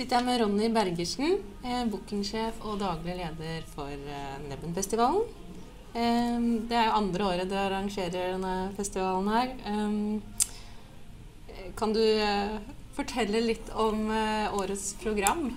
Sitter 0.00 0.16
jeg 0.16 0.24
med 0.24 0.38
Ronny 0.40 0.70
Bergersen, 0.72 1.34
eh, 1.60 1.82
bookingsjef 1.92 2.62
og 2.64 2.78
daglig 2.80 3.18
leder 3.18 3.66
for 3.68 3.92
eh, 3.92 4.38
Nebbenfestivalen. 4.48 5.26
Eh, 5.92 6.40
det 6.70 6.72
er 6.72 6.86
jo 6.86 6.94
andre 7.02 7.26
året 7.26 7.50
du 7.50 7.52
arrangerer 7.60 8.32
denne 8.32 8.72
festivalen 8.78 9.28
her. 9.28 9.52
Eh, 9.68 9.92
kan 11.76 11.92
du 11.92 12.00
eh, 12.00 12.56
fortelle 12.96 13.44
litt 13.44 13.68
om 13.76 14.08
eh, 14.08 14.48
årets 14.56 14.96
program? 15.02 15.52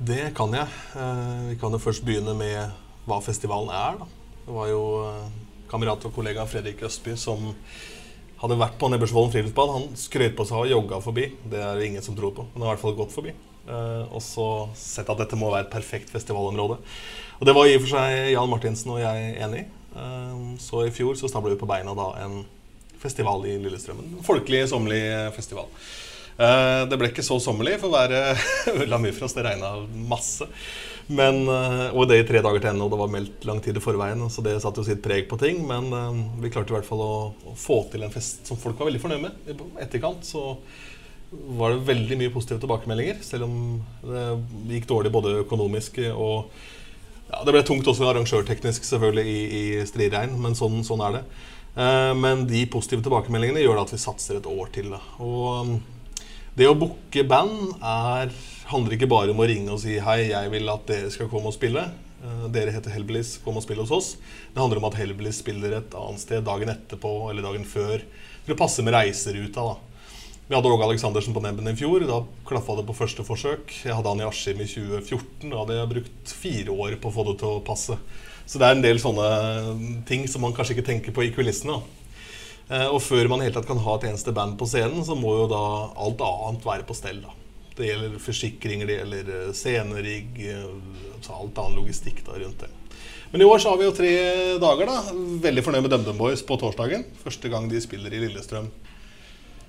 Det 0.00 0.32
kan 0.32 0.48
jeg. 0.56 0.72
Eh, 0.96 1.50
Vi 1.50 1.60
kan 1.60 1.76
jo 1.76 1.84
først 1.90 2.08
begynne 2.08 2.32
med 2.32 2.72
hva 3.04 3.20
festivalen 3.20 3.68
er. 3.68 4.00
Da. 4.00 4.08
Det 4.46 4.52
var 4.56 4.72
jo 4.72 4.80
kamerat 5.68 6.00
og 6.08 6.16
kollega 6.16 6.48
Fredrik 6.48 6.80
Østby 6.88 7.20
som 7.20 7.52
hadde 8.42 8.58
vært 8.58 8.78
på 8.80 8.90
Nebbersvollen 8.90 9.30
friluftsbad. 9.32 9.72
Han 9.76 9.98
skrøt 9.98 10.34
på 10.38 10.46
seg 10.48 10.58
å 10.58 10.64
ha 10.64 10.70
jogga 10.72 10.98
forbi. 11.04 11.28
Det 11.48 11.60
er 11.62 11.78
det 11.78 11.88
ingen 11.88 12.04
som 12.04 12.16
tror 12.18 12.34
på. 12.34 12.46
Men 12.50 12.64
han 12.64 12.68
har 12.68 12.72
i 12.72 12.74
hvert 12.74 12.84
fall 12.84 12.98
gått 12.98 13.14
forbi. 13.14 13.34
Uh, 13.62 14.08
og 14.10 14.18
så 14.24 14.46
sett 14.74 15.10
at 15.12 15.20
dette 15.20 15.38
må 15.38 15.52
være 15.52 15.68
et 15.68 15.74
perfekt 15.74 16.10
festivalområde. 16.10 16.80
Og 17.38 17.46
det 17.46 17.54
var 17.54 17.68
i 17.70 17.76
og 17.78 17.84
for 17.84 17.92
seg 17.94 18.32
Jan 18.32 18.50
Martinsen 18.50 18.94
og 18.96 19.02
jeg 19.02 19.36
enig 19.46 19.62
i. 19.62 19.68
Uh, 19.94 20.58
så 20.62 20.86
i 20.88 20.94
fjor 20.94 21.14
så 21.18 21.30
stabla 21.30 21.54
vi 21.54 21.60
på 21.60 21.70
beina 21.70 21.94
da 21.94 22.08
en 22.24 22.40
festival 23.02 23.46
i 23.46 23.58
Lillestrømmen. 23.62 24.16
En 24.18 24.26
folkelig, 24.26 24.64
sommerlig 24.70 25.04
festival. 25.36 25.70
Uh, 26.34 26.88
det 26.90 26.98
ble 26.98 27.12
ikke 27.12 27.26
så 27.26 27.38
sommerlig 27.42 27.76
for 27.82 27.94
været 27.94 28.42
la 28.90 28.98
mye 28.98 29.14
for 29.14 29.28
oss. 29.28 29.38
Det 29.38 29.46
regna 29.46 29.76
masse. 30.10 30.50
Men, 31.08 31.42
eh, 31.50 31.88
og 31.90 32.06
det 32.10 32.20
i 32.20 32.26
tre 32.28 32.42
dager 32.44 32.62
til 32.62 32.70
ende, 32.72 32.86
og 32.86 32.92
det 32.92 33.00
var 33.00 33.10
meldt 33.10 33.46
lang 33.48 33.60
tid 33.64 33.78
i 33.78 33.82
forveien. 33.82 34.22
Så 34.30 34.44
det 34.44 34.58
satte 34.62 34.82
jo 34.82 34.86
sitt 34.86 35.02
preg 35.04 35.28
på 35.30 35.38
ting. 35.40 35.62
Men 35.68 35.90
eh, 35.96 36.22
vi 36.44 36.52
klarte 36.52 36.74
i 36.74 36.78
hvert 36.78 36.88
fall 36.88 37.02
å, 37.04 37.12
å 37.52 37.56
få 37.58 37.82
til 37.92 38.06
en 38.06 38.14
fest 38.14 38.48
som 38.48 38.60
folk 38.60 38.78
var 38.78 38.90
veldig 38.90 39.02
fornøyd 39.02 39.24
med. 39.26 39.42
I 39.50 39.58
etterkant 39.86 40.26
så 40.28 40.56
var 41.32 41.72
det 41.72 41.86
veldig 41.88 42.18
mye 42.20 42.32
positive 42.34 42.60
tilbakemeldinger, 42.60 43.22
selv 43.24 43.46
om 43.46 43.54
det 44.04 44.74
gikk 44.76 44.90
dårlig 44.90 45.12
både 45.14 45.30
økonomisk 45.46 45.96
og 46.12 46.50
ja, 47.32 47.38
Det 47.46 47.54
ble 47.54 47.62
tungt 47.64 47.88
også 47.88 48.04
arrangørteknisk 48.10 48.84
selvfølgelig 48.84 49.32
i, 49.32 49.38
i 49.56 49.62
striregn, 49.88 50.34
men 50.44 50.52
sånn, 50.58 50.82
sånn 50.84 51.00
er 51.06 51.14
det. 51.16 51.22
Eh, 51.72 52.12
men 52.18 52.44
de 52.48 52.64
positive 52.70 53.04
tilbakemeldingene 53.04 53.62
gjør 53.64 53.82
at 53.82 53.92
vi 53.94 54.00
satser 54.00 54.38
et 54.38 54.48
år 54.48 54.72
til. 54.74 54.90
Da. 54.92 55.00
Og 55.24 55.46
um, 55.64 55.76
det 56.58 56.68
å 56.68 56.76
booke 56.76 57.24
band 57.28 57.72
er, 57.78 58.34
handler 58.70 58.96
ikke 58.96 59.10
bare 59.10 59.32
om 59.34 59.40
å 59.42 59.46
ringe 59.48 59.72
og 59.74 59.80
si 59.82 59.98
hei, 60.02 60.30
jeg 60.30 60.50
vil 60.52 60.68
at 60.72 60.86
dere 60.88 61.10
skal 61.12 61.30
komme 61.32 61.50
og 61.50 61.56
spille. 61.56 61.84
Eh, 62.22 62.44
dere 62.54 62.74
heter 62.74 62.94
Hellbillies, 62.94 63.38
kom 63.44 63.56
og 63.58 63.64
spill 63.64 63.80
hos 63.82 63.90
oss. 63.94 64.10
Det 64.54 64.60
handler 64.62 64.78
om 64.78 64.88
at 64.90 64.98
Hellbillies 65.00 65.40
spiller 65.42 65.78
et 65.78 65.94
annet 65.98 66.22
sted 66.22 66.44
dagen 66.46 66.70
etterpå 66.72 67.30
eller 67.30 67.42
dagen 67.42 67.64
før. 67.66 68.04
For 68.44 68.54
å 68.54 68.58
passe 68.58 68.82
med 68.82 68.94
reiseruta. 68.94 69.64
da. 69.72 69.76
Vi 70.48 70.56
hadde 70.56 70.68
Åge 70.68 70.84
Aleksandersen 70.84 71.34
på 71.34 71.40
Nebben 71.42 71.68
i 71.70 71.76
fjor. 71.78 72.04
Da 72.06 72.20
klaffa 72.48 72.76
det 72.76 72.86
på 72.88 72.96
første 72.98 73.24
forsøk. 73.24 73.70
Jeg 73.86 73.94
hadde 73.94 74.10
han 74.10 74.20
i 74.20 74.26
Askim 74.26 74.60
i 74.60 74.66
2014. 74.68 75.48
Da 75.50 75.62
hadde 75.62 75.78
jeg 75.78 75.92
brukt 75.94 76.34
fire 76.42 76.74
år 76.74 76.96
på 77.00 77.08
å 77.10 77.14
få 77.14 77.24
det 77.30 77.38
til 77.40 77.56
å 77.56 77.64
passe. 77.64 77.96
Så 78.44 78.58
det 78.58 78.66
er 78.68 78.76
en 78.76 78.82
del 78.84 78.98
sånne 79.00 80.04
ting 80.04 80.26
som 80.28 80.42
man 80.42 80.52
kanskje 80.52 80.76
ikke 80.76 80.88
tenker 80.90 81.14
på 81.14 81.24
i 81.24 81.30
kulissene. 81.34 81.78
da. 81.78 81.82
Eh, 82.70 82.88
Og 82.90 83.00
før 83.00 83.28
man 83.28 83.40
helt 83.40 83.54
tatt 83.54 83.66
kan 83.66 83.78
ha 83.78 83.94
et 83.96 84.04
eneste 84.10 84.34
band 84.34 84.58
på 84.58 84.66
scenen, 84.66 85.04
så 85.06 85.16
må 85.18 85.38
jo 85.40 85.46
da 85.48 85.62
alt 85.96 86.20
annet 86.20 86.64
være 86.64 86.86
på 86.86 86.94
stell. 86.94 87.22
da. 87.22 87.30
Det 87.76 87.88
gjelder 87.88 88.20
forsikringer, 88.20 88.88
det 88.88 88.98
gjelder 88.98 89.32
eh, 89.38 89.50
scenerigg, 89.56 90.38
eh, 90.44 90.64
altså 91.16 91.38
alt 91.38 91.60
annen 91.62 91.80
logistikk 91.80 92.22
da 92.26 92.36
rundt 92.36 92.64
det. 92.66 92.70
Men 93.32 93.40
i 93.40 93.48
år 93.48 93.62
så 93.62 93.72
har 93.72 93.78
vi 93.80 93.86
jo 93.86 93.94
tre 93.96 94.12
dager. 94.60 94.90
da. 94.90 95.18
Veldig 95.46 95.64
fornøyd 95.64 95.86
med 95.86 95.94
DumDum 95.94 96.18
Boys 96.20 96.42
på 96.44 96.58
torsdagen. 96.60 97.06
Første 97.22 97.48
gang 97.48 97.70
de 97.70 97.80
spiller 97.80 98.12
i 98.12 98.20
Lillestrøm 98.26 98.68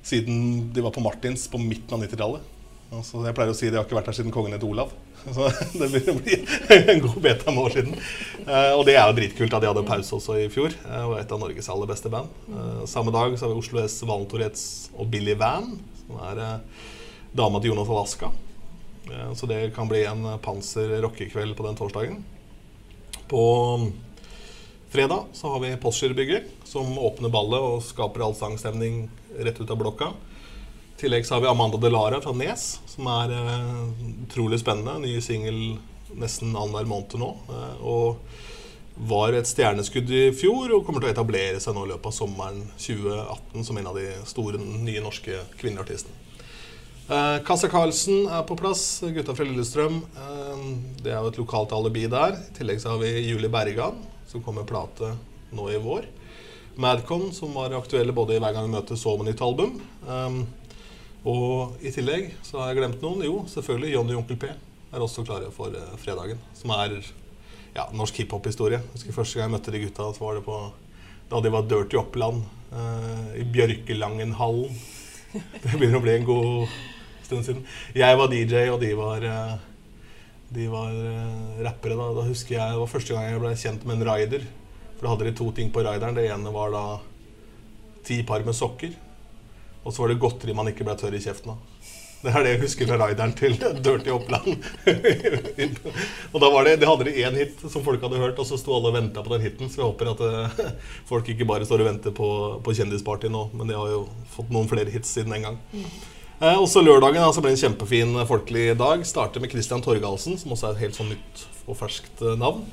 siden 0.03 0.73
de 0.75 0.83
var 0.83 0.91
på 0.91 0.99
Martins 0.99 1.47
på 1.47 1.61
midten 1.61 1.95
av 1.95 2.03
90-tallet. 2.03 2.49
Altså, 2.93 3.23
jeg 3.25 3.33
pleier 3.37 3.53
å 3.53 3.55
si 3.57 3.69
de 3.71 3.79
har 3.79 3.87
ikke 3.87 3.95
vært 3.97 4.09
her 4.11 4.17
siden 4.17 4.33
kongen 4.35 4.53
het 4.53 4.65
Olav. 4.67 4.91
Så 5.23 5.47
det 5.79 5.87
begynner 5.93 6.19
å 6.19 6.79
en 6.93 7.03
god 7.05 7.21
beta 7.23 7.53
med 7.53 7.61
år 7.63 7.77
siden. 7.77 7.95
Eh, 8.43 8.73
og 8.75 8.83
det 8.89 8.97
er 8.97 9.07
jo 9.07 9.15
dritkult 9.17 9.55
at 9.55 9.63
de 9.63 9.69
hadde 9.71 9.85
pause 9.87 10.17
også 10.19 10.35
i 10.43 10.49
fjor. 10.51 10.75
Eh, 10.83 11.05
og 11.07 11.15
et 11.21 11.31
av 11.31 11.39
Norges 11.41 11.71
aller 11.71 11.89
beste 11.89 12.11
band. 12.11 12.35
Samme 12.91 13.15
dag 13.15 13.37
så 13.37 13.47
har 13.47 13.53
vi 13.53 13.63
Oslo 13.63 13.79
S, 13.81 13.95
Valentorets 14.03 14.65
og 14.97 15.07
Billy 15.13 15.37
Van, 15.39 15.71
som 16.03 16.19
er 16.27 16.43
dama 17.33 17.59
til 17.59 17.73
Jonas 17.73 17.89
Alaska. 17.89 18.31
Eh, 19.11 19.33
så 19.33 19.49
det 19.49 19.75
kan 19.75 19.89
bli 19.89 20.05
en 20.05 20.25
panser 20.39 21.01
rockekveld 21.01 21.57
på 21.57 21.67
den 21.67 21.75
torsdagen. 21.75 22.23
På 23.27 23.43
fredag 24.89 25.23
så 25.33 25.49
har 25.49 25.59
vi 25.59 25.77
Postgirobygget, 25.77 26.43
som 26.63 26.97
åpner 26.99 27.29
ballet 27.29 27.59
og 27.59 27.81
skaper 27.83 28.27
allsangstemning 28.27 29.07
rett 29.39 29.61
ut 29.61 29.71
av 29.71 29.79
blokka. 29.81 30.11
I 30.93 30.99
tillegg 31.01 31.25
så 31.25 31.35
har 31.35 31.41
vi 31.41 31.49
Amanda 31.49 31.77
Delara 31.81 32.21
fra 32.21 32.35
Nes, 32.37 32.79
som 32.85 33.09
er 33.09 33.33
eh, 33.33 33.83
utrolig 34.27 34.61
spennende. 34.61 34.99
Ny 35.01 35.17
singel 35.21 35.79
nesten 36.13 36.53
annenhver 36.53 36.85
måned 36.85 37.17
nå. 37.19 37.31
Eh, 37.49 37.77
og 37.81 38.19
var 39.09 39.33
et 39.33 39.49
stjerneskudd 39.49 40.11
i 40.13 40.27
fjor 40.37 40.75
og 40.75 40.83
kommer 40.85 41.01
til 41.01 41.09
å 41.09 41.15
etablere 41.15 41.61
seg 41.61 41.73
nå 41.73 41.87
i 41.87 41.89
løpet 41.95 42.11
av 42.11 42.13
sommeren 42.13 42.59
2018 42.77 43.65
som 43.65 43.79
en 43.81 43.89
av 43.89 43.97
de 43.97 44.11
store 44.29 44.61
nye 44.61 45.01
norske 45.01 45.41
kvinneartistene. 45.57 46.22
Eh, 47.03 47.37
Kassa 47.43 47.67
Karlsen 47.67 48.29
er 48.31 48.45
på 48.47 48.55
plass, 48.55 49.01
gutta 49.03 49.33
fra 49.35 49.43
Lillestrøm. 49.43 49.97
Eh, 50.15 50.59
det 51.03 51.11
er 51.11 51.19
jo 51.19 51.31
et 51.33 51.39
lokalt 51.41 51.73
alibi 51.75 52.05
der. 52.07 52.37
I 52.39 52.53
tillegg 52.55 52.79
så 52.79 52.93
har 52.93 53.01
vi 53.01 53.25
Julie 53.27 53.51
Bergan, 53.51 53.97
som 54.29 54.43
kommer 54.43 54.63
med 54.63 54.69
plate 54.69 55.09
nå 55.51 55.67
i 55.73 55.81
vår. 55.83 56.07
Madcon, 56.79 57.27
som 57.35 57.51
var 57.53 57.75
aktuelle 57.75 58.15
både 58.15 58.37
i 58.37 58.39
Hver 58.39 58.55
gang 58.55 58.69
vi 58.69 58.75
møtes 58.77 59.03
og 59.05 59.19
med 59.19 59.33
nytt 59.33 59.43
album. 59.43 59.75
Um, 60.07 60.45
og 61.27 61.75
i 61.83 61.91
tillegg 61.93 62.31
så 62.41 62.61
har 62.61 62.71
jeg 62.71 62.79
glemt 62.79 63.03
noen. 63.03 63.25
Jo, 63.27 63.43
selvfølgelig 63.51 63.93
Johnny 63.97 64.15
Onkel 64.17 64.39
P 64.39 64.47
er 64.47 65.03
også 65.03 65.25
klare 65.27 65.51
for 65.51 65.75
eh, 65.75 65.93
fredagen. 65.99 66.39
Som 66.55 66.71
er 66.77 66.95
ja, 67.75 67.89
norsk 67.91 68.23
hiphop-historie. 68.23 68.79
Husker 68.95 69.19
Første 69.19 69.41
gang 69.41 69.51
jeg 69.51 69.57
møtte 69.57 69.75
de 69.75 69.83
gutta, 69.83 70.07
så 70.15 70.23
var 70.23 70.39
det 70.39 70.47
på 70.47 70.63
da 71.33 71.43
de 71.43 71.51
var 71.51 71.67
Dirty 71.67 71.97
Oppland 71.97 72.43
i 73.37 73.43
Bjørkelangenhallen. 73.53 74.75
Det 75.33 75.77
begynner 75.77 75.97
å 75.97 76.03
bli 76.03 76.13
en 76.13 76.25
god 76.27 76.73
stund 77.33 77.49
siden. 77.49 77.69
Jeg 77.97 78.21
var 78.21 78.31
DJ, 78.31 78.67
og 78.71 78.79
de 78.81 78.95
var 78.97 79.27
eh, 79.27 79.55
de 80.53 80.67
var 80.69 80.91
eh, 80.93 81.63
rappere. 81.65 81.97
Da. 81.97 82.11
da 82.13 82.27
husker 82.27 82.57
jeg 82.59 82.75
Det 82.75 82.83
var 82.83 82.91
første 82.91 83.15
gang 83.15 83.29
jeg 83.29 83.41
ble 83.41 83.55
kjent 83.57 83.87
med 83.89 83.97
en 83.97 84.07
rider. 84.11 84.45
For 84.93 85.05
da 85.05 85.15
hadde 85.15 85.29
de 85.31 85.37
to 85.39 85.49
ting 85.55 85.73
på 85.73 85.83
rideren. 85.85 86.17
Det 86.17 86.27
ene 86.29 86.53
var 86.53 86.73
da 86.73 86.85
ti 88.05 88.21
par 88.27 88.45
med 88.45 88.55
sokker. 88.57 88.93
Og 89.83 89.91
så 89.91 90.03
var 90.03 90.13
det 90.13 90.21
godteri 90.21 90.55
man 90.55 90.69
ikke 90.69 90.85
ble 90.87 90.95
tørr 90.99 91.17
i 91.17 91.23
kjeften 91.23 91.55
av. 91.55 91.69
Det 92.23 92.31
er 92.31 92.45
det 92.45 92.51
jeg 92.53 92.61
husker 92.61 92.87
fra 92.87 92.97
rideren 93.01 93.33
til 93.35 93.57
Dirty 93.83 94.13
Oppland. 94.13 94.53
og 96.31 96.37
da 96.39 96.51
var 96.53 96.69
det, 96.69 96.77
de 96.79 96.87
hadde 96.87 97.09
de 97.09 97.17
én 97.19 97.35
hit 97.35 97.65
som 97.65 97.83
folk 97.83 98.05
hadde 98.05 98.21
hørt, 98.21 98.39
og 98.39 98.47
så 98.47 98.59
sto 98.61 98.77
alle 98.77 98.93
og 98.93 98.95
venta 98.95 99.25
på 99.25 99.33
den 99.33 99.43
hiten. 99.43 99.71
Så 99.73 99.81
jeg 99.81 99.89
håper 99.89 100.13
at 100.13 100.23
uh, 100.23 100.63
folk 101.11 101.33
ikke 101.33 101.49
bare 101.49 101.67
står 101.67 101.83
og 101.83 101.89
venter 101.89 102.15
på, 102.15 102.29
på 102.63 102.77
Kjendisparty 102.77 103.33
nå, 103.33 103.49
men 103.57 103.73
de 103.73 103.75
har 103.75 103.91
jo 103.91 104.05
fått 104.37 104.53
noen 104.55 104.71
flere 104.71 104.93
hits 104.93 105.11
siden 105.17 105.35
den 105.35 105.49
gang. 105.49 105.59
Eh, 106.41 106.57
også 106.57 106.81
lørdagen 106.81 107.21
altså, 107.21 107.43
ble 107.43 107.53
en 107.53 107.59
kjempefin 107.59 108.15
eh, 108.17 108.27
folkelig 108.29 108.71
dag. 108.79 109.03
Starter 109.07 109.43
med 109.43 109.53
Christian 109.53 109.83
Torgalsen, 109.85 110.39
som 110.41 110.55
også 110.55 110.71
er 110.71 110.77
et 110.77 110.85
helt 110.87 110.97
sånn 110.97 111.13
nytt 111.13 111.45
og 111.67 111.77
ferskt 111.79 112.23
eh, 112.25 112.39
navn. 112.39 112.65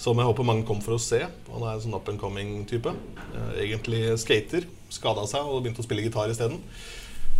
Som 0.00 0.18
jeg 0.18 0.26
håper 0.26 0.46
mange 0.48 0.66
kommer 0.66 0.82
for 0.82 0.96
å 0.96 1.02
se. 1.02 1.20
Han 1.52 1.62
er 1.62 1.76
en 1.76 1.84
sånn 1.84 1.94
up 1.94 2.08
and 2.10 2.18
coming-type. 2.20 2.94
Eh, 3.36 3.52
egentlig 3.66 4.06
skater. 4.22 4.66
Skada 4.92 5.26
seg 5.30 5.46
og 5.46 5.62
begynte 5.62 5.84
å 5.84 5.86
spille 5.86 6.04
gitar 6.04 6.32
isteden. 6.32 6.58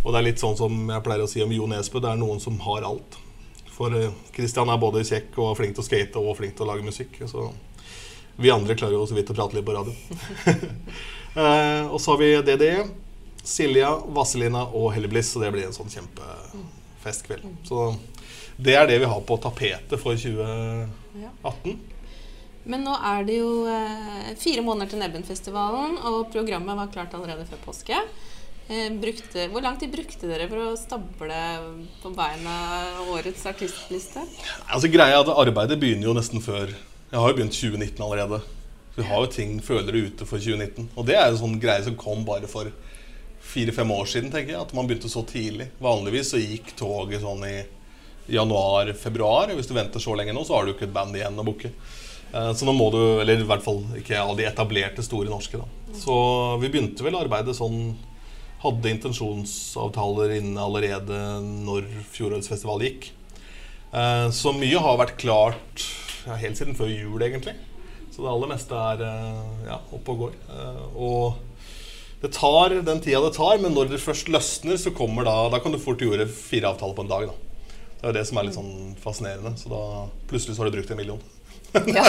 Og 0.03 0.11
det 0.11 0.19
er 0.19 0.27
litt 0.29 0.41
sånn 0.43 0.55
som 0.59 0.71
jeg 0.91 1.03
pleier 1.03 1.25
å 1.25 1.29
si 1.31 1.43
om 1.43 1.51
Jo 1.55 1.67
Nesbø, 1.71 2.01
det 2.03 2.11
er 2.11 2.19
noen 2.21 2.41
som 2.43 2.59
har 2.63 2.85
alt. 2.87 3.19
For 3.73 3.93
eh, 3.97 4.13
Christian 4.35 4.69
er 4.69 4.81
både 4.81 5.05
kjekk 5.07 5.39
og 5.41 5.55
flink 5.59 5.75
til 5.75 5.83
å 5.83 5.89
skate 5.89 6.21
og 6.21 6.37
flink 6.39 6.55
til 6.57 6.67
å 6.67 6.71
lage 6.71 6.85
musikk. 6.85 7.17
Så 7.27 7.49
vi 8.37 8.53
andre 8.53 8.77
klarer 8.77 8.97
jo 8.97 9.07
så 9.09 9.17
vidt 9.17 9.31
å 9.33 9.37
prate 9.37 9.57
litt 9.57 9.65
på 9.67 9.75
radio. 9.75 9.93
eh, 11.41 11.89
og 11.89 11.99
så 11.99 12.13
har 12.13 12.21
vi 12.21 12.35
DDE. 12.45 12.77
Silja, 13.43 13.91
Vazelina 14.15 14.63
og 14.71 14.93
Hellebliss, 14.95 15.33
så 15.33 15.41
det 15.43 15.51
blir 15.51 15.67
en 15.67 15.75
sånn 15.75 15.91
kjempefestkveld. 15.91 17.49
Så 17.67 17.89
det 18.55 18.77
er 18.79 18.87
det 18.87 19.01
vi 19.03 19.09
har 19.09 19.25
på 19.27 19.37
tapetet 19.43 19.99
for 19.99 20.15
2018. 20.15 21.81
Men 22.63 22.85
nå 22.87 22.93
er 22.95 23.25
det 23.27 23.41
jo 23.41 23.65
eh, 23.67 24.29
fire 24.39 24.63
måneder 24.63 24.93
til 24.93 25.01
Nebbenfestivalen, 25.03 25.97
og 26.07 26.29
programmet 26.31 26.79
var 26.79 26.93
klart 26.93 27.15
allerede 27.17 27.43
før 27.49 27.59
påske. 27.65 27.97
Eh, 28.71 28.87
brukte, 28.95 29.49
hvor 29.51 29.65
lang 29.65 29.75
tid 29.79 29.91
brukte 29.91 30.29
dere 30.29 30.47
for 30.47 30.69
å 30.69 30.77
stable 30.79 31.41
på 31.99 32.13
beina 32.15 32.55
årets 33.11 33.43
artistliste? 33.51 34.23
Altså 34.71 34.87
greia 34.87 35.17
er 35.17 35.25
at 35.25 35.33
Arbeidet 35.35 35.81
begynner 35.81 36.07
jo 36.07 36.15
nesten 36.15 36.39
før 36.43 36.71
Jeg 36.71 37.19
har 37.19 37.29
jo 37.29 37.35
begynt 37.37 37.53
2019 37.53 37.99
allerede. 38.01 38.39
Så 38.93 39.01
Vi 39.01 39.09
har 39.09 39.19
jo 39.19 39.33
ting 39.35 39.59
følere 39.61 40.07
ute 40.07 40.25
for 40.25 40.39
2019. 40.39 40.87
Og 40.95 41.05
det 41.05 41.19
er 41.19 41.27
jo 41.29 41.41
sånn 41.43 41.59
greie 41.59 41.83
som 41.83 41.99
kom 41.99 42.23
bare 42.25 42.47
for 42.47 42.71
fire-fem 43.43 43.91
år 43.91 44.05
siden. 44.09 44.31
tenker 44.31 44.53
jeg, 44.53 44.61
At 44.61 44.73
man 44.73 44.87
begynte 44.87 45.11
så 45.11 45.23
tidlig. 45.27 45.69
Vanligvis 45.83 46.31
så 46.33 46.41
gikk 46.41 46.75
toget 46.79 47.21
sånn 47.21 47.43
i 47.47 47.57
januar-februar. 48.33 49.51
Hvis 49.57 49.67
du 49.67 49.75
venter 49.75 49.99
så 49.99 50.15
lenge 50.15 50.33
nå, 50.33 50.45
så 50.47 50.57
har 50.57 50.65
du 50.65 50.73
ikke 50.73 50.87
et 50.87 50.95
band 50.95 51.15
igjen 51.17 51.39
å 51.39 51.45
booke. 51.45 51.73
Eh, 52.33 52.53
så 52.53 52.65
nå 52.65 52.73
må 52.75 52.89
du, 52.93 53.01
eller 53.21 53.43
i 53.43 53.47
hvert 53.47 53.65
fall 53.65 53.83
ikke 53.99 54.19
alle 54.19 54.39
de 54.39 54.47
etablerte 54.49 55.05
store 55.05 55.31
norske. 55.31 55.59
da. 55.59 55.67
Så 55.97 56.15
vi 56.63 56.71
begynte 56.71 57.05
vel 57.05 57.19
arbeidet 57.19 57.57
sånn 57.59 57.95
Hadde 58.63 58.93
intensjonsavtaler 58.93 60.37
inne 60.37 60.61
allerede 60.63 61.17
når 61.43 61.83
fjorårets 62.13 62.47
festival 62.47 62.79
gikk. 62.85 63.09
Eh, 63.91 64.27
så 64.31 64.53
mye 64.55 64.79
har 64.79 65.01
vært 65.01 65.17
klart 65.19 65.83
ja, 66.23 66.37
helt 66.39 66.55
siden 66.55 66.77
før 66.77 66.87
jul, 66.87 67.17
egentlig. 67.19 67.57
Så 68.13 68.23
det 68.23 68.31
aller 68.31 68.53
meste 68.53 68.79
er 68.93 69.03
eh, 69.03 69.41
ja, 69.67 69.81
oppe 69.91 70.15
og 70.15 70.21
går. 70.21 70.37
Og 70.95 71.52
det 72.23 72.31
tar 72.31 72.69
den 72.87 73.01
tida 73.03 73.19
det 73.19 73.33
tar, 73.35 73.57
men 73.59 73.73
når 73.75 73.89
det 73.91 73.99
først 73.99 74.29
løsner, 74.31 74.77
så 74.79 74.93
kommer 74.95 75.27
da 75.27 75.49
Da 75.51 75.59
kan 75.59 75.73
du 75.73 75.79
fort 75.81 75.99
gjøre 75.99 76.23
fire 76.31 76.69
avtaler 76.71 76.95
på 76.95 77.03
en 77.03 77.09
dag. 77.09 77.25
da. 77.27 77.33
Det 77.99 78.09
er 78.09 78.15
det 78.15 78.27
som 78.29 78.37
er 78.39 78.45
litt 78.47 78.55
sånn 78.55 78.75
fascinerende. 79.03 79.51
Så 79.59 79.71
da 79.71 79.81
plutselig 80.29 80.55
så 80.55 80.63
har 80.63 80.69
du 80.71 80.77
brukt 80.77 80.91
en 80.91 80.99
million. 81.01 81.19
ja. 81.73 82.05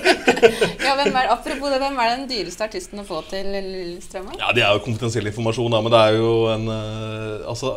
ja, 0.84 0.92
hvem 0.98 1.16
er, 1.16 1.30
apropos 1.32 1.72
det, 1.72 1.78
hvem 1.80 1.96
er 2.02 2.10
den 2.12 2.26
dyreste 2.28 2.66
artisten 2.66 3.00
å 3.00 3.06
få 3.08 3.22
til 3.30 3.48
Lillestrøm? 3.54 4.34
Ja, 4.36 4.50
Det 4.52 4.66
er 4.66 4.74
jo 4.76 4.82
konfidensiell 4.84 5.30
informasjon, 5.30 5.72
da, 5.72 5.80
men 5.80 5.94
det 5.94 6.00
er 6.02 6.18
jo 6.18 6.32
en 6.52 6.68
uh, 6.68 7.48
Altså, 7.48 7.72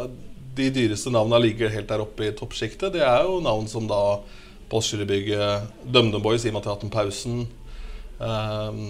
de 0.58 0.68
dyreste 0.76 1.14
navnene 1.14 1.40
ligger 1.46 1.72
helt 1.72 1.88
der 1.88 2.04
oppe 2.04 2.28
i 2.28 2.34
toppsjiktet. 2.36 2.98
Det 2.98 3.06
er 3.06 3.30
jo 3.30 3.40
navn 3.46 3.70
som 3.72 3.88
da 3.88 4.20
Postgirobygget, 4.72 5.72
DumDum 5.88 6.24
Boys 6.24 6.44
i 6.44 6.52
og 6.52 6.58
med 6.58 6.62
at 6.62 6.68
de 6.68 6.72
har 6.72 6.78
hatt 6.80 6.86
en 6.88 6.94
pausen. 6.96 7.40
Um, 8.20 8.84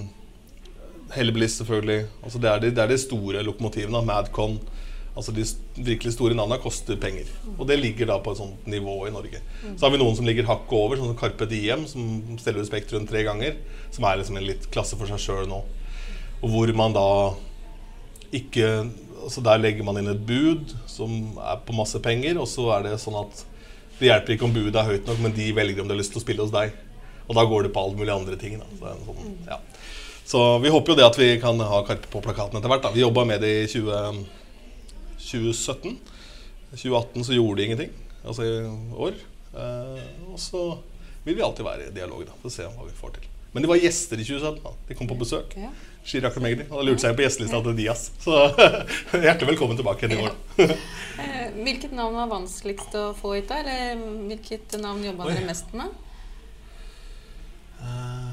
Hellbillies, 1.15 1.57
selvfølgelig. 1.61 2.05
Altså, 2.23 2.39
det, 2.39 2.49
er 2.51 2.63
de, 2.63 2.71
det 2.75 2.83
er 2.83 2.91
de 2.91 3.01
store 3.01 3.43
lokomotivene. 3.47 4.03
Madcon. 4.07 4.59
Altså 5.11 5.33
De 5.35 5.43
virkelig 5.75 6.13
store 6.15 6.35
navnene 6.37 6.61
koster 6.63 6.95
penger. 6.95 7.27
Og 7.57 7.65
det 7.67 7.79
ligger 7.81 8.07
da 8.13 8.17
på 8.23 8.31
et 8.31 8.39
sånt 8.39 8.67
nivå 8.69 8.95
i 9.09 9.11
Norge. 9.11 9.41
Så 9.75 9.83
har 9.83 9.91
vi 9.91 9.99
noen 9.99 10.15
som 10.15 10.27
ligger 10.27 10.47
hakket 10.47 10.77
over, 10.77 10.95
sånn 10.95 11.11
som 11.11 11.19
Carpe 11.19 11.47
Diem, 11.51 11.83
som 11.89 12.37
steller 12.39 12.63
ut 12.63 12.69
Spektrum 12.69 13.07
tre 13.09 13.25
ganger. 13.27 13.59
Som 13.91 14.07
er 14.07 14.21
liksom 14.21 14.39
en 14.39 14.47
litt 14.47 14.69
klasse 14.71 14.99
for 14.99 15.11
seg 15.11 15.19
sjøl 15.19 15.49
nå. 15.51 15.59
Og 16.41 16.53
hvor 16.53 16.71
man 16.77 16.95
da 16.97 17.07
ikke 18.31 18.67
Altså 19.21 19.41
Der 19.45 19.59
legger 19.61 19.85
man 19.85 19.99
inn 19.99 20.09
et 20.09 20.21
bud 20.25 20.71
som 20.89 21.11
er 21.45 21.59
på 21.61 21.75
masse 21.77 21.99
penger, 22.01 22.39
og 22.41 22.47
så 22.49 22.63
er 22.73 22.87
det 22.87 22.95
sånn 23.03 23.19
at 23.19 23.43
det 23.99 24.07
hjelper 24.07 24.33
ikke 24.33 24.47
om 24.47 24.55
budet 24.55 24.79
er 24.81 24.87
høyt 24.87 25.05
nok, 25.05 25.19
men 25.21 25.35
de 25.35 25.51
velger 25.53 25.83
om 25.83 25.85
de 25.85 25.93
har 25.93 25.99
lyst 25.99 26.15
til 26.15 26.17
å 26.17 26.23
spille 26.23 26.41
hos 26.41 26.53
deg. 26.55 26.73
Og 27.27 27.37
da 27.37 27.43
går 27.45 27.67
det 27.67 27.71
på 27.75 27.83
alle 27.83 27.99
mulige 27.99 28.15
andre 28.17 28.37
ting. 28.41 28.55
Da. 28.57 28.65
Så, 28.79 28.95
sånn, 29.05 29.35
ja. 29.45 29.59
Så 30.25 30.59
vi 30.63 30.71
håper 30.71 30.94
jo 30.94 31.00
det 31.00 31.07
at 31.07 31.19
vi 31.19 31.33
kan 31.41 31.59
ha 31.59 31.81
Karpe 31.88 32.07
på 32.12 32.21
plakaten 32.23 32.59
etter 32.59 32.71
hvert. 32.71 32.85
Da. 32.85 32.94
Vi 32.95 33.03
jobba 33.03 33.25
med 33.27 33.44
det 33.44 33.51
i 33.63 33.68
20 33.71 34.23
2017. 35.21 35.97
2018 36.71 37.23
så 37.23 37.33
gjorde 37.33 37.59
de 37.59 37.65
ingenting, 37.65 37.91
altså 38.25 38.44
i 38.47 38.53
år. 38.95 39.19
Eh, 39.53 40.31
og 40.31 40.39
så 40.39 40.63
vil 41.23 41.35
vi 41.35 41.44
alltid 41.44 41.68
være 41.68 41.89
i 41.89 41.94
dialog 41.95 42.23
da, 42.25 42.35
for 42.39 42.50
å 42.50 42.53
se 42.53 42.68
hva 42.68 42.88
vi 42.88 42.95
får 42.97 43.18
til. 43.18 43.27
Men 43.51 43.65
de 43.65 43.68
var 43.68 43.81
gjester 43.81 44.19
i 44.19 44.25
2017. 44.25 44.62
da. 44.63 44.71
De 44.88 44.95
kom 44.95 45.09
på 45.09 45.18
besøk. 45.19 45.56
Ja. 45.59 45.71
Shirak 46.07 46.38
og 46.39 46.45
Megdi. 46.45 46.65
Og 46.69 46.79
da 46.79 46.85
lurte 46.88 47.03
seg 47.03 47.17
på 47.17 47.25
gjestelista 47.25 47.59
til 47.65 47.75
Dias. 47.77 48.06
Så 48.24 48.38
hjertelig 49.25 49.51
velkommen 49.51 49.79
tilbake 49.79 50.07
i 50.07 50.19
år. 50.24 50.31
Eh, 50.62 51.51
hvilket 51.59 51.91
navn 51.94 52.15
var 52.15 52.31
vanskeligst 52.31 52.95
å 52.95 53.09
få 53.17 53.35
hit? 53.35 53.51
da? 53.51 53.59
Eller 53.59 54.00
hvilket 54.29 54.79
navn 54.79 55.03
jobba 55.06 55.27
dere 55.27 55.44
mest 55.50 55.75
med? 55.75 55.91
Uh, 57.81 58.30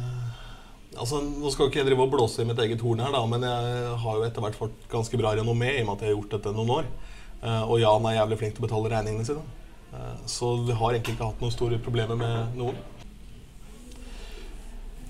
altså, 0.99 1.21
Nå 1.25 1.53
skal 1.55 1.69
ikke 1.69 1.81
jeg 1.83 1.89
drive 1.89 2.05
og 2.05 2.13
blåse 2.13 2.43
i 2.43 2.49
mitt 2.49 2.61
eget 2.63 2.83
horn 2.85 3.03
her, 3.03 3.15
da, 3.15 3.23
men 3.31 3.47
jeg 3.47 3.95
har 4.03 4.19
jo 4.19 4.27
etter 4.27 4.45
hvert 4.45 4.59
fått 4.59 4.89
ganske 4.93 5.21
bra 5.21 5.35
renommé 5.39 5.73
i 5.77 5.83
og 5.83 5.89
med 5.89 5.95
at 5.97 6.05
jeg 6.05 6.13
har 6.13 6.19
gjort 6.19 6.37
dette 6.37 6.55
noen 6.57 6.75
år. 6.81 6.91
Uh, 7.39 7.65
og 7.71 7.79
Jan 7.79 8.07
er 8.11 8.19
jævlig 8.19 8.39
flink 8.41 8.57
til 8.57 8.65
å 8.65 8.67
betale 8.67 8.93
regningene 8.93 9.27
sine. 9.29 9.45
Uh, 9.93 10.17
så 10.29 10.55
vi 10.67 10.77
har 10.77 10.95
egentlig 10.95 11.15
ikke 11.17 11.31
hatt 11.31 11.45
noen 11.45 11.55
store 11.55 11.79
problemer 11.83 12.19
med 12.19 12.59
noen. 12.59 12.81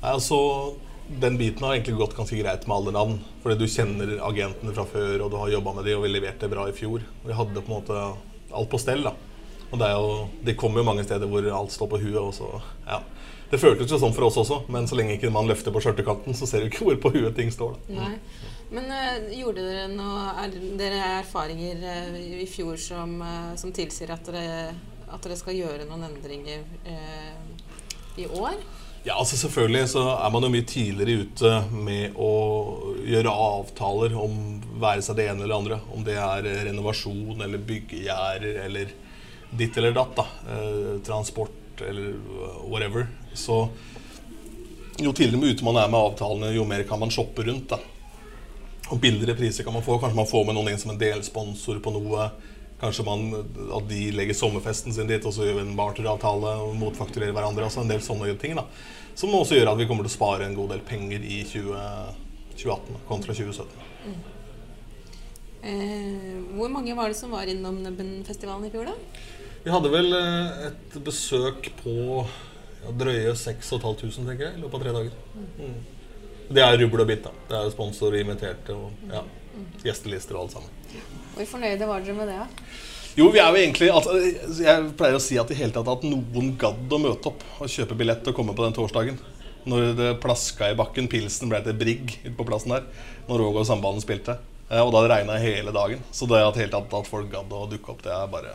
Altså, 0.04 0.38
den 1.08 1.38
biten 1.40 1.64
har 1.64 1.74
egentlig 1.74 1.96
gått 1.98 2.16
ganske 2.16 2.36
greit 2.38 2.66
med 2.68 2.76
alle 2.76 2.94
navn. 2.94 3.16
Fordi 3.42 3.56
du 3.58 3.70
kjenner 3.70 4.18
agentene 4.28 4.74
fra 4.76 4.84
før, 4.86 5.24
og 5.24 5.32
du 5.32 5.38
har 5.40 5.54
jobba 5.56 5.74
med 5.78 5.88
dem, 5.88 5.98
og 5.98 6.04
vi 6.06 6.12
leverte 6.12 6.50
bra 6.52 6.68
i 6.68 6.76
fjor. 6.76 7.06
Vi 7.24 7.38
hadde 7.38 7.62
på 7.64 7.72
en 7.72 7.78
måte 7.80 8.02
alt 8.52 8.70
på 8.70 8.80
stell. 8.80 9.06
da. 9.06 9.14
Og 9.68 9.80
det, 9.80 9.88
er 9.88 9.96
jo, 9.96 10.12
det 10.44 10.56
kommer 10.60 10.80
jo 10.80 10.88
mange 10.88 11.04
steder 11.04 11.28
hvor 11.28 11.44
alt 11.52 11.74
står 11.74 11.90
på 11.92 12.02
huet. 12.04 12.20
Og 12.20 12.34
så, 12.36 12.52
ja. 12.86 13.00
Det 13.48 13.60
føltes 13.60 13.90
jo 13.90 13.98
sånn 14.00 14.14
for 14.16 14.28
oss 14.28 14.36
også, 14.42 14.62
men 14.72 14.88
så 14.88 14.98
lenge 14.98 15.16
ikke 15.16 15.30
man 15.32 15.48
løfter 15.48 15.72
på 15.72 15.80
skjørtekanten, 15.80 16.36
så 16.36 16.48
ser 16.48 16.62
du 16.62 16.68
ikke 16.68 16.84
hvor 16.84 16.98
på 17.00 17.12
huet 17.16 17.36
ting 17.38 17.52
står. 17.54 17.78
da. 17.78 18.02
Nei. 18.02 18.14
Men 18.68 18.90
uh, 18.92 19.30
gjorde 19.32 19.62
dere 19.64 19.86
noe 19.88 20.26
Er 20.42 20.56
dere 20.76 20.98
erfaringer 21.22 21.78
uh, 21.80 22.18
i 22.42 22.44
fjor 22.44 22.76
som, 22.76 23.14
uh, 23.24 23.54
som 23.56 23.72
tilsier 23.72 24.12
at 24.12 24.28
dere, 24.28 24.74
at 25.08 25.24
dere, 25.24 25.38
skal 25.40 25.56
gjøre 25.56 25.86
noen 25.88 26.04
endringer 26.10 26.66
i 28.20 28.26
år? 28.28 28.58
Ja, 29.06 29.14
altså 29.14 29.38
Selvfølgelig 29.40 29.88
så 29.94 30.02
er 30.18 30.32
man 30.34 30.44
jo 30.44 30.52
mye 30.52 30.68
tidligere 30.68 31.24
ute 31.24 31.52
med 31.72 32.18
å 32.20 32.32
gjøre 33.08 33.32
avtaler 33.32 34.16
om 34.20 34.58
være 34.78 35.04
seg 35.06 35.18
det 35.18 35.28
ene 35.30 35.44
eller 35.44 35.54
det 35.54 35.60
andre. 35.62 35.78
Om 35.94 36.04
det 36.06 36.16
er 36.20 36.48
renovasjon 36.68 37.44
eller 37.46 37.62
byggegjerder 37.70 38.60
eller 38.66 38.92
ditt 39.50 39.76
eller 39.80 39.96
datt. 39.96 40.16
da, 40.16 40.26
eh, 40.52 41.00
Eller 41.86 42.14
whatever. 42.64 43.06
Så 43.34 43.68
jo 44.98 45.12
tidligere 45.12 45.54
ute 45.54 45.64
man 45.64 45.78
er 45.78 45.90
med 45.90 46.00
avtalene, 46.00 46.52
jo 46.56 46.64
mer 46.66 46.82
kan 46.88 47.00
man 47.00 47.12
shoppe 47.14 47.44
rundt. 47.46 47.68
da. 47.70 47.78
Og 48.88 49.00
billigere 49.00 49.36
priser 49.36 49.64
kan 49.64 49.74
man 49.76 49.84
få. 49.84 49.98
Kanskje 50.00 50.16
man 50.16 50.30
får 50.30 50.46
med 50.48 50.56
noen 50.56 50.72
inn 50.72 50.80
som 50.80 50.94
en 50.94 51.00
delsponsor 51.00 51.80
på 51.84 51.92
noe. 51.94 52.30
Kanskje 52.80 53.04
man, 53.04 53.26
at 53.74 53.88
de 53.90 54.00
legger 54.14 54.36
sommerfesten 54.38 54.94
sin 54.94 55.10
dit, 55.10 55.24
og 55.26 55.34
så 55.34 55.46
gjør 55.46 55.58
vi 55.58 55.66
en 55.66 55.76
barteravtale 55.78 56.54
og 56.62 56.76
motfakturerer 56.78 57.34
hverandre. 57.34 57.66
altså 57.66 57.82
En 57.82 57.90
del 57.90 58.02
sånne 58.04 58.34
ting 58.38 58.56
da, 58.56 58.64
Som 59.18 59.34
også 59.34 59.58
gjør 59.58 59.72
at 59.72 59.78
vi 59.78 59.86
kommer 59.86 60.06
til 60.06 60.14
å 60.14 60.18
spare 60.18 60.46
en 60.46 60.54
god 60.54 60.70
del 60.70 60.82
penger 60.86 61.24
i 61.26 61.42
20, 61.42 61.74
2018 62.54 63.00
kontra 63.08 63.34
2017. 63.34 63.86
Mm. 64.06 64.18
Eh, 65.58 66.36
hvor 66.54 66.70
mange 66.70 66.94
var 66.94 67.10
det 67.10 67.18
som 67.18 67.34
var 67.34 67.50
innom 67.50 67.82
Nebbenfestivalen 67.82 68.68
i 68.68 68.70
fjor, 68.70 68.86
da? 68.86 68.94
Vi 69.64 69.72
hadde 69.74 69.92
vel 69.92 70.12
eh, 70.16 70.66
et 70.68 70.98
besøk 71.04 71.70
på 71.82 71.94
ja, 72.22 72.92
drøye 73.00 73.34
6500, 73.36 74.20
tenker 74.22 74.48
jeg, 74.48 74.58
i 74.58 74.62
løpet 74.62 74.78
av 74.78 74.84
tre 74.84 74.94
dager. 74.96 75.16
Mm. 75.58 75.78
Det 76.48 76.64
er 76.64 76.78
rubbel 76.80 77.04
og 77.04 77.10
bit. 77.10 77.24
da. 77.26 77.32
Det 77.48 77.58
er 77.58 77.66
jo 77.68 77.88
og 78.08 78.18
inviterte 78.18 78.76
og 78.76 79.08
ja, 79.12 79.24
gjestelister 79.84 80.38
og 80.38 80.46
alt 80.46 80.56
sammen. 80.56 81.02
Hvor 81.34 81.50
fornøyde 81.56 81.88
var 81.88 82.04
dere 82.04 82.16
med 82.16 82.30
det? 82.32 82.38
Jo, 83.18 83.26
vi 83.34 83.40
er 83.42 83.50
jo 83.50 83.58
egentlig 83.58 83.88
altså, 83.90 84.12
Jeg 84.62 84.90
pleier 84.98 85.16
å 85.18 85.22
si 85.22 85.38
at 85.40 85.50
i 85.50 85.56
hele 85.58 85.74
tatt 85.74 85.88
at 85.90 86.04
noen 86.06 86.52
gadd 86.60 86.92
å 86.94 87.00
møte 87.02 87.32
opp 87.32 87.42
og 87.58 87.72
kjøpe 87.72 87.96
billett 87.98 88.30
og 88.30 88.36
komme 88.36 88.54
på 88.54 88.64
den 88.64 88.76
torsdagen. 88.76 89.18
Når 89.68 89.90
det 89.98 90.12
plaska 90.22 90.70
i 90.70 90.76
bakken. 90.78 91.10
Pilsen 91.10 91.50
ble 91.50 91.60
til 91.66 91.76
brigg 91.76 92.14
ute 92.22 92.36
på 92.38 92.46
plassen 92.48 92.76
der. 92.76 92.86
Når 93.26 93.42
Råg 93.42 93.60
og 93.60 93.68
Sambanden 93.68 94.04
spilte. 94.04 94.38
Eh, 94.70 94.80
og 94.80 94.92
da 94.94 95.02
det 95.02 95.12
regna 95.12 95.36
hele 95.42 95.74
dagen. 95.74 96.04
Så 96.14 96.30
det 96.30 96.40
at, 96.44 96.60
helt 96.62 96.72
tatt, 96.72 96.94
at 96.94 97.10
folk 97.10 97.28
gadd 97.32 97.52
å 97.52 97.66
dukke 97.68 97.92
opp, 97.92 98.04
det 98.06 98.14
er 98.14 98.30
bare 98.32 98.54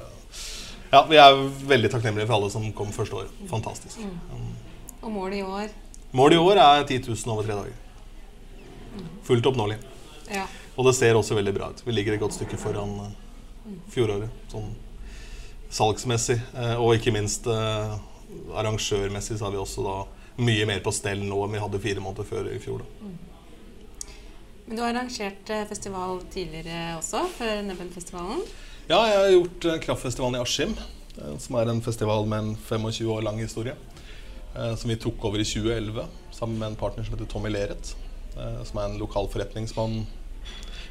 Ja, 0.93 0.99
vi 1.09 1.17
er 1.17 1.39
veldig 1.65 1.89
takknemlige 1.89 2.27
for 2.29 2.37
alle 2.37 2.51
som 2.53 2.65
kom 2.77 2.91
første 2.93 3.17
året. 3.17 3.37
Fantastisk. 3.49 4.03
Mm. 4.03 4.51
Og 5.01 5.09
målet 5.09 5.39
i 5.39 5.41
år? 5.41 5.71
Målet 6.13 6.37
i 6.37 6.41
år 6.41 6.59
er 6.61 6.83
10 6.85 6.99
000 7.07 7.31
over 7.33 7.47
tre 7.47 7.55
dager. 7.57 7.79
Fullt 9.25 9.47
oppnåelig. 9.49 9.79
Ja. 10.29 10.43
Og 10.77 10.85
det 10.85 10.93
ser 10.93 11.17
også 11.17 11.33
veldig 11.33 11.53
bra 11.55 11.71
ut. 11.73 11.81
Vi 11.85 11.95
ligger 11.95 12.13
et 12.13 12.21
godt 12.21 12.35
stykke 12.37 12.59
foran 12.61 12.93
uh, 13.01 13.07
fjoråret. 13.89 14.29
Sånn 14.51 14.69
salgsmessig. 15.73 16.37
Uh, 16.53 16.75
og 16.77 16.99
ikke 16.99 17.13
minst 17.15 17.49
uh, 17.49 17.95
arrangørmessig 18.53 19.39
så 19.39 19.47
har 19.47 19.55
vi 19.55 19.63
også 19.63 19.85
da 19.87 19.95
mye 20.45 20.67
mer 20.69 20.83
på 20.85 20.93
stell 20.93 21.23
nå 21.25 21.39
enn 21.47 21.55
vi 21.57 21.63
hadde 21.63 21.81
fire 21.81 22.03
måneder 22.05 22.27
før 22.29 22.51
i 22.53 22.59
fjor. 22.61 22.85
Da. 22.85 23.07
Mm. 23.09 24.11
Men 24.67 24.77
du 24.77 24.83
har 24.83 24.93
arrangert 24.93 25.49
festival 25.73 26.21
tidligere 26.29 26.99
også, 26.99 27.25
før 27.39 27.65
Nebbenfestivalen? 27.65 28.45
Ja, 28.83 28.97
jeg 29.07 29.15
har 29.15 29.29
gjort 29.31 29.65
Kraftfestivalen 29.85 30.35
i 30.35 30.41
Askim, 30.43 30.73
som 31.39 31.55
er 31.55 31.69
en 31.71 31.77
festival 31.81 32.25
med 32.27 32.41
en 32.41 32.55
25 32.59 33.07
år 33.15 33.21
lang 33.23 33.37
historie. 33.39 33.77
Som 34.51 34.91
vi 34.91 34.97
tok 34.99 35.23
over 35.29 35.39
i 35.39 35.45
2011 35.47 36.03
sammen 36.35 36.59
med 36.59 36.67
en 36.67 36.75
partner 36.81 37.05
som 37.07 37.15
heter 37.15 37.29
Tommy 37.31 37.47
Leret. 37.53 37.93
Som 38.67 38.81
er 38.81 38.89
en 38.89 38.99
lokal 38.99 39.31
forretningsmann 39.31 40.03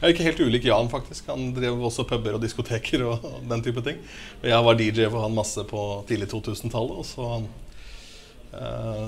jeg 0.02 0.08
er 0.08 0.14
ikke 0.16 0.25
helt 0.26 0.40
ulik 0.42 0.64
Jan, 0.66 0.88
faktisk. 0.90 1.28
Han 1.30 1.52
drev 1.54 1.78
også 1.87 2.02
puber 2.11 2.34
og 2.34 2.42
diskoteker 2.42 3.04
og 3.06 3.22
den 3.46 3.62
type 3.62 3.84
ting. 3.87 4.00
Jeg 4.42 4.64
var 4.66 4.75
DJ 4.75 5.06
for 5.06 5.22
han 5.22 5.37
masse 5.37 5.62
på 5.62 6.02
tidlig 6.08 6.26
2000-tallet. 6.32 6.96
Og 6.99 7.06
så 7.06 7.22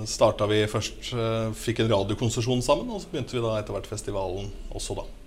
starta 0.06 0.46
vi 0.46 0.60
først 0.70 1.10
Fikk 1.58 1.82
en 1.82 1.90
radiokonsesjon 1.96 2.62
sammen, 2.62 2.94
og 2.94 3.02
så 3.02 3.10
begynte 3.10 3.34
vi 3.34 3.42
da 3.42 3.56
etter 3.58 3.74
hvert 3.74 3.90
festivalen 3.90 4.46
også, 4.70 4.94
da. 5.00 5.23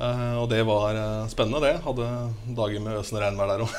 Eh, 0.00 0.36
og 0.40 0.48
det 0.50 0.62
var 0.66 0.96
eh, 0.98 1.30
spennende, 1.30 1.62
det. 1.64 1.74
Hadde 1.84 2.08
dager 2.56 2.84
med 2.84 3.00
øsende 3.00 3.24
regnvær 3.24 3.52
der 3.52 3.64
òg. 3.66 3.72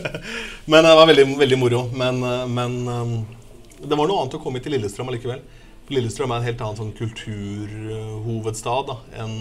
men 0.72 0.86
det 0.86 0.94
var 0.98 1.10
veldig, 1.10 1.26
veldig 1.42 1.58
moro. 1.60 1.82
Men, 1.92 2.22
eh, 2.26 2.46
men 2.48 2.78
det 3.82 3.98
var 3.98 4.08
noe 4.08 4.22
annet 4.22 4.38
å 4.38 4.42
komme 4.42 4.58
hit 4.58 4.68
til 4.68 4.76
Lillestrøm 4.76 5.12
allikevel. 5.12 5.42
Lillestrøm 5.92 6.32
er 6.32 6.40
en 6.40 6.48
helt 6.48 6.62
annen 6.64 6.78
sånn 6.78 6.96
kulturhovedstad 6.96 8.96
enn 9.20 9.36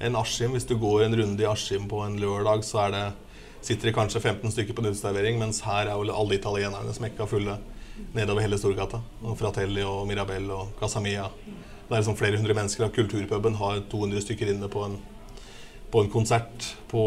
en 0.00 0.16
Askim. 0.16 0.54
Hvis 0.56 0.68
du 0.68 0.76
går 0.80 1.06
en 1.06 1.16
runde 1.16 1.44
i 1.44 1.48
Askim 1.48 1.88
på 1.88 2.00
en 2.04 2.18
lørdag, 2.20 2.64
så 2.66 2.88
det, 2.92 3.04
sitter 3.64 3.90
det 3.90 3.96
kanskje 3.96 4.22
15 4.22 4.54
stykker 4.54 4.76
på 4.76 4.84
en 4.84 4.90
uteservering, 4.90 5.38
mens 5.40 5.62
her 5.66 5.88
er 5.88 5.94
jo 5.94 6.16
alle 6.16 6.38
italienerne 6.38 6.94
smekka 6.96 7.28
fulle 7.28 7.58
nedover 8.16 8.44
hele 8.44 8.58
Storgata. 8.58 9.02
Og 9.22 9.36
Fratelli 9.38 9.84
og 9.84 10.06
Mirabel 10.08 10.48
og 10.54 10.72
Casamia. 10.80 11.28
Det 11.90 11.92
er 11.92 12.00
liksom 12.00 12.16
flere 12.16 12.40
hundre 12.40 12.56
mennesker. 12.56 12.86
og 12.86 12.94
Kulturpuben 12.96 13.58
har 13.60 13.82
200 13.90 14.24
stykker 14.24 14.54
inne 14.54 14.70
på 14.72 14.86
en, 14.86 14.96
på 15.90 16.04
en 16.04 16.10
konsert 16.10 16.66
på 16.90 17.02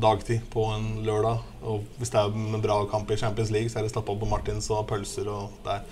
dagtid 0.00 0.44
på 0.52 0.64
en 0.74 0.88
lørdag. 1.06 1.42
Og 1.66 1.84
hvis 1.98 2.12
det 2.12 2.20
er 2.20 2.36
en 2.36 2.62
bra 2.62 2.78
kamp 2.90 3.10
i 3.10 3.18
Champions 3.20 3.52
League, 3.54 3.72
så 3.72 3.80
er 3.80 3.86
det 3.86 3.92
stappa 3.92 4.16
på 4.16 4.28
Martins 4.28 4.68
og 4.72 4.86
pølser. 4.90 5.28
og 5.32 5.56
det 5.64 5.76
er, 5.78 5.84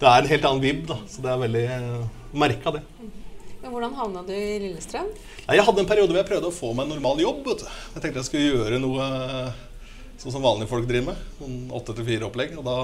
det 0.00 0.08
er 0.08 0.22
en 0.22 0.30
helt 0.32 0.46
annen 0.48 0.64
vib, 0.64 0.84
da. 0.88 0.98
Så 1.08 1.24
det 1.24 1.32
er 1.32 1.42
veldig 1.44 1.64
uh, 1.70 2.20
merka, 2.44 2.74
det. 2.76 2.84
Men 3.60 3.74
hvordan 3.74 3.96
havna 3.98 4.22
du 4.24 4.32
i 4.32 4.60
Lillestrøm? 4.62 5.10
Nei, 5.46 5.56
jeg 5.58 5.66
hadde 5.66 5.82
en 5.82 5.88
periode 5.88 6.14
hvor 6.14 6.22
jeg 6.22 6.30
prøvde 6.30 6.48
å 6.48 6.54
få 6.54 6.72
meg 6.72 6.86
en 6.86 6.94
normal 6.96 7.20
jobb. 7.20 7.42
Vet 7.50 7.64
du. 7.64 7.66
Jeg 7.96 8.04
tenkte 8.04 8.22
jeg 8.22 8.28
skulle 8.30 8.54
gjøre 8.54 8.80
noe 8.80 9.08
eh, 9.10 9.58
sånn 10.22 10.34
som 10.36 10.44
vanlige 10.44 10.70
folk 10.70 10.88
driver 10.88 11.12
med. 11.12 11.26
Noen 11.42 11.74
åtte 11.76 11.96
til 11.98 12.08
fire-opplegg. 12.08 12.56
Og 12.60 12.64
da 12.64 12.76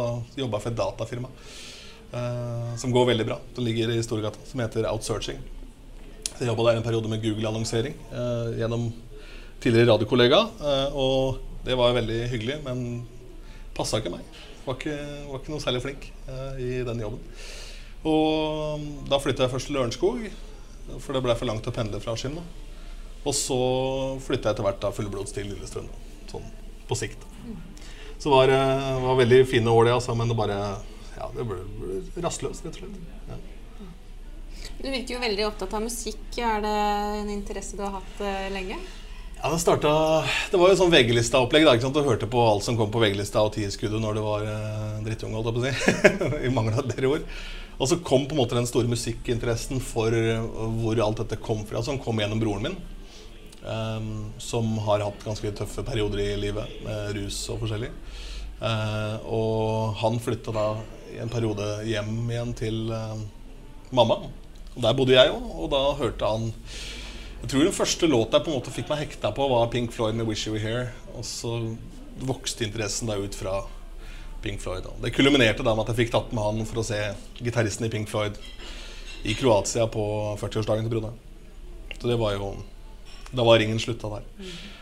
jobba 0.43 0.61
jeg 0.61 0.67
for 0.67 0.75
et 0.75 0.81
datafirma 0.83 1.33
eh, 1.33 2.75
som 2.83 2.93
går 2.93 3.09
veldig 3.15 3.29
bra. 3.31 3.41
Det 3.57 3.65
ligger 3.65 3.95
i 3.95 4.03
Storgata, 4.05 4.45
som 4.51 4.61
heter 4.61 4.89
Outsearching. 4.93 5.41
Så 6.29 6.45
jeg 6.45 6.51
jobba 6.51 6.69
der 6.69 6.83
en 6.83 6.85
periode 6.85 7.09
med 7.09 7.25
Google-annonsering 7.25 7.97
eh, 8.13 8.57
gjennom 8.61 8.91
tidligere 9.63 9.93
radiokollega. 9.93 10.41
Eh, 10.61 10.97
og 10.97 11.41
det 11.67 11.77
var 11.79 11.97
veldig 11.97 12.21
hyggelig, 12.33 12.59
men 12.67 13.07
passa 13.77 14.01
ikke 14.01 14.15
meg. 14.15 14.27
Var 14.67 14.79
ikke, 14.79 14.97
var 15.31 15.41
ikke 15.41 15.55
noe 15.55 15.63
særlig 15.63 15.85
flink 15.85 16.09
eh, 16.27 16.61
i 16.63 16.71
den 16.87 17.03
jobben. 17.05 17.23
Og 18.07 18.87
da 19.11 19.19
flytta 19.23 19.47
jeg 19.47 19.55
først 19.55 19.71
til 19.71 19.79
Lørenskog, 19.79 20.27
for 21.03 21.17
det 21.17 21.23
ble 21.25 21.35
for 21.39 21.51
langt 21.51 21.67
å 21.67 21.75
pendle 21.75 22.01
fra 22.03 22.15
Askim. 22.15 22.39
Og 23.27 23.35
så 23.35 23.59
flytta 24.23 24.51
jeg 24.51 24.57
etter 24.57 24.67
hvert 24.67 24.83
da 24.83 24.93
fullblods 24.95 25.35
til 25.35 25.49
Lillestrøm, 25.51 25.89
sånn 26.31 26.47
på 26.87 26.99
sikt. 26.99 27.25
Så 28.17 28.31
det 28.31 28.37
var, 28.37 28.53
eh, 28.55 29.01
var 29.03 29.19
veldig 29.19 29.41
fine 29.51 29.73
år, 29.73 29.89
det, 29.89 29.97
altså, 29.99 30.15
men 30.15 30.31
det 30.31 30.39
bare 30.39 30.61
ja, 31.17 31.29
det 31.35 31.47
ble, 31.49 31.59
ble 31.81 32.25
rastløst, 32.25 32.65
rett 32.65 32.79
og 32.79 32.85
slett. 32.85 33.01
Ja. 33.31 33.39
Du 34.77 34.87
virker 34.93 35.17
jo 35.17 35.23
veldig 35.23 35.47
opptatt 35.49 35.75
av 35.77 35.85
musikk. 35.85 36.25
Er 36.37 36.63
det 36.65 36.77
en 37.23 37.33
interesse 37.33 37.79
du 37.79 37.83
har 37.85 37.97
hatt 37.97 38.21
uh, 38.21 38.49
lenge? 38.53 38.77
Ja, 39.47 39.53
Det 39.53 39.59
starta, 39.63 40.25
det 40.51 40.59
var 40.59 40.73
jo 40.73 40.77
sånn 40.81 40.91
VG-lista-opplegg. 40.91 41.69
Du 41.79 42.01
hørte 42.03 42.27
på 42.27 42.41
alt 42.43 42.65
som 42.67 42.75
kom 42.75 42.89
på 42.91 42.99
VG-lista 42.99 43.45
og 43.47 43.53
Tieskuddet 43.55 44.03
når 44.03 44.17
det 44.19 44.25
var 44.25 44.47
eh, 44.51 44.97
drittunge, 45.07 45.39
holdt 45.39 45.47
jeg 45.47 45.55
på 45.55 45.61
å 45.61 46.33
si. 46.33 46.41
I 46.49 46.51
mangel 46.51 46.81
av 46.81 46.89
bedre 46.89 47.13
ord. 47.13 47.29
Og 47.79 47.87
så 47.87 48.01
kom 48.03 48.25
på 48.27 48.35
en 48.35 48.41
måte 48.41 48.59
den 48.59 48.67
store 48.67 48.91
musikkinteressen 48.91 49.79
for 49.79 50.11
hvor 50.81 51.03
alt 51.05 51.23
dette 51.23 51.39
kom 51.39 51.63
fra, 51.69 51.85
som 51.87 52.01
kom 52.03 52.19
gjennom 52.19 52.43
broren 52.43 52.67
min. 52.67 52.75
Um, 53.63 54.11
som 54.43 54.75
har 54.89 55.07
hatt 55.07 55.23
ganske 55.29 55.55
tøffe 55.63 55.87
perioder 55.87 56.25
i 56.25 56.29
livet 56.49 56.83
med 56.83 57.15
rus 57.21 57.39
og 57.55 57.63
forskjellig. 57.63 57.95
Uh, 58.59 59.31
og 59.31 59.95
han 60.03 60.19
flytta 60.27 60.59
da 60.59 60.69
i 61.15 61.23
en 61.23 61.31
periode 61.31 61.71
hjem 61.87 62.17
igjen 62.35 62.59
til 62.65 62.83
uh, 62.91 63.15
mamma. 63.95 64.25
Og 64.75 64.83
Der 64.83 65.03
bodde 65.05 65.15
jeg 65.15 65.39
òg, 65.39 65.51
og 65.55 65.75
da 65.79 65.87
hørte 66.03 66.35
han 66.35 66.51
Jeg 67.47 67.53
tror 67.53 67.63
den 67.63 67.75
første 67.77 68.07
låta 68.11 68.41
jeg 68.41 68.43
på 68.43 68.51
en 68.51 68.57
måte 68.57 68.73
fikk 68.75 68.89
meg 68.91 69.05
hekta 69.05 69.31
på, 69.31 69.45
var 69.47 69.69
Pink 69.71 69.93
Floyd 69.95 70.17
med 70.19 70.27
'Wish 70.27 70.49
You 70.49 70.57
Were 70.57 70.67
Here'. 70.67 70.89
Og 71.15 71.23
så 71.23 71.77
vokste 72.19 72.65
interessen 72.67 73.07
da 73.07 73.15
ut 73.15 73.35
fra 73.39 73.61
Pink 74.43 74.59
Floyd. 74.61 74.89
Det 74.99 75.13
kulminerte 75.15 75.63
da 75.63 75.77
med 75.77 75.85
at 75.85 75.93
jeg 75.93 76.01
fikk 76.01 76.11
tatt 76.11 76.33
med 76.35 76.43
han 76.43 76.67
for 76.67 76.83
å 76.83 76.85
se 76.89 76.99
gitaristen 77.39 77.87
i 77.87 77.93
Pink 77.93 78.11
Floyd 78.11 78.35
i 79.23 79.35
Kroatia 79.39 79.87
på 79.87 80.35
40-årsdagen 80.43 80.89
til 80.89 80.91
broderen. 80.91 81.15
Så 82.01 82.11
det 82.11 82.19
var 82.19 82.35
jo 82.35 82.57
Da 83.31 83.45
var 83.45 83.59
ringen 83.59 83.79
slutta 83.79 84.11
der. 84.11 84.27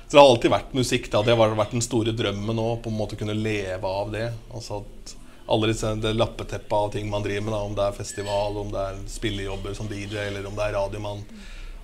Så 0.09 0.17
det 0.17 0.21
har 0.21 0.29
alltid 0.31 0.51
vært 0.51 0.73
musikk. 0.73 1.11
da 1.11 1.23
Det 1.23 1.37
har 1.37 1.55
vært 1.55 1.71
den 1.71 1.83
store 1.83 2.17
drømmen 2.17 2.57
òg, 2.57 2.83
på 2.83 2.89
en 2.89 2.97
måte 2.97 3.17
kunne 3.17 3.35
leve 3.35 3.85
av 3.85 4.11
det. 4.11 4.33
Altså 4.55 4.81
at 4.81 5.17
alle 5.49 5.67
disse 5.67 5.95
det 6.01 6.17
lappeteppet 6.17 6.73
av 6.73 6.93
ting 6.93 7.11
man 7.11 7.23
driver 7.23 7.43
med, 7.43 7.53
da, 7.53 7.61
om 7.61 7.75
det 7.75 7.85
er 7.85 7.93
festival, 7.93 8.57
om 8.57 8.71
det 8.73 8.81
er 8.81 9.03
spillejobber 9.07 9.75
som 9.75 9.87
DJ, 9.87 10.17
eller 10.17 10.47
om 10.47 10.57
det 10.57 10.65
er 10.65 10.73
radiomann, 10.73 11.27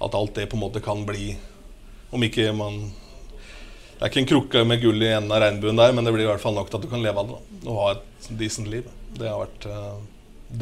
at 0.00 0.16
alt 0.16 0.35
det 0.37 0.49
på 0.50 0.59
en 0.59 0.64
måte 0.64 0.83
kan 0.85 1.04
bli 1.07 1.35
Om 2.11 2.25
ikke 2.26 2.50
man 2.57 2.83
det 4.00 4.07
er 4.07 4.12
ikke 4.14 4.21
en 4.23 4.28
krukke 4.30 4.61
med 4.64 4.80
gull 4.80 5.02
i 5.04 5.11
enden 5.12 5.33
av 5.37 5.42
regnbuen 5.42 5.76
der, 5.76 5.90
men 5.92 6.07
det 6.07 6.12
blir 6.14 6.25
i 6.25 6.28
hvert 6.30 6.40
fall 6.40 6.54
nok 6.57 6.71
til 6.73 6.78
at 6.78 6.85
du 6.87 6.88
kan 6.88 7.02
leve 7.04 7.21
av 7.21 7.26
det. 7.28 7.35
Da, 7.37 7.59
og 7.69 7.76
ha 7.76 7.88
et 7.92 8.28
decent 8.40 8.71
liv. 8.73 8.87
Det 9.12 9.26
har 9.28 9.42
vært 9.42 9.66
uh, 9.69 9.99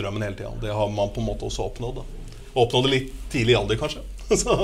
drømmen 0.00 0.24
hele 0.26 0.34
tida. 0.34 0.50
Det 0.58 0.72
har 0.74 0.90
man 0.90 1.12
på 1.14 1.22
en 1.22 1.28
måte 1.28 1.46
også 1.46 1.68
oppnådd. 1.68 2.00
Da. 2.00 2.32
Og 2.48 2.64
oppnådd 2.64 2.88
det 2.88 2.90
litt 2.96 3.12
tidlig 3.30 3.54
i 3.54 3.58
alder, 3.60 3.78
kanskje. 3.78 4.02
Så 4.42 4.56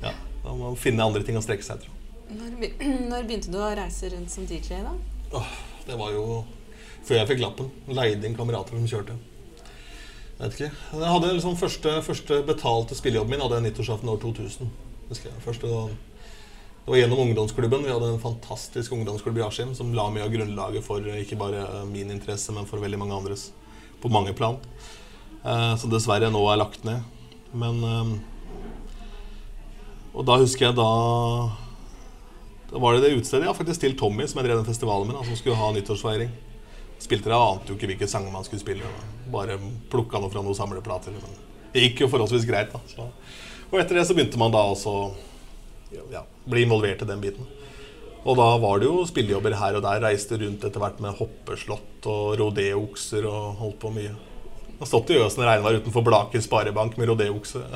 ja, 0.00 0.14
da 0.14 0.48
må 0.54 0.70
man 0.70 0.80
finne 0.80 1.04
andre 1.04 1.20
ting 1.26 1.36
å 1.36 1.44
strekke 1.44 1.66
seg 1.66 1.82
etter. 1.82 1.92
Når, 2.32 2.56
når, 3.12 3.28
begynte 3.28 3.52
du 3.52 3.60
å 3.60 3.68
reise 3.76 4.08
rundt 4.14 4.32
som 4.32 4.48
DJ, 4.48 4.80
da? 4.88 4.96
Oh, 5.36 5.52
det 5.84 6.00
var 6.00 6.16
jo 6.16 6.24
før 7.04 7.20
jeg 7.20 7.30
fikk 7.34 7.44
lappen. 7.44 7.68
Leide 7.92 8.24
inn 8.24 8.40
kamerater 8.40 8.72
som 8.72 8.88
kjørte. 8.88 9.18
Jeg 10.38 10.44
vet 10.44 10.54
ikke. 10.54 10.74
Jeg 10.94 11.10
hadde 11.10 11.32
liksom 11.34 11.56
første, 11.58 11.96
første 12.06 12.36
betalte 12.46 12.94
spillejobben 12.94 13.34
min 13.34 13.40
hadde 13.42 13.56
jeg 13.58 13.64
nyttårsaften 13.64 14.10
år 14.12 14.20
2000. 14.22 14.68
Husker 15.08 15.32
jeg. 15.32 15.40
Første 15.42 15.70
det 16.88 16.92
var 16.92 17.00
gjennom 17.02 17.18
ungdomsklubben. 17.20 17.82
Vi 17.84 17.90
hadde 17.92 18.06
en 18.14 18.20
fantastisk 18.22 18.92
ungdomsklubb 18.96 19.36
i 19.36 19.42
Askim 19.44 19.74
som 19.76 19.90
la 19.92 20.06
mye 20.08 20.22
av 20.24 20.30
grunnlaget 20.32 20.86
for 20.86 21.04
eh, 21.04 21.18
ikke 21.20 21.36
bare 21.36 21.82
min 21.90 22.08
interesse, 22.14 22.48
men 22.56 22.64
for 22.70 22.80
veldig 22.80 23.00
mange 23.02 23.18
andres 23.18 23.50
på 24.00 24.08
mange 24.08 24.32
plan. 24.32 24.56
Eh, 25.42 25.74
som 25.76 25.92
dessverre 25.92 26.30
nå 26.32 26.40
er 26.48 26.62
lagt 26.62 26.86
ned. 26.88 27.02
Men 27.52 27.82
eh, 27.84 28.14
Og 30.14 30.24
da 30.24 30.38
husker 30.40 30.66
jeg 30.66 30.76
da 30.76 30.88
Da 32.72 32.80
var 32.80 32.96
det 32.96 33.04
det 33.04 33.18
utestedet 33.18 33.50
ja, 33.50 33.52
faktisk 33.52 33.84
til 33.84 33.98
Tommy, 33.98 34.24
som 34.24 34.40
jeg 34.40 34.48
drev 34.48 34.62
den 34.62 34.70
festivalen 34.70 35.12
da, 35.12 35.20
som 35.26 35.36
skulle 35.36 35.60
ha 35.60 35.68
nyttårsfeiring. 35.74 36.32
Spilte 36.98 37.30
det, 37.30 37.36
ante 37.38 37.72
jo 37.72 37.78
ikke 37.78 37.92
hvilke 37.92 38.08
sanger 38.10 38.34
man 38.34 38.46
skulle 38.46 38.62
spille. 38.62 38.88
Bare 39.32 39.58
plukka 39.92 40.20
noe 40.20 40.32
fra 40.32 40.42
noen 40.42 40.56
samleplater. 40.58 41.14
Det 41.72 41.84
gikk 41.84 42.04
jo 42.04 42.10
forholdsvis 42.12 42.48
greit. 42.48 42.72
da 42.74 42.80
så. 42.90 43.08
Og 43.68 43.78
etter 43.80 44.00
det 44.00 44.06
så 44.08 44.16
begynte 44.16 44.40
man 44.40 44.52
da 44.54 44.64
også 44.64 44.94
ja, 46.12 46.24
bli 46.48 46.64
involvert 46.66 47.04
i 47.04 47.08
den 47.08 47.22
biten. 47.22 47.48
Og 48.28 48.36
da 48.36 48.48
var 48.60 48.80
det 48.80 48.88
jo 48.88 49.04
spillejobber 49.08 49.56
her 49.60 49.78
og 49.78 49.84
der. 49.84 50.02
Reiste 50.04 50.38
rundt 50.40 50.64
etter 50.66 50.82
hvert 50.82 50.98
med 51.04 51.16
hoppeslott 51.20 52.08
og 52.10 52.38
rodeokser 52.40 53.28
og 53.28 53.60
holdt 53.62 53.78
på 53.84 53.92
mye. 53.94 54.14
Jeg 54.78 54.84
har 54.84 54.90
stått 54.92 55.10
i 55.10 55.18
øsen 55.18 55.42
regnvær 55.42 55.80
utenfor 55.80 56.04
Blaker 56.06 56.42
sparebank 56.42 56.98
med 57.00 57.08
rodeokse. 57.10 57.64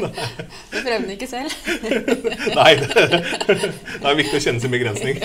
du 0.00 0.76
prøvde 0.80 1.02
den 1.02 1.10
ikke 1.12 1.28
selv? 1.28 1.52
Nei, 2.60 2.72
det, 2.80 2.88
det, 4.00 4.06
er 4.06 4.20
viktig 4.22 4.38
å 4.38 4.44
kjenne 4.46 4.62
sin 4.64 4.72
begrensning. 4.72 5.20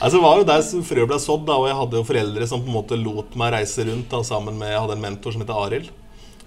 Altså, 0.00 0.16
det 0.16 0.24
var 0.24 0.40
jo 0.40 0.48
der 0.48 0.66
frø 0.90 1.06
ble 1.10 1.20
sådd, 1.22 1.46
da, 1.48 1.60
og 1.60 1.70
jeg 1.70 1.78
hadde 1.82 2.00
jo 2.00 2.08
foreldre 2.08 2.50
som 2.50 2.64
på 2.64 2.72
en 2.72 2.78
måte 2.80 2.98
lot 3.00 3.38
meg 3.38 3.54
reise 3.56 3.86
rundt 3.88 4.10
da, 4.12 4.22
sammen 4.26 4.58
med 4.60 4.72
Jeg 4.74 4.82
hadde 4.84 4.98
en 4.98 5.06
mentor 5.08 5.34
som 5.34 5.44
heter 5.44 5.62
Arild 5.66 5.94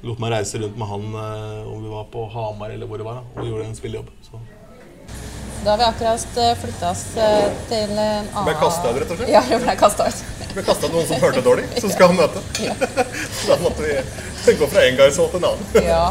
lot 0.06 0.22
meg 0.22 0.32
reise 0.32 0.60
rundt 0.62 0.77
med 0.79 0.88
han 0.88 1.12
eh, 1.22 1.68
om 1.68 1.84
vi 1.84 1.91
var 1.91 2.08
på 2.13 2.24
Hamar 2.32 2.72
eller 2.72 2.88
hvor 2.88 3.01
det 3.01 3.08
var. 3.08 3.20
Da, 3.20 3.41
og 3.41 3.51
gjorde 3.51 3.68
en 3.68 3.75
spillejobb. 3.75 4.12
Så. 4.24 4.39
Da 5.65 5.74
har 5.74 5.77
vi 5.82 5.88
akkurat 5.89 6.38
eh, 6.39 6.51
flytta 6.62 6.91
oss 6.94 7.06
eh, 7.20 7.48
til 7.68 7.91
en 7.91 8.00
annen 8.00 8.48
Ble 8.48 8.56
kasta 8.62 8.94
ut, 8.94 9.00
rett 9.01 9.12
og 9.12 9.20
slett? 9.20 9.32
Ja, 9.34 9.44
vi 9.50 9.60
ble 9.65 9.75
kasta 9.79 10.08
ut. 10.08 10.22
ble 10.53 10.65
kasta 10.70 10.88
ut 10.88 10.96
noen 10.96 11.10
som 11.10 11.24
hørte 11.25 11.44
dårlig, 11.44 11.65
som 11.84 11.91
skal 11.91 12.13
ha 12.13 12.20
møte. 12.22 12.44
Ja. 12.70 12.75
da 13.50 13.60
måtte 13.63 13.84
vi 13.84 14.56
gå 14.60 14.70
fra 14.72 14.86
en 14.88 15.00
gang 15.01 15.15
til 15.15 15.39
en 15.41 15.50
annen. 15.51 15.74
ja. 15.91 16.06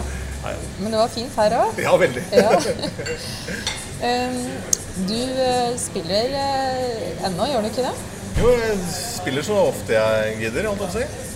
Men 0.78 0.92
det 0.92 1.00
var 1.00 1.08
fint 1.12 1.40
her 1.40 1.56
òg. 1.58 1.80
Ja, 1.82 1.96
veldig. 2.00 2.22
Ja. 2.32 2.52
um, 4.04 4.77
du 5.06 5.20
spiller 5.78 6.34
ennå, 7.28 7.46
gjør 7.52 7.64
du 7.64 7.70
ikke 7.70 7.86
det? 7.86 7.96
Jo, 8.38 8.52
jeg 8.58 8.76
spiller 8.90 9.46
så 9.46 9.62
ofte 9.70 9.94
jeg 9.94 10.36
gidder, 10.42 10.70
holdt 10.70 10.86
jeg 10.86 10.90
å 10.90 10.98
si 10.98 11.26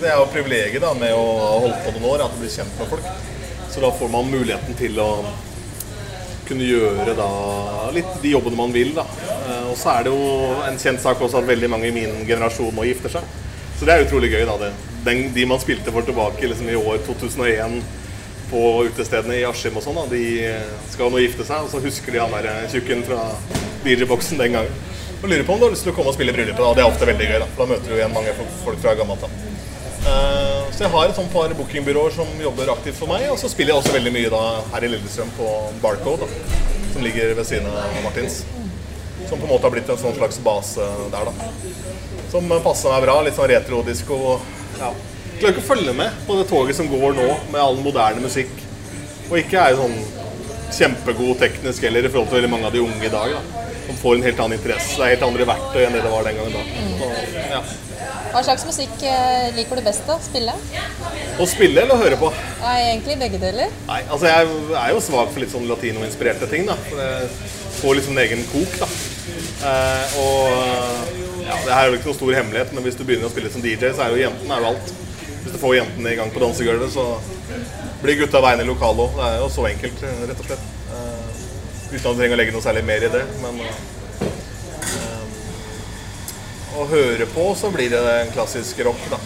det 0.00 0.10
er 0.10 0.20
jo 0.20 0.28
privilegiet 0.32 0.82
da, 0.82 0.92
med 0.98 1.14
å 1.16 1.24
ha 1.40 1.50
holdt 1.64 1.82
på 1.84 1.94
noen 1.96 2.08
år, 2.12 2.24
at 2.26 2.34
du 2.34 2.42
blir 2.42 2.52
kjent 2.52 2.80
med 2.80 2.90
folk. 2.90 3.06
Så 3.72 3.82
da 3.82 3.90
får 3.96 4.10
man 4.12 4.30
muligheten 4.30 4.76
til 4.78 4.98
å 5.00 5.10
kunne 6.46 6.66
gjøre 6.68 7.16
da 7.18 7.28
litt 7.94 8.18
de 8.22 8.34
jobbene 8.34 8.58
man 8.60 8.74
vil. 8.74 8.92
da. 8.96 9.06
Eh, 9.26 9.64
og 9.70 9.76
så 9.80 9.96
er 9.96 10.06
det 10.06 10.12
jo 10.14 10.60
en 10.68 10.78
kjent 10.80 11.02
sak 11.02 11.22
også 11.22 11.40
at 11.40 11.48
veldig 11.48 11.70
mange 11.72 11.90
i 11.90 11.94
min 11.94 12.22
generasjon 12.28 12.74
nå 12.76 12.86
gifter 12.86 13.16
seg. 13.16 13.30
Så 13.76 13.88
det 13.88 13.94
er 13.94 14.06
utrolig 14.06 14.30
gøy. 14.32 14.44
da. 14.48 14.56
Det. 14.60 14.72
Den, 15.06 15.30
de 15.34 15.46
man 15.48 15.62
spilte 15.62 15.94
for 15.94 16.06
tilbake 16.06 16.52
liksom, 16.52 16.70
i 16.70 16.78
år 16.78 17.02
2001 17.08 17.80
på 18.50 18.60
utestedene 18.88 19.38
i 19.40 19.44
Askim 19.48 19.76
og 19.78 19.82
sånn, 19.84 19.98
de 20.10 20.22
skal 20.92 21.10
nå 21.10 21.22
gifte 21.22 21.44
seg. 21.48 21.64
Og 21.66 21.70
så 21.72 21.80
husker 21.84 22.12
de 22.16 22.22
han 22.22 22.34
der 22.36 22.68
tjukken 22.72 23.02
fra 23.08 23.24
DJ-boksen 23.86 24.38
den 24.42 24.56
gangen. 24.58 24.82
Og 25.22 25.28
lurer 25.30 25.44
på 25.48 25.54
om 25.54 25.60
du 25.60 25.64
har 25.66 25.72
lyst 25.72 25.86
til 25.86 25.92
å 25.94 25.96
komme 25.96 26.12
og 26.12 26.16
spille 26.18 26.32
i 26.32 26.36
bryllupet. 26.36 26.60
da. 26.60 26.74
Det 26.76 26.82
er 26.84 26.90
ofte 26.90 27.06
veldig 27.08 27.26
gøy, 27.30 27.38
da. 27.42 27.46
For 27.56 27.64
da 27.64 27.70
møter 27.74 27.88
du 27.88 27.96
igjen 27.96 28.12
mange 28.14 28.34
folk 28.64 28.78
fra 28.82 28.94
gammelt 28.98 29.22
av. 29.26 29.30
Eh, 30.06 30.52
Så 30.76 30.82
jeg 30.84 30.90
har 30.92 31.08
et 31.08 31.16
sånt 31.16 31.32
par 31.32 31.48
bookingbyråer 31.56 32.12
som 32.12 32.28
jobber 32.42 32.68
aktivt 32.74 32.98
for 32.98 33.08
meg, 33.08 33.30
og 33.32 33.38
så 33.40 33.48
spiller 33.48 33.72
jeg 33.72 33.80
også 33.82 33.94
veldig 33.96 34.12
mye 34.12 34.30
da 34.30 34.42
her 34.74 34.84
i 34.84 34.90
Lillestrøm 34.92 35.30
på 35.38 35.46
Barcode, 35.80 36.26
da, 36.26 36.60
som 36.92 37.02
ligger 37.02 37.32
ved 37.38 37.46
siden 37.48 37.66
av 37.70 37.96
Martins. 38.04 38.42
Som 39.30 39.40
på 39.40 39.46
en 39.48 39.54
måte 39.54 39.62
har 39.66 39.72
blitt 39.72 39.88
en 39.88 39.96
sånn 39.98 40.14
slags 40.18 40.38
base 40.44 40.84
der, 41.14 41.30
da. 41.30 41.50
Som 42.30 42.52
passer 42.62 42.92
meg 42.92 43.02
bra. 43.06 43.16
Litt 43.24 43.34
sånn 43.38 43.48
retro-disko. 43.50 44.18
Ja. 44.78 44.92
Klarer 45.36 45.52
ikke 45.52 45.64
å 45.64 45.68
følge 45.68 45.92
med 45.96 46.20
på 46.26 46.36
det 46.38 46.46
toget 46.48 46.78
som 46.78 46.88
går 46.88 47.16
nå, 47.16 47.26
med 47.52 47.60
all 47.60 47.80
moderne 47.84 48.22
musikk. 48.24 48.52
Og 49.28 49.40
ikke 49.42 49.60
er 49.60 49.76
sånn 49.76 49.96
kjempegod 50.76 51.38
teknisk 51.40 51.84
heller 51.86 52.06
i 52.06 52.10
forhold 52.12 52.30
til 52.30 52.40
veldig 52.40 52.52
mange 52.52 52.68
av 52.68 52.74
de 52.74 52.82
unge 52.84 53.04
i 53.04 53.12
dag. 53.12 53.34
da. 53.36 53.64
Som 53.86 53.98
får 54.00 54.16
en 54.16 54.24
helt 54.26 54.40
annen 54.42 54.58
interesse. 54.58 54.94
Det 54.96 55.04
er 55.04 55.12
helt 55.14 55.26
andre 55.26 55.48
verktøy 55.50 55.82
enn 55.84 55.94
det 55.94 56.04
det 56.06 56.14
var 56.14 56.24
den 56.26 56.40
gangen 56.40 56.56
da. 56.56 56.64
Så, 57.00 57.10
ja. 57.52 57.60
Hva 58.32 58.42
slags 58.44 58.64
musikk 58.68 59.04
eh, 59.08 59.46
liker 59.56 59.78
du 59.78 59.84
best 59.86 60.08
å 60.12 60.16
spille? 60.20 60.56
Å 61.40 61.46
spille 61.48 61.84
eller 61.84 61.94
å 61.94 62.00
høre 62.00 62.18
på? 62.20 62.32
Nei, 62.62 62.74
egentlig 62.90 63.16
begge 63.20 63.40
deler. 63.40 63.72
Nei, 63.88 64.00
altså 64.08 64.28
jeg 64.28 64.50
er 64.80 64.92
jo 64.92 65.04
svak 65.04 65.30
for 65.32 65.44
litt 65.44 65.52
sånn 65.54 65.68
latinoinspirerte 65.70 66.48
ting, 66.50 66.66
da. 66.68 66.76
For 66.88 67.00
det 67.00 67.30
får 67.78 67.98
liksom 68.00 68.16
en 68.16 68.24
egen 68.24 68.44
kok, 68.50 68.76
da. 68.82 68.90
Eh, 69.70 70.18
og 70.20 71.46
ja, 71.46 71.56
det 71.62 71.72
her 71.72 71.82
er 71.84 71.90
jo 71.92 71.98
ikke 72.00 72.10
noen 72.10 72.20
stor 72.20 72.38
hemmelighet, 72.40 72.76
men 72.76 72.88
hvis 72.88 72.98
du 72.98 73.04
begynner 73.06 73.30
å 73.30 73.32
spille 73.32 73.52
som 73.52 73.64
DJ, 73.64 73.92
så 73.94 74.06
er 74.06 74.16
jo 74.16 74.24
jentene 74.26 74.56
er 74.58 74.64
jo 74.64 74.72
alt. 74.74 74.94
Hvis 75.46 75.54
du 75.54 75.60
får 75.62 75.76
jentene 75.76 76.10
i 76.10 76.16
gang 76.18 76.30
på 76.34 76.40
dansegulvet, 76.42 76.90
så 76.90 77.20
blir 78.02 78.16
gutta 78.18 78.40
veien 78.42 78.58
i 78.58 78.64
lokalet 78.66 78.98
òg. 79.04 79.12
Det 79.14 79.26
er 79.28 79.36
jo 79.38 79.50
så 79.54 79.66
enkelt, 79.68 80.00
rett 80.26 80.40
og 80.42 80.48
slett. 80.48 80.64
Uh, 80.90 81.28
uten 81.92 82.00
at 82.00 82.08
du 82.08 82.18
trenger 82.18 82.34
å 82.34 82.38
legge 82.40 82.54
noe 82.56 82.64
særlig 82.64 82.82
mer 82.88 83.06
i 83.06 83.10
det. 83.12 83.20
Men 83.44 83.60
eh, 83.62 83.76
å 86.74 86.86
høre 86.90 87.28
på, 87.30 87.44
så 87.60 87.70
blir 87.70 87.94
det 87.94 88.00
en 88.10 88.32
klassisk 88.34 88.82
rock, 88.88 89.04
da. 89.12 89.20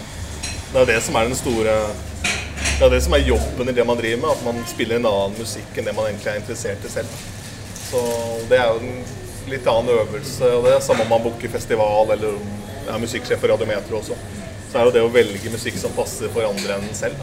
Det 0.75 0.83
er 0.83 0.91
det 0.93 0.99
som 1.07 1.17
er 1.17 1.31
den 1.31 1.41
store 1.41 1.79
Det 1.95 2.85
er 2.85 2.93
det 2.93 3.01
som 3.07 3.17
er 3.17 3.25
jobben 3.25 3.73
i 3.73 3.77
det 3.81 3.89
man 3.89 3.97
driver 4.03 4.21
med, 4.27 4.31
at 4.35 4.45
man 4.45 4.61
spiller 4.69 5.01
en 5.01 5.09
annen 5.09 5.41
musikk 5.41 5.73
enn 5.73 5.89
det 5.89 5.97
man 5.97 6.11
egentlig 6.11 6.35
er 6.35 6.43
interessert 6.43 6.85
i 6.85 6.93
selv. 6.99 7.17
Så 7.87 8.05
det 8.53 8.61
er 8.61 8.69
jo 8.69 8.85
en 8.85 9.01
litt 9.49 9.73
annen 9.73 9.97
øvelse, 9.97 10.53
og 10.53 10.69
det 10.69 10.77
er 10.77 10.85
samme 10.85 11.09
om 11.09 11.17
man 11.17 11.25
booker 11.25 11.57
festival 11.57 12.13
eller 12.13 12.37
er 12.85 13.01
musikksjef 13.01 13.41
for 13.41 13.57
Radiometro 13.57 14.03
også. 14.05 14.21
Så 14.71 14.79
er 14.79 14.87
jo 14.87 14.95
det 14.95 15.03
å 15.03 15.11
velge 15.13 15.51
musikk 15.53 15.79
som 15.81 15.95
passer 15.97 16.31
for 16.31 16.47
andre 16.47 16.79
enn 16.79 16.93
selv. 16.95 17.19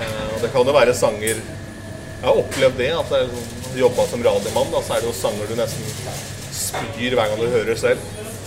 Eh, 0.00 0.26
Og 0.34 0.42
det 0.42 0.52
kan 0.52 0.68
jo 0.68 0.74
være 0.76 0.94
sanger 0.94 1.38
Jeg 1.40 2.24
har 2.24 2.38
opplevd 2.40 2.78
det, 2.80 2.90
at 2.96 3.10
jeg 3.12 3.28
har 3.28 3.78
jobba 3.80 4.06
som 4.08 4.22
radiomann, 4.24 4.70
da, 4.72 4.80
så 4.82 4.94
er 4.96 5.02
det 5.02 5.10
jo 5.10 5.16
sanger 5.16 5.50
du 5.50 5.58
nesten 5.58 5.90
spyr 6.56 7.16
hver 7.16 7.28
gang 7.28 7.40
du 7.40 7.50
hører 7.52 7.76
selv. 7.76 8.00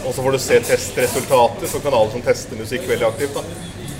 Og 0.06 0.16
så 0.16 0.24
får 0.24 0.34
du 0.34 0.40
se 0.42 0.58
testresultater 0.66 1.70
for 1.70 1.84
kanaler 1.84 2.12
som 2.16 2.24
tester 2.26 2.58
musikk 2.58 2.88
veldig 2.90 3.08
aktivt. 3.08 3.38
da. 3.38 3.44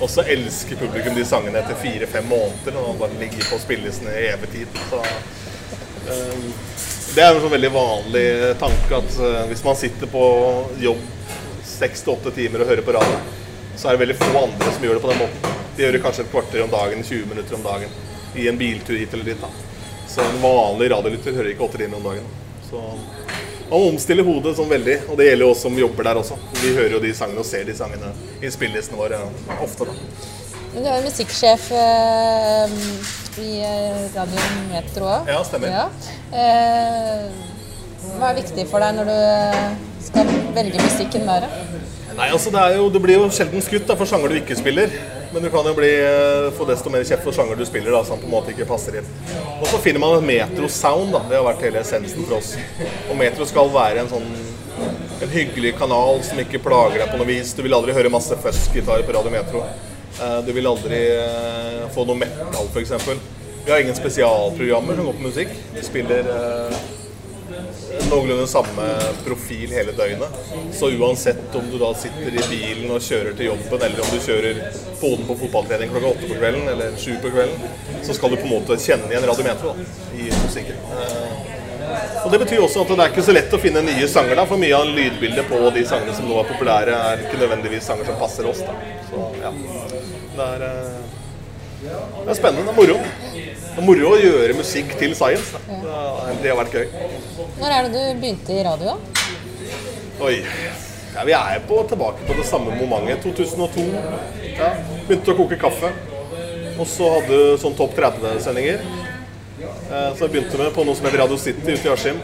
Og 0.00 0.10
så 0.10 0.24
elsker 0.34 0.80
publikum 0.80 1.14
de 1.14 1.24
sangene 1.28 1.60
etter 1.60 1.78
fire-fem 1.78 2.26
måneder 2.28 2.78
og 2.80 2.98
bare 3.02 3.18
ligger 3.20 3.46
på 3.46 3.60
spillelisten 3.62 4.08
i 4.10 4.26
evig 4.32 4.50
tid. 4.56 4.80
Så, 4.90 5.00
eh, 6.10 6.50
det 7.14 7.22
er 7.24 7.34
en 7.34 7.42
sånn 7.42 7.52
veldig 7.52 7.72
vanlig 7.74 8.26
tanke 8.60 8.98
at 9.00 9.16
uh, 9.18 9.46
hvis 9.50 9.64
man 9.66 9.78
sitter 9.78 10.06
på 10.10 10.24
jobb 10.78 11.00
seks 11.66 12.04
til 12.06 12.12
åtte 12.14 12.30
timer 12.36 12.62
og 12.62 12.70
hører 12.70 12.86
på 12.86 12.94
radio, 12.94 13.16
så 13.76 13.88
er 13.88 13.96
det 13.96 14.02
veldig 14.04 14.18
få 14.20 14.30
andre 14.44 14.72
som 14.74 14.84
gjør 14.84 14.98
det 14.98 15.02
på 15.04 15.10
den 15.12 15.22
måten. 15.22 15.58
De 15.76 15.82
gjør 15.84 15.96
det 15.96 16.02
kanskje 16.04 16.24
et 16.26 16.32
kvarter 16.32 16.64
om 16.64 16.72
dagen, 16.72 17.04
20 17.04 17.26
minutter 17.30 17.58
om 17.58 17.62
dagen 17.66 17.98
i 18.34 18.48
en 18.48 18.58
biltur 18.58 18.98
hit 18.98 19.14
eller 19.14 19.24
dit. 19.32 19.40
da. 19.40 19.48
Så 20.08 20.20
en 20.20 20.40
vanlig 20.42 20.90
radiolytter 20.90 21.36
hører 21.38 21.52
ikke 21.52 21.68
åtte 21.68 21.78
timer 21.78 22.00
om 22.00 22.08
dagen. 22.10 22.26
Så 22.70 22.82
man 23.70 23.86
omstiller 23.92 24.26
hodet 24.26 24.56
sånn 24.58 24.70
veldig, 24.70 24.96
og 25.08 25.18
det 25.18 25.28
gjelder 25.28 25.46
jo 25.46 25.52
oss 25.54 25.62
som 25.62 25.78
jobber 25.78 26.08
der 26.08 26.18
også. 26.18 26.38
Vi 26.58 26.74
hører 26.74 26.96
jo 26.96 27.02
de 27.04 27.12
sangene 27.14 27.42
og 27.44 27.46
ser 27.46 27.68
de 27.68 27.76
sangene 27.78 28.10
i 28.42 28.50
spillelistene 28.50 28.98
våre 28.98 29.20
ofte. 29.62 29.86
da. 29.86 29.94
Men 30.72 30.82
du 30.82 30.88
er 30.90 30.98
jo 30.98 31.06
musikksjef 31.06 31.70
eh, 31.74 32.74
i 33.42 33.52
eh, 33.66 34.02
Radio 34.14 34.50
Metro 34.70 35.06
òg. 35.10 35.30
Ja, 35.30 35.40
stemmer. 35.46 35.70
Ja. 35.70 35.86
Eh, 36.34 37.48
hva 38.16 38.32
er 38.32 38.38
viktig 38.40 38.66
for 38.70 38.82
deg 38.82 38.98
når 38.98 39.10
du 39.10 40.04
skal 40.08 40.30
velge 40.56 40.82
musikken 40.82 41.26
mer? 41.26 41.46
Nei, 42.20 42.28
altså 42.36 42.50
det, 42.52 42.62
jo, 42.76 42.88
det 42.92 43.00
blir 43.00 43.16
jo 43.16 43.28
sjelden 43.32 43.62
skutt 43.64 43.86
da, 43.88 43.94
for 43.96 44.08
sjanger 44.08 44.28
du 44.28 44.36
ikke 44.42 44.56
spiller. 44.58 44.92
Men 45.32 45.44
du 45.46 45.48
kan 45.52 45.64
jo 45.64 45.72
bli, 45.78 45.88
eh, 46.04 46.48
få 46.52 46.66
desto 46.68 46.90
mer 46.92 47.04
kjeft 47.08 47.24
for 47.24 47.32
sjanger 47.32 47.56
du 47.56 47.64
spiller, 47.64 47.94
da, 47.94 48.02
som 48.04 48.20
på 48.20 48.28
en 48.28 48.34
måte 48.34 48.52
ikke 48.52 48.66
passer 48.68 48.98
inn. 49.00 49.08
Og 49.60 49.64
så 49.70 49.80
finner 49.80 50.02
man 50.02 50.18
et 50.18 50.26
metro-sound. 50.28 51.14
Det 51.30 51.38
har 51.38 51.46
vært 51.46 51.64
hele 51.64 51.80
essensen 51.80 52.26
for 52.26 52.36
oss. 52.40 52.50
Og 53.08 53.16
metro 53.16 53.46
skal 53.48 53.72
være 53.72 54.04
en 54.04 54.12
sånn 54.12 54.28
en 55.20 55.32
hyggelig 55.32 55.74
kanal 55.78 56.22
som 56.24 56.38
ikke 56.40 56.60
plager 56.64 57.02
deg 57.02 57.10
på 57.12 57.18
noe 57.20 57.28
vis. 57.28 57.54
Du 57.56 57.64
vil 57.64 57.74
aldri 57.76 57.96
høre 57.96 58.12
masse 58.12 58.36
fuzzgitar 58.44 59.02
på 59.08 59.16
Radio 59.16 59.32
Metro. 59.32 59.64
Eh, 60.20 60.38
Du 60.44 60.52
vil 60.52 60.68
aldri 60.68 61.00
eh, 61.16 61.84
få 61.94 62.04
noe 62.04 62.20
metal, 62.20 62.68
f.eks. 62.74 62.92
Vi 63.64 63.70
har 63.72 63.80
ingen 63.80 63.96
spesialprogrammer 63.96 64.96
som 64.96 65.08
går 65.08 65.16
på 65.20 65.28
musikk. 65.30 65.56
Vi 65.76 65.88
spiller 65.88 66.28
noenlunde 68.10 68.46
samme 68.50 68.86
profil 69.24 69.72
hele 69.74 69.92
døgnet. 69.96 70.40
Så 70.76 70.90
uansett 70.98 71.54
om 71.58 71.70
du 71.70 71.78
da 71.80 71.92
sitter 71.98 72.34
i 72.36 72.44
bilen 72.50 72.90
og 72.94 73.02
kjører 73.04 73.36
til 73.38 73.50
jobben, 73.50 73.82
eller 73.86 74.02
om 74.04 74.10
du 74.14 74.18
kjører 74.24 74.60
poden 75.00 75.26
på 75.28 75.36
fotballtrening 75.44 75.92
klokka 75.92 76.12
åtte 76.14 76.28
på 76.30 76.38
kvelden 76.40 76.68
eller 76.74 76.96
sju 77.00 77.14
på 77.22 77.32
kvelden, 77.34 77.70
så 78.06 78.14
skal 78.16 78.30
du 78.34 78.40
på 78.40 78.46
en 78.48 78.54
måte 78.56 78.78
kjenne 78.80 79.10
igjen 79.10 79.26
radiometeret 79.30 80.18
i 80.18 80.28
musikken. 80.44 80.84
Eh, 80.98 81.56
Og 82.24 82.30
Det 82.30 82.38
betyr 82.38 82.60
også 82.62 82.82
at 82.84 82.88
det 82.92 82.98
er 83.02 83.10
ikke 83.10 83.22
så 83.24 83.32
lett 83.34 83.54
å 83.56 83.58
finne 83.58 83.80
nye 83.82 84.06
sanger, 84.08 84.36
da, 84.36 84.44
for 84.46 84.60
mye 84.60 84.76
av 84.76 84.86
lydbildet 84.86 85.48
på 85.48 85.58
de 85.74 85.82
sangene 85.88 86.12
som 86.14 86.28
nå 86.28 86.36
er 86.42 86.50
populære, 86.52 86.92
er 87.12 87.22
ikke 87.24 87.40
nødvendigvis 87.40 87.88
sanger 87.88 88.06
som 88.06 88.18
passer 88.20 88.46
oss. 88.46 88.60
da. 88.60 88.74
Så 89.08 89.24
ja, 89.40 89.50
det 90.36 90.46
er, 90.46 90.62
eh, 90.68 91.19
det 91.80 92.30
er 92.30 92.36
spennende. 92.38 92.66
Det 92.66 92.72
er 92.72 92.78
moro. 92.80 92.98
Det 93.70 93.78
er 93.78 93.86
moro 93.86 94.10
å 94.12 94.18
gjøre 94.20 94.56
musikk 94.58 94.92
til 95.00 95.14
science. 95.16 95.52
Da. 95.52 95.58
Det 96.42 96.50
har- 96.50 96.58
vært 96.64 96.72
gøy. 96.72 96.86
Når 97.60 97.70
er 97.76 97.82
det 97.88 97.92
du 97.92 98.20
begynte 98.20 98.52
i 98.52 98.62
radio? 98.64 98.96
Oi. 100.20 100.44
Ja, 101.14 101.24
vi 101.24 101.32
er 101.32 101.60
på, 101.66 101.82
tilbake 101.88 102.26
på 102.26 102.36
det 102.36 102.46
samme 102.46 102.74
momentet. 102.76 103.22
2002. 103.22 103.86
Ja. 104.58 104.74
Begynte 105.08 105.32
å 105.32 105.36
koke 105.36 105.56
kaffe. 105.58 105.92
Og 106.78 106.86
så 106.86 107.08
hadde 107.16 107.58
sånn 107.60 107.74
topp 107.76 107.94
30-sendinger. 107.96 108.80
Eh, 109.90 110.14
så 110.16 110.20
jeg 110.26 110.30
begynte 110.32 110.58
med 110.58 110.72
på 110.72 110.84
noe 110.86 110.94
som 110.94 111.06
heter 111.06 111.18
Radio 111.24 111.36
City 111.36 111.72
ute 111.72 111.88
i 111.88 111.92
Askim. 111.92 112.20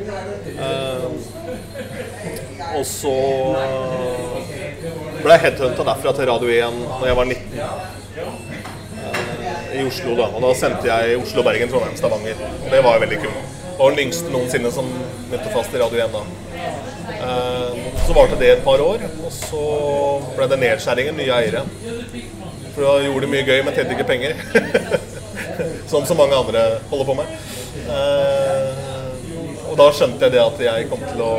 Eh, 0.00 1.04
og 2.76 2.84
så 2.86 3.12
ble 5.20 5.34
jeg 5.34 5.40
headhunta 5.44 5.84
derfra 5.90 6.14
til 6.16 6.26
Radio 6.30 6.48
1 6.48 6.78
da 7.00 7.06
jeg 7.10 7.16
var 7.16 7.24
19. 7.24 8.49
I 9.74 9.84
Oslo, 9.86 10.14
da. 10.18 10.26
Og 10.34 10.42
da 10.42 10.50
sendte 10.58 10.88
jeg 10.90 11.18
Oslo, 11.20 11.42
Bergen, 11.46 11.70
Trondheim, 11.70 11.96
Stavanger. 11.98 12.38
Og 12.64 12.70
det 12.72 12.80
var 12.84 12.96
jo 12.98 13.02
veldig 13.04 13.18
kult. 13.22 13.40
Det 13.70 13.76
var 13.86 13.94
den 13.96 14.02
yngste 14.04 14.32
noensinne 14.34 14.70
som 14.74 14.88
begynte 15.30 15.52
fast 15.54 15.74
i 15.74 15.80
Radio 15.80 16.02
1 16.04 16.12
da. 16.12 16.22
Eh, 17.10 17.78
Så 18.06 18.14
varte 18.16 18.36
det 18.40 18.50
et 18.56 18.64
par 18.64 18.80
år, 18.82 19.04
og 19.24 19.30
så 19.32 19.62
ble 20.36 20.48
det 20.50 20.58
nedskjæringer, 20.60 21.14
nye 21.16 21.32
eiere. 21.38 21.62
For 22.74 22.84
da 22.86 22.96
gjorde 23.06 23.26
de 23.26 23.30
mye 23.32 23.46
gøy, 23.46 23.62
men 23.66 23.74
tjente 23.76 23.94
ikke 23.96 24.08
penger. 24.10 24.34
Sånn 25.90 26.06
som 26.10 26.18
mange 26.20 26.36
andre 26.36 26.64
holder 26.90 27.08
på 27.12 27.18
med. 27.20 27.34
Eh, 27.86 28.86
Og 29.70 29.76
da 29.78 29.86
skjønte 29.94 30.26
jeg 30.26 30.32
det 30.34 30.40
at 30.42 30.58
jeg 30.64 30.88
kom 30.90 30.98
til 31.06 31.20
å 31.22 31.32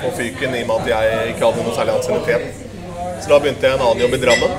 få 0.00 0.10
fyken 0.16 0.54
i 0.56 0.62
og 0.64 0.70
med 0.70 0.76
at 0.80 0.88
jeg 0.94 1.34
ikke 1.34 1.44
hadde 1.50 1.64
noe 1.66 1.74
særlig 1.76 1.94
ansiennitet. 1.98 2.64
Så 3.20 3.28
da 3.28 3.38
begynte 3.42 3.66
jeg 3.68 3.76
en 3.76 3.84
annen 3.84 4.00
jobb 4.00 4.14
i 4.16 4.20
Drammen. 4.22 4.54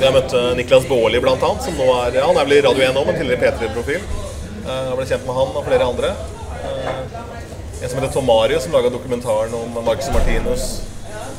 Jeg 0.00 0.14
møtte 0.16 0.38
Niklas 0.56 0.86
Baarli 0.88 1.18
annet, 1.20 1.64
som 1.64 1.74
nå 1.76 1.86
er 2.00 2.14
ja, 2.16 2.24
Han 2.24 2.38
er 2.40 2.46
vel 2.48 2.54
i 2.56 2.60
Radio 2.64 2.84
1 2.86 2.94
nå, 2.96 3.00
men 3.04 3.16
tidligere 3.18 3.40
P3-profil. 3.42 4.00
Eh, 4.00 4.84
Jeg 4.88 4.94
ble 4.96 5.04
kjent 5.10 5.26
med 5.26 5.36
han 5.36 5.50
og 5.60 5.66
flere 5.66 5.88
andre. 5.88 6.12
Eh, 6.56 7.82
En 7.82 7.88
som 7.88 7.98
heter 7.98 8.12
Tom 8.14 8.24
Mario, 8.28 8.60
som 8.60 8.72
laga 8.72 8.88
dokumentaren 8.92 9.52
om 9.56 9.76
Marcus 9.84 10.08
Martinus. 10.14 10.64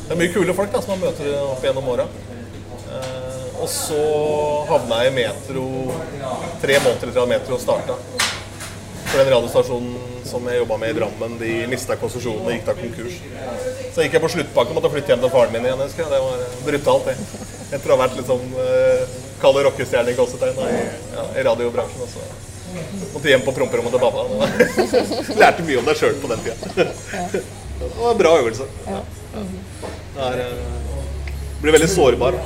Det 0.05 0.13
er 0.13 0.19
mye 0.19 0.33
kule 0.33 0.53
folk 0.53 0.69
da, 0.73 0.81
som 0.81 0.93
man 0.93 1.07
møter 1.07 1.31
opp 1.41 1.65
gjennom 1.65 1.89
åra. 1.89 2.05
Eh, 2.05 3.47
Og 3.61 3.69
så 3.69 3.97
havna 4.69 4.99
jeg 5.03 5.11
i 5.11 5.15
Metro 5.15 5.65
tre 6.61 6.77
måneder 6.85 7.09
etter 7.09 7.21
at 7.23 7.29
Metro 7.33 7.57
starta. 7.61 7.97
For 9.09 9.17
den 9.23 9.33
radiostasjonen 9.33 10.25
som 10.25 10.45
jeg 10.47 10.61
jobba 10.61 10.77
med 10.77 10.93
i 10.93 10.99
Drammen, 10.99 11.39
de 11.41 11.55
mista 11.69 11.97
konsesjonen 11.97 12.45
og 12.45 12.53
gikk 12.53 12.69
da 12.69 12.77
konkurs. 12.77 13.17
Så 13.95 14.05
gikk 14.05 14.19
jeg 14.19 14.21
på 14.21 14.31
sluttpakke 14.37 14.69
og 14.69 14.77
måtte 14.77 14.93
flytte 14.93 15.15
hjem 15.15 15.25
til 15.25 15.33
faren 15.33 15.51
min 15.57 15.65
igjen. 15.65 15.81
husker 15.81 16.05
jeg. 16.05 16.13
Det 16.13 16.21
var 16.21 16.45
brutalt, 16.69 17.09
det. 17.09 17.60
Etter 17.71 17.91
å 17.91 17.95
ha 17.95 18.01
vært 18.03 18.17
litt 18.19 18.27
sånn 18.27 18.47
uh, 18.57 19.19
kald 19.41 19.61
rockestjerne 19.65 20.11
i 20.11 20.17
gåsetegn 20.17 20.59
i, 20.67 20.81
ja, 21.15 21.25
i 21.39 21.45
radiobransjen. 21.47 22.03
Og 22.03 22.09
så 22.11 23.11
måtte 23.13 23.31
hjem 23.31 23.45
på 23.45 23.53
promperommet 23.55 23.95
til 23.95 24.01
pappa. 24.03 24.25
Lærte 25.41 25.65
mye 25.67 25.79
om 25.79 25.87
deg 25.87 25.99
sjøl 25.99 26.19
på 26.21 26.31
den 26.31 26.43
tida. 26.45 26.55
Det 27.81 27.89
var 27.97 28.11
en 28.11 28.19
bra 28.19 28.35
øvelse. 28.41 28.67
Ja. 28.87 29.01
Det 30.15 30.27
er, 30.27 30.39
eh, 30.45 31.01
blir 31.63 31.75
veldig 31.77 31.89
sårbar. 31.89 32.37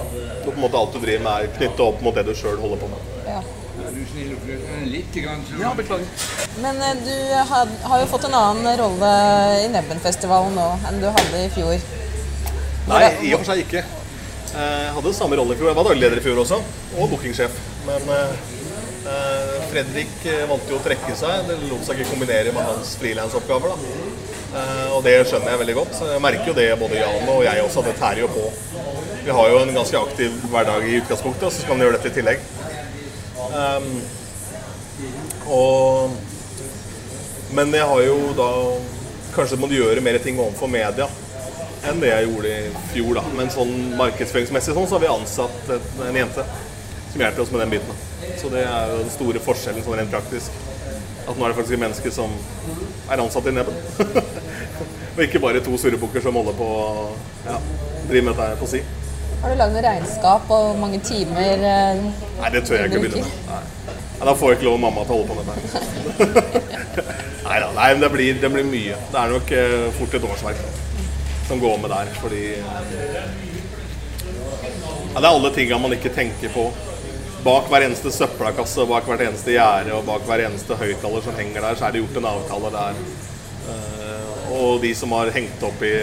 Når 0.45 0.51
på 0.51 0.55
en 0.55 0.63
måte 0.63 0.77
alt 0.79 0.93
du 0.93 1.01
driver 1.01 1.23
med 1.25 1.43
er 1.43 1.53
knytta 1.57 1.89
opp 1.89 2.01
mot 2.05 2.15
det 2.15 2.25
du 2.27 2.33
sjøl 2.37 2.57
holder 2.61 2.81
på 2.81 2.89
med. 2.93 3.11
Ja. 3.25 3.41
Ja, 5.59 5.73
beklager. 5.77 6.07
Men 6.63 6.81
eh, 6.81 6.95
du 7.03 7.17
har, 7.51 7.75
har 7.89 8.01
jo 8.01 8.07
fått 8.13 8.29
en 8.29 8.37
annen 8.39 8.79
rolle 8.79 9.11
i 9.65 9.67
Nebbenfestivalen 9.73 10.55
nå 10.55 10.71
enn 10.87 11.01
du 11.03 11.09
hadde 11.09 11.43
i 11.43 11.51
fjor. 11.57 11.85
Nei, 12.85 13.05
i 13.25 13.33
og 13.33 13.41
for 13.41 13.51
seg 13.51 13.65
ikke. 13.65 13.83
Jeg 14.55 14.91
hadde 14.95 15.11
samme 15.15 15.35
rolle 15.35 15.55
i 15.55 15.59
fjor. 15.59 15.67
Jeg 15.67 15.75
var 15.75 15.87
dagleder 15.89 16.13
leder 16.15 16.21
i 16.21 16.23
fjor 16.23 16.37
også, 16.45 16.61
og 16.95 17.09
bookingsjef. 17.11 17.55
Men 17.83 18.05
eh, 18.15 19.55
Fredrik 19.67 20.13
eh, 20.31 20.45
valgte 20.47 20.71
jo 20.71 20.77
å 20.79 20.85
trekke 20.85 21.15
seg. 21.19 21.49
Det 21.49 21.57
lot 21.67 21.83
seg 21.83 21.99
ikke 21.99 22.13
kombinere 22.13 22.53
med 22.55 22.63
hans 22.63 22.93
frilansoppgaver. 23.01 23.75
Eh, 24.55 24.93
og 24.95 25.01
det 25.03 25.17
skjønner 25.27 25.51
jeg 25.51 25.61
veldig 25.63 25.75
godt. 25.81 25.99
Jeg 26.07 26.23
merker 26.23 26.51
jo 26.51 26.55
det 26.55 26.69
både 26.79 27.01
Jan 27.01 27.33
og 27.33 27.43
jeg 27.43 27.65
også, 27.65 27.83
det 27.83 27.97
tærer 27.99 28.23
jo 28.23 28.29
på. 28.31 28.45
Vi 29.25 29.35
har 29.39 29.51
jo 29.51 29.59
en 29.59 29.75
ganske 29.75 30.05
aktiv 30.05 30.39
hverdag 30.53 30.87
i 30.87 31.01
utgangspunktet, 31.01 31.49
og 31.49 31.51
så 31.51 31.65
skal 31.65 31.75
man 31.75 31.87
gjøre 31.87 31.99
dette 31.99 32.13
i 32.13 32.15
tillegg. 32.15 32.47
Um, 33.55 33.91
og, 35.51 36.15
men 37.55 37.75
jeg 37.75 37.87
har 37.91 38.01
jo 38.07 38.17
da 38.37 38.49
Kanskje 39.35 39.57
må 39.59 39.67
du 39.67 39.75
gjøre 39.75 39.99
mer 39.99 40.15
ting 40.23 40.37
overfor 40.39 40.69
media 40.71 41.09
enn 41.89 42.01
det 42.01 42.11
jeg 42.11 42.27
gjorde 42.29 42.51
i 42.51 42.85
fjor. 42.93 43.19
da. 43.19 43.23
Men 43.37 43.51
sånn 43.53 43.73
markedsføringsmessig 43.99 44.75
sånn, 44.75 44.87
så 44.89 44.97
har 44.97 45.03
vi 45.05 45.11
ansatt 45.11 45.71
en 46.09 46.19
jente 46.19 46.45
som 47.11 47.23
hjelper 47.23 47.43
oss 47.45 47.51
med 47.53 47.63
den 47.63 47.75
biten. 47.75 47.91
da. 47.91 48.33
Så 48.41 48.51
det 48.53 48.65
er 48.65 48.91
jo 48.91 48.99
den 49.03 49.13
store 49.13 49.41
forskjellen 49.43 49.85
sånn 49.85 49.99
rent 49.99 50.11
praktisk. 50.13 50.59
At 51.25 51.37
nå 51.37 51.45
er 51.45 51.53
det 51.53 51.57
faktisk 51.59 51.81
mennesker 51.81 52.13
som 52.13 52.33
er 53.09 53.23
ansatt 53.23 53.47
i 53.49 53.55
Neben. 53.55 53.79
og 55.15 55.23
ikke 55.23 55.41
bare 55.41 55.63
to 55.63 55.77
surrebukker 55.79 56.21
som 56.21 56.37
holder 56.37 56.57
på 56.57 56.67
å 56.67 56.85
ja, 57.47 57.57
drive 58.09 58.27
med 58.27 58.37
dette 58.37 58.59
på 58.61 58.69
si. 58.69 58.83
Har 59.41 59.53
du 59.53 59.59
lagd 59.59 59.75
noe 59.75 59.83
regnskap 59.85 60.49
og 60.49 60.69
hvor 60.69 60.77
mange 60.79 60.99
timer 61.05 61.61
eh, 61.69 62.03
Nei, 62.39 62.51
det 62.53 62.63
tør 62.65 62.79
jeg 62.81 62.91
ikke 62.91 63.01
begynne 63.03 63.25
med. 63.25 63.41
Nei. 63.49 63.93
Nei, 64.15 64.25
da 64.29 64.33
får 64.37 64.51
jeg 64.51 64.59
ikke 64.59 64.67
lov 64.69 64.77
av 64.77 64.83
mamma 64.85 65.03
til 65.05 65.13
å 65.13 65.17
holde 65.19 65.29
på 65.29 65.37
med 65.37 65.47
dette. 65.51 66.55
nei 67.47 67.59
da, 67.61 67.69
nei, 67.75 67.89
men 67.93 68.03
det 68.05 68.11
blir, 68.13 68.41
det 68.41 68.51
blir 68.53 68.67
mye. 68.69 68.99
Det 69.11 69.21
er 69.21 69.33
nok 69.35 69.55
eh, 69.59 69.87
fort 69.99 70.17
et 70.17 70.27
årsverk 70.33 70.84
som 71.47 71.59
går 71.59 71.77
med 71.77 71.89
der, 71.89 72.05
fordi 72.21 72.43
ja, 75.13 75.19
Det 75.19 75.27
er 75.27 75.31
alle 75.31 75.51
tinga 75.53 75.77
man 75.79 75.93
ikke 75.95 76.11
tenker 76.15 76.49
på. 76.53 76.65
Bak 77.45 77.69
hver 77.69 77.85
eneste 77.85 78.11
søppelkasse, 78.11 78.85
bak 78.89 79.05
hvert 79.07 79.21
eneste 79.27 79.53
gjerde 79.53 79.93
og 79.93 80.07
bak 80.07 80.25
hver 80.25 80.47
eneste 80.47 80.77
høyttaler 80.79 81.21
som 81.23 81.37
henger 81.37 81.61
der, 81.61 81.77
så 81.77 81.85
er 81.85 81.93
det 81.93 82.01
gjort 82.01 82.17
en 82.19 82.29
avtale 82.31 82.71
der. 82.73 83.01
Eh, 83.69 84.53
og 84.57 84.81
de 84.81 84.91
som 84.97 85.13
har 85.13 85.31
hengt 85.35 85.63
opp 85.63 85.83
i 85.85 85.93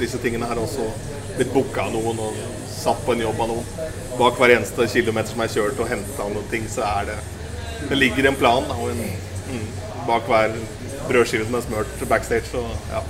disse 0.00 0.20
tingene 0.20 0.48
her, 0.48 0.60
også 0.60 0.90
blitt 1.38 1.52
booka 1.54 1.86
av 1.86 1.94
noen 1.94 2.20
og 2.20 2.36
satt 2.70 3.00
på 3.06 3.16
en 3.16 3.24
jobb 3.24 3.40
av 3.40 3.52
noen. 3.54 3.66
Bak 4.18 4.36
hver 4.40 4.54
eneste 4.58 4.88
kilometer 4.92 5.32
som 5.32 5.40
er 5.44 5.54
kjørt 5.54 5.80
og 5.80 5.88
henta 5.88 6.28
noen 6.28 6.50
ting, 6.52 6.68
så 6.68 6.84
er 7.00 7.12
det 7.12 7.20
Det 7.88 7.96
ligger 7.96 8.26
en 8.28 8.36
plan 8.36 8.66
da, 8.68 8.74
en, 8.76 8.98
mm, 9.48 9.68
bak 10.06 10.26
hver 10.28 10.52
brødskive 11.08 11.46
som 11.46 11.54
er 11.56 11.64
smørt 11.64 12.02
backstage. 12.08 12.50
Så, 12.52 12.60
ja. 12.92 13.00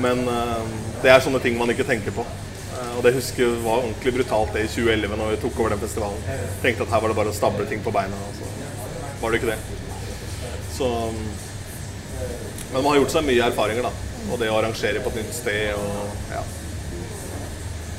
Men 0.00 0.24
uh, 0.28 0.62
det 1.02 1.12
er 1.12 1.22
sånne 1.24 1.42
ting 1.44 1.58
man 1.58 1.72
ikke 1.72 1.86
tenker 1.88 2.14
på. 2.16 2.24
Uh, 2.72 2.92
og 2.96 3.02
det 3.04 3.14
husker 3.16 3.44
jeg 3.44 3.60
var 3.64 3.82
ordentlig 3.82 4.14
brutalt 4.16 4.54
det 4.56 4.64
i 4.66 4.70
2011 4.72 5.18
når 5.20 5.34
vi 5.34 5.40
tok 5.44 5.60
over 5.60 5.74
den 5.74 5.82
festivalen. 5.82 6.22
Tenkte 6.64 6.86
at 6.86 6.94
her 6.94 7.04
var 7.04 7.12
det 7.12 7.18
bare 7.20 7.34
å 7.34 7.36
stable 7.36 7.68
ting 7.70 7.84
på 7.84 7.94
beina, 7.94 8.20
og 8.28 8.38
så 8.38 8.48
var 9.22 9.32
det 9.32 9.42
ikke 9.42 9.52
det. 9.52 9.58
Så 10.72 10.88
Men 12.72 12.80
man 12.80 12.94
har 12.94 13.02
gjort 13.02 13.12
seg 13.12 13.26
mye 13.28 13.50
erfaringer, 13.50 13.84
da. 13.84 13.92
Og 14.30 14.38
det 14.40 14.48
å 14.48 14.56
arrangere 14.56 15.02
på 15.02 15.10
et 15.12 15.18
nytt 15.20 15.34
sted 15.36 15.74
og 15.76 16.30
ja. 16.32 16.40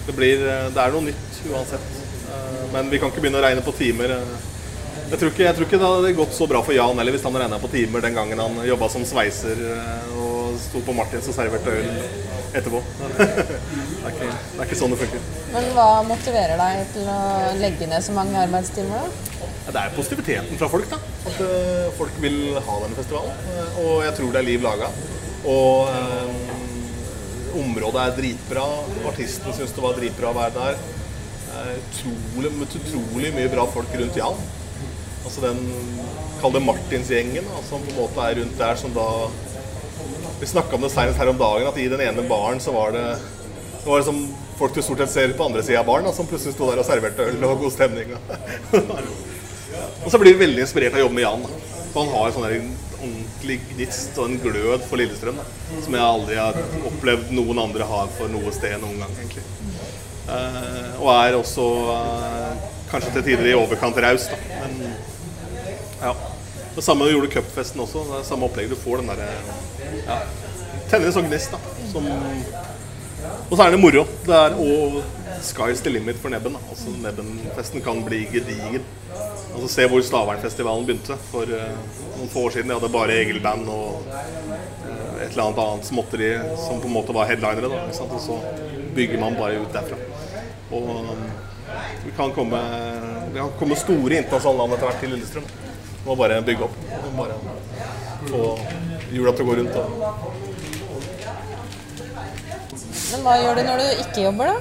Det, 0.08 0.16
blir, 0.18 0.42
det 0.74 0.82
er 0.82 0.96
noe 0.96 1.06
nytt 1.06 1.44
uansett. 1.52 2.02
Men 2.74 2.90
vi 2.90 2.98
kan 3.00 3.12
ikke 3.12 3.22
begynne 3.22 3.40
å 3.40 3.46
regne 3.46 3.64
på 3.64 3.76
timer. 3.78 4.16
Jeg 5.14 5.20
tror, 5.22 5.30
ikke, 5.30 5.44
jeg 5.46 5.54
tror 5.54 5.68
ikke 5.68 5.78
det 5.78 5.90
hadde 5.92 6.12
gått 6.18 6.32
så 6.34 6.46
bra 6.50 6.60
for 6.66 6.74
Jan 6.74 6.98
heller 6.98 7.14
hvis 7.14 7.26
han 7.28 7.36
regna 7.38 7.58
på 7.62 7.70
timer 7.70 8.02
den 8.02 8.16
gangen 8.18 8.40
han 8.42 8.56
jobba 8.66 8.88
som 8.90 9.04
sveiser 9.06 9.60
og 10.18 10.56
sto 10.58 10.80
på 10.82 10.96
Martins 10.98 11.28
og 11.30 11.36
serverte 11.36 11.70
øl 11.70 11.92
etterpå. 12.58 12.80
det, 13.20 13.28
er 13.28 14.08
ikke, 14.10 14.30
det 14.32 14.58
er 14.58 14.66
ikke 14.66 14.78
sånn 14.80 14.96
det 14.96 14.98
funker. 15.04 15.28
Men 15.54 15.68
hva 15.76 15.86
motiverer 16.08 16.58
deg 16.58 16.82
til 16.96 17.12
å 17.14 17.20
legge 17.60 17.90
ned 17.92 18.06
så 18.06 18.16
mange 18.16 18.42
arbeidstimer, 18.42 19.06
da? 19.06 19.52
Det 19.68 19.84
er 19.84 19.94
positiviteten 20.00 20.58
fra 20.64 20.72
folk, 20.74 20.90
da. 20.90 20.98
At 21.30 21.38
uh, 21.46 21.94
folk 22.00 22.18
vil 22.26 22.58
ha 22.58 22.80
denne 22.82 22.98
festivalen. 22.98 23.38
Uh, 23.54 23.78
og 23.84 23.94
jeg 24.08 24.18
tror 24.18 24.34
det 24.34 24.42
er 24.42 24.50
liv 24.50 24.66
laga. 24.66 24.90
Og 25.44 25.90
eh, 25.92 27.56
området 27.60 28.02
er 28.02 28.14
dritbra. 28.16 28.66
Artistene 29.10 29.54
syns 29.58 29.74
det 29.76 29.84
var 29.84 29.98
dritbra 29.98 30.30
å 30.32 30.38
være 30.38 30.54
der. 30.56 30.78
Utrolig, 31.76 32.54
utrolig 32.64 33.34
mye 33.36 33.52
bra 33.52 33.66
folk 33.76 33.92
rundt 34.00 34.18
Jan. 34.18 34.40
Altså 35.24 35.44
den 35.44 35.62
Kall 36.42 36.52
det 36.56 36.64
Martinsgjengen, 36.66 37.46
som 37.70 37.84
på 37.86 37.94
en 37.94 38.02
måte 38.02 38.24
er 38.28 38.40
rundt 38.42 38.58
der, 38.60 38.76
som 38.80 38.92
da 38.96 39.08
Vi 40.42 40.50
snakka 40.50 40.76
om 40.76 40.84
det 40.84 40.92
senest 40.92 41.20
her 41.22 41.32
om 41.32 41.40
dagen, 41.40 41.70
at 41.70 41.78
i 41.80 41.88
den 41.88 42.02
ene 42.04 42.26
baren 42.28 42.60
så 42.60 42.74
var 42.76 42.92
det 42.92 43.06
det 43.84 43.90
var 43.90 44.00
liksom 44.00 44.20
folk 44.56 44.76
du 44.76 44.82
stort 44.82 45.02
sett 45.04 45.12
ser 45.12 45.34
på 45.36 45.44
andre 45.44 45.64
sida 45.64 45.82
av 45.82 45.88
baren, 45.90 46.08
som 46.16 46.28
plutselig 46.28 46.54
sto 46.56 46.70
der 46.70 46.80
og 46.80 46.86
serverte 46.88 47.26
øl 47.28 47.42
og 47.44 47.66
god 47.66 47.74
stemning. 47.74 48.14
og 50.04 50.08
så 50.08 50.20
blir 50.22 50.38
vi 50.38 50.46
veldig 50.46 50.64
inspirert 50.64 50.96
av 50.96 51.02
å 51.02 51.04
jobbe 51.04 51.18
med 51.18 51.26
Jan. 51.26 51.44
For 51.92 52.06
han 52.06 52.14
har 52.14 52.30
en 52.30 52.38
sånn 52.38 52.70
ordentlig 53.04 53.58
gnist 53.74 54.16
og 54.16 54.30
en 54.30 54.40
glød 54.40 54.86
for 54.88 55.02
Lillestrøm 55.02 55.42
da, 55.42 55.48
som 55.84 55.98
jeg 55.98 56.06
aldri 56.06 56.40
har 56.40 56.60
opplevd 56.94 57.34
noen 57.36 57.60
andre 57.66 57.90
har 57.92 58.08
for 58.16 58.32
noe 58.32 58.56
sted 58.56 58.78
noen 58.80 59.04
gang. 59.04 59.18
egentlig. 59.20 59.44
Uh, 60.24 61.02
og 61.02 61.10
er 61.18 61.36
også 61.36 61.68
uh, 61.92 62.68
kanskje 62.88 63.18
til 63.18 63.26
tider 63.28 63.52
i 63.52 63.58
overkant 63.60 64.00
raus, 64.06 64.30
da. 64.32 64.40
Men 64.64 64.93
ja. 66.04 66.14
Det 66.76 66.82
samme 66.82 67.10
gjorde 67.12 67.30
cupfesten 67.34 67.82
også. 67.84 68.04
Det 68.10 68.20
er 68.20 68.28
samme 68.28 68.48
opplegg. 68.50 68.72
Du 68.72 68.78
får 68.80 69.02
den 69.04 69.12
derre 69.14 69.30
ja, 70.08 70.22
Tenner 70.90 71.10
en 71.10 71.16
sånn 71.16 71.30
gnist, 71.30 71.54
da. 71.54 71.60
Som, 71.92 72.08
og 73.50 73.54
så 73.54 73.66
er 73.66 73.76
det 73.76 73.82
moro. 73.82 74.04
Det 74.26 74.40
er 74.40 74.58
og 74.58 74.98
sky's 75.44 75.84
the 75.86 75.94
limit 75.94 76.18
for 76.22 76.34
Nebben. 76.34 76.58
da. 76.58 76.60
Altså 76.70 76.94
Nebbenfesten 77.04 77.82
kan 77.86 78.02
bli 78.06 78.24
gedigen. 78.32 78.86
Altså 79.54 79.68
Se 79.70 79.88
hvor 79.88 80.02
Stavernfestivalen 80.02 80.86
begynte 80.88 81.18
for 81.30 81.50
uh, 81.50 81.98
noen 82.18 82.32
få 82.34 82.48
år 82.48 82.56
siden. 82.56 82.72
De 82.72 82.78
hadde 82.80 82.94
bare 82.94 83.20
Egil-band 83.22 83.70
og 83.70 84.08
uh, 84.10 85.22
et 85.22 85.30
eller 85.30 85.44
annet 85.46 85.62
annet 85.66 85.90
småtteri 85.90 86.32
som 86.66 86.82
på 86.82 86.90
en 86.90 86.96
måte 86.98 87.16
var 87.16 87.30
headlinere. 87.30 87.70
da, 87.70 87.84
ikke 87.86 88.00
sant? 88.00 88.18
Og 88.18 88.24
så 88.24 88.40
bygger 88.98 89.22
man 89.22 89.38
bare 89.38 89.62
ut 89.62 89.76
derfra. 89.76 90.00
Og 90.74 90.90
um, 90.90 91.28
vi 92.06 92.16
kan 92.18 92.34
komme, 92.34 92.64
vi 93.34 93.40
kan 93.40 93.54
komme 93.60 93.78
store 93.78 94.24
internasjonale 94.24 94.64
land 94.64 94.78
etter 94.78 94.90
hvert 94.90 95.06
til 95.06 95.14
Lillestrøm. 95.16 95.54
Må 96.04 96.16
bare 96.20 96.42
bygge 96.44 96.68
opp. 96.68 96.78
Må 97.14 97.26
bare 97.26 97.36
få 98.28 98.44
hjula 99.14 99.34
til 99.34 99.44
å 99.44 99.48
gå 99.50 99.58
rundt. 99.60 99.76
Da. 99.78 99.86
Men 103.14 103.26
hva 103.26 103.34
gjør 103.40 103.60
du 103.60 103.64
når 103.68 103.84
du 103.84 104.02
ikke 104.04 104.26
jobber, 104.26 104.54
da? 104.54 104.58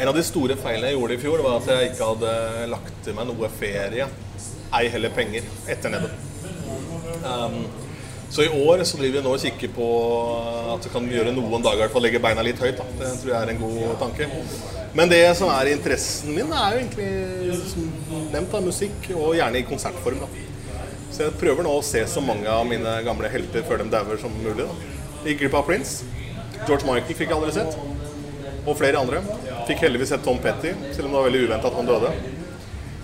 En 0.00 0.08
av 0.08 0.16
de 0.16 0.24
store 0.24 0.56
feilene 0.56 0.88
jeg 0.90 0.96
gjorde 0.96 1.16
i 1.16 1.20
fjor, 1.20 1.42
var 1.44 1.58
at 1.58 1.68
jeg 1.68 1.90
ikke 1.90 2.10
hadde 2.14 2.32
lagt 2.72 3.00
til 3.04 3.16
meg 3.16 3.28
noe 3.28 3.50
ferie, 3.52 4.06
ei 4.72 4.86
heller 4.92 5.12
penger, 5.12 5.48
etter 5.68 5.92
nebbet. 5.92 6.14
Um, 7.22 7.58
så 8.32 8.42
i 8.46 8.48
år 8.48 8.80
så 8.88 8.96
driver 8.96 9.18
vi 9.18 9.24
nå 9.26 9.32
og 9.36 9.42
kikker 9.42 9.72
på 9.76 9.86
at 10.72 10.86
vi 10.86 10.92
kan 10.94 11.08
gjøre 11.14 11.34
noen 11.36 11.64
dager, 11.64 11.82
hvert 11.82 11.92
fall 11.92 12.06
legge 12.06 12.20
beina 12.24 12.44
litt 12.46 12.60
høyt. 12.62 12.78
Da. 12.78 12.86
Det 12.96 13.10
tror 13.20 13.32
jeg 13.34 13.36
er 13.42 13.52
en 13.52 13.60
god 13.60 13.98
tanke. 14.00 14.28
Men 14.96 15.12
det 15.12 15.20
som 15.36 15.50
er 15.52 15.68
interessen 15.74 16.32
min, 16.32 16.48
er 16.56 16.78
jo 16.78 16.80
egentlig 16.80 17.58
som 17.68 17.90
nevnt 18.32 18.54
da, 18.54 18.62
musikk, 18.64 19.10
og 19.12 19.36
gjerne 19.36 19.60
i 19.60 19.66
konsertform. 19.68 20.24
da. 20.24 20.48
Så 21.12 21.26
jeg 21.26 21.36
prøver 21.42 21.66
nå 21.66 21.74
å 21.76 21.84
se 21.84 22.06
så 22.08 22.22
mange 22.24 22.48
av 22.48 22.64
mine 22.68 22.96
gamle 23.04 23.28
helter 23.32 23.68
før 23.68 23.84
de 23.84 23.90
dauer 23.92 24.20
som 24.24 24.32
mulig. 24.40 24.64
da. 24.64 24.96
Gikk 25.26 25.44
glipp 25.44 25.58
av 25.60 25.68
Prince. 25.68 26.08
George 26.64 26.88
Michael 26.88 27.18
fikk 27.18 27.28
jeg 27.28 27.36
aldri 27.36 27.52
sett. 27.52 27.76
Og 28.64 28.78
flere 28.80 29.00
andre. 29.04 29.20
Fikk 29.68 29.84
heldigvis 29.84 30.14
sett 30.14 30.24
Tom 30.24 30.40
Petty, 30.40 30.72
selv 30.96 31.10
om 31.10 31.12
det 31.12 31.18
var 31.20 31.28
veldig 31.28 31.44
uventa 31.50 31.68
at 31.68 31.76
han 31.82 31.92
døde. 31.92 32.16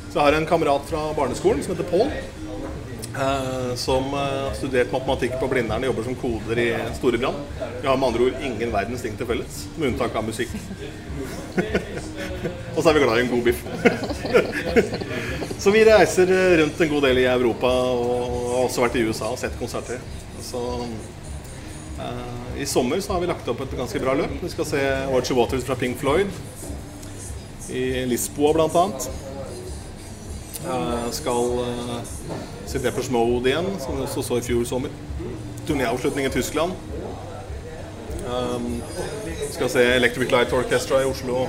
Så 0.09 0.17
jeg 0.17 0.25
har 0.25 0.41
en 0.41 0.49
kamerat 0.49 0.88
fra 0.88 1.11
barneskolen 1.12 1.61
som 1.61 1.77
heter 1.77 1.91
Paul. 1.93 2.09
Eh, 3.16 3.75
som 3.75 4.05
eh, 4.05 4.21
har 4.21 4.55
studert 4.55 4.92
matematikk 4.92 5.38
på 5.40 5.49
Blindern 5.49 5.83
og 5.83 5.90
jobber 5.90 6.05
som 6.07 6.16
koder 6.21 6.61
i 6.61 6.68
Storebrand. 6.99 7.37
Vi 7.81 7.88
har 7.88 7.97
med 7.97 8.09
andre 8.11 8.27
ord 8.29 8.42
ingen 8.44 8.73
verdens 8.75 9.05
ting 9.05 9.16
til 9.16 9.29
felles, 9.29 9.62
med 9.79 9.92
unntak 9.92 10.16
av 10.18 10.27
musikk. 10.27 10.53
og 12.77 12.83
så 12.83 12.90
er 12.90 12.99
vi 12.99 13.05
glad 13.05 13.16
i 13.16 13.25
en 13.25 13.33
god 13.33 13.44
biff. 13.49 13.64
så 15.62 15.73
vi 15.75 15.87
reiser 15.88 16.35
rundt 16.61 16.83
en 16.85 16.92
god 16.92 17.09
del 17.09 17.23
i 17.25 17.29
Europa 17.33 17.71
og 17.97 18.27
har 18.53 18.66
også 18.66 18.85
vært 18.85 19.01
i 19.01 19.07
USA 19.09 19.33
og 19.33 19.40
sett 19.40 19.57
konserter. 19.59 20.05
Så 20.44 20.61
i 22.59 22.66
sommer 22.68 23.01
så 23.03 23.16
har 23.16 23.25
vi 23.25 23.31
lagt 23.31 23.49
opp 23.51 23.64
et 23.64 23.75
ganske 23.79 24.03
bra 24.03 24.14
løp. 24.21 24.37
Vi 24.42 24.53
skal 24.53 24.68
se 24.68 24.85
Orchard 25.09 25.38
Waters 25.40 25.66
fra 25.66 25.79
Pink 25.81 25.99
Floyd 25.99 26.31
i 27.75 28.05
Lisboa 28.07 28.53
blant 28.55 28.77
annet. 28.79 29.09
Skal 31.14 31.53
uh, 31.62 32.01
se 32.66 32.81
Deppers 32.83 33.11
Mode 33.11 33.51
igjen, 33.51 33.68
som 33.81 33.97
vi 33.97 34.03
også 34.05 34.25
så 34.27 34.38
i 34.40 34.44
fjor 34.44 34.64
sommer. 34.68 34.90
Turnéavslutning 35.68 36.27
i 36.27 36.33
Tyskland. 36.35 36.73
Um, 38.29 38.83
skal 39.51 39.71
se 39.71 39.85
Electric 39.94 40.31
Light 40.31 40.53
Orchestra 40.53 41.03
i 41.03 41.09
Oslo. 41.09 41.47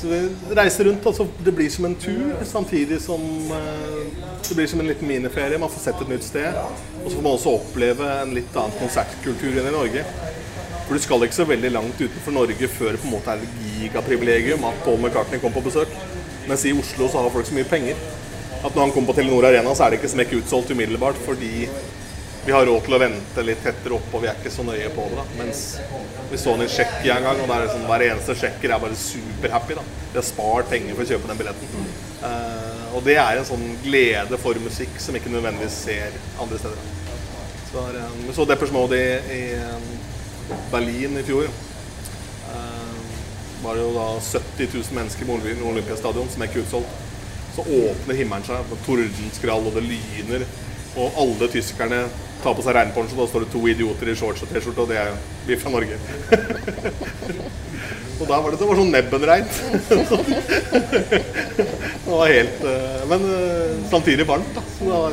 Så 0.00 0.08
vi 0.08 0.20
reiser 0.56 0.84
rundt. 0.84 1.06
Altså, 1.06 1.26
det 1.44 1.54
blir 1.54 1.70
som 1.70 1.84
en 1.84 1.94
tur, 1.94 2.36
samtidig 2.44 3.00
som 3.02 3.20
uh, 3.50 4.32
det 4.48 4.56
blir 4.56 4.66
som 4.66 4.80
en 4.80 4.86
liten 4.86 5.08
miniferie. 5.08 5.58
Man 5.58 5.70
får 5.70 5.80
sett 5.80 6.00
et 6.02 6.14
nytt 6.14 6.24
sted. 6.24 6.56
Og 7.02 7.10
så 7.10 7.16
får 7.16 7.22
man 7.22 7.32
også 7.32 7.56
oppleve 7.58 8.08
en 8.22 8.34
litt 8.36 8.56
annen 8.56 8.78
konsertkultur 8.78 9.58
enn 9.58 9.68
i 9.70 9.74
Norge. 9.74 10.06
For 10.86 10.98
du 10.98 11.02
skal 11.02 11.26
ikke 11.26 11.38
så 11.38 11.46
veldig 11.48 11.70
langt 11.72 12.00
utenfor 12.00 12.34
Norge 12.34 12.68
før 12.68 12.94
det 12.94 13.02
på 13.02 13.08
en 13.08 13.14
måte 13.14 13.34
er 13.34 13.44
et 13.44 13.60
gigaprivilegium 13.78 14.66
at 14.68 14.82
Paul 14.84 14.98
McCartney 15.00 15.40
kom 15.40 15.54
på 15.54 15.62
besøk. 15.64 15.94
Mens 16.48 16.64
i 16.66 16.74
Oslo 16.74 17.08
så 17.08 17.22
har 17.22 17.32
folk 17.34 17.46
så 17.48 17.56
mye 17.56 17.68
penger 17.68 17.98
at 18.62 18.74
når 18.74 18.84
han 18.84 18.92
kommer 18.94 19.10
på 19.10 19.18
Telenor 19.18 19.46
Arena, 19.48 19.74
så 19.74 19.84
er 19.84 19.92
det 19.92 20.00
ikke 20.00 20.12
smekk 20.12 20.36
utsolgt 20.38 20.70
umiddelbart 20.70 21.18
fordi 21.24 21.66
vi 22.44 22.52
har 22.54 22.66
råd 22.66 22.80
til 22.82 22.96
å 22.96 22.98
vente 22.98 23.42
litt 23.46 23.60
tettere 23.62 23.94
opp, 23.94 24.08
og 24.10 24.22
vi 24.24 24.28
er 24.30 24.38
ikke 24.38 24.50
så 24.50 24.64
nøye 24.66 24.88
på 24.94 25.04
det. 25.10 25.18
da. 25.18 25.24
Mens 25.38 25.60
vi 26.30 26.38
så 26.40 26.56
den 26.56 26.66
i 26.66 26.70
Tsjekkia 26.70 27.20
en 27.20 27.26
gang, 27.28 27.42
og 27.42 27.50
der 27.50 27.66
er 27.66 27.70
sånn, 27.70 27.84
hver 27.86 28.04
eneste 28.08 28.34
tsjekker 28.34 28.74
er 28.74 28.82
bare 28.82 28.98
superhappy. 28.98 29.76
da. 29.78 29.84
De 30.10 30.18
har 30.18 30.26
spart 30.26 30.70
penger 30.72 30.98
for 30.98 31.04
å 31.04 31.10
kjøpe 31.12 31.30
den 31.30 31.38
billetten. 31.38 31.86
Eh, 32.26 32.82
og 32.96 33.06
det 33.06 33.14
er 33.22 33.38
en 33.38 33.46
sånn 33.46 33.62
glede 33.84 34.40
for 34.42 34.58
musikk 34.64 34.98
som 35.02 35.18
ikke 35.18 35.30
nødvendigvis 35.30 35.78
ser 35.86 36.18
andre 36.42 36.58
steder. 36.58 36.82
Så 37.70 37.86
eh, 37.94 38.16
Vi 38.26 38.34
så 38.34 38.48
Deppers 38.50 38.74
Mode 38.74 38.98
i, 38.98 39.38
i 39.38 39.42
eh, 39.60 40.58
Berlin 40.74 41.22
i 41.22 41.26
fjor. 41.26 41.46
Var 43.62 43.78
det 43.78 43.82
jo 43.84 43.92
da 43.94 44.06
70 44.18 44.68
000 44.74 44.98
mennesker 44.98 45.28
på 45.28 45.36
Olympi- 45.38 45.68
Olympiastadion 45.70 46.28
som 46.32 46.42
ikke 46.42 46.64
utsolgt. 46.64 47.00
Så 47.52 47.62
åpner 47.62 48.16
himmelen 48.16 48.44
seg 48.46 48.64
med 48.70 48.80
tordenskrall, 48.86 49.66
og 49.68 49.76
det 49.76 49.84
lyner. 49.86 50.44
Og 50.96 51.18
alle 51.20 51.48
tyskerne 51.52 52.00
tar 52.42 52.56
på 52.58 52.64
seg 52.64 52.74
regnponcho, 52.76 53.16
da 53.16 53.26
står 53.28 53.44
det 53.44 53.52
to 53.52 53.60
idioter 53.70 54.10
i 54.10 54.16
shorts 54.18 54.42
og 54.44 54.50
T-skjorte, 54.50 54.82
og 54.82 54.90
det 54.90 54.98
er 54.98 55.12
vi 55.46 55.58
fra 55.60 55.70
Norge. 55.72 55.96
og 58.18 58.24
da 58.28 58.40
var 58.42 58.50
det, 58.50 58.58
det 58.60 58.68
var 58.68 58.80
sånn 58.80 58.92
nebbenreint. 58.96 59.60
det 62.02 62.10
var 62.10 62.32
helt 62.32 62.66
eh, 62.72 63.00
Men 63.12 63.28
eh, 63.36 63.76
samtidig 63.92 64.26
varmt, 64.28 64.52
da. 64.56 64.64
Så 64.74 64.88
det 64.88 64.92
var, 64.96 65.12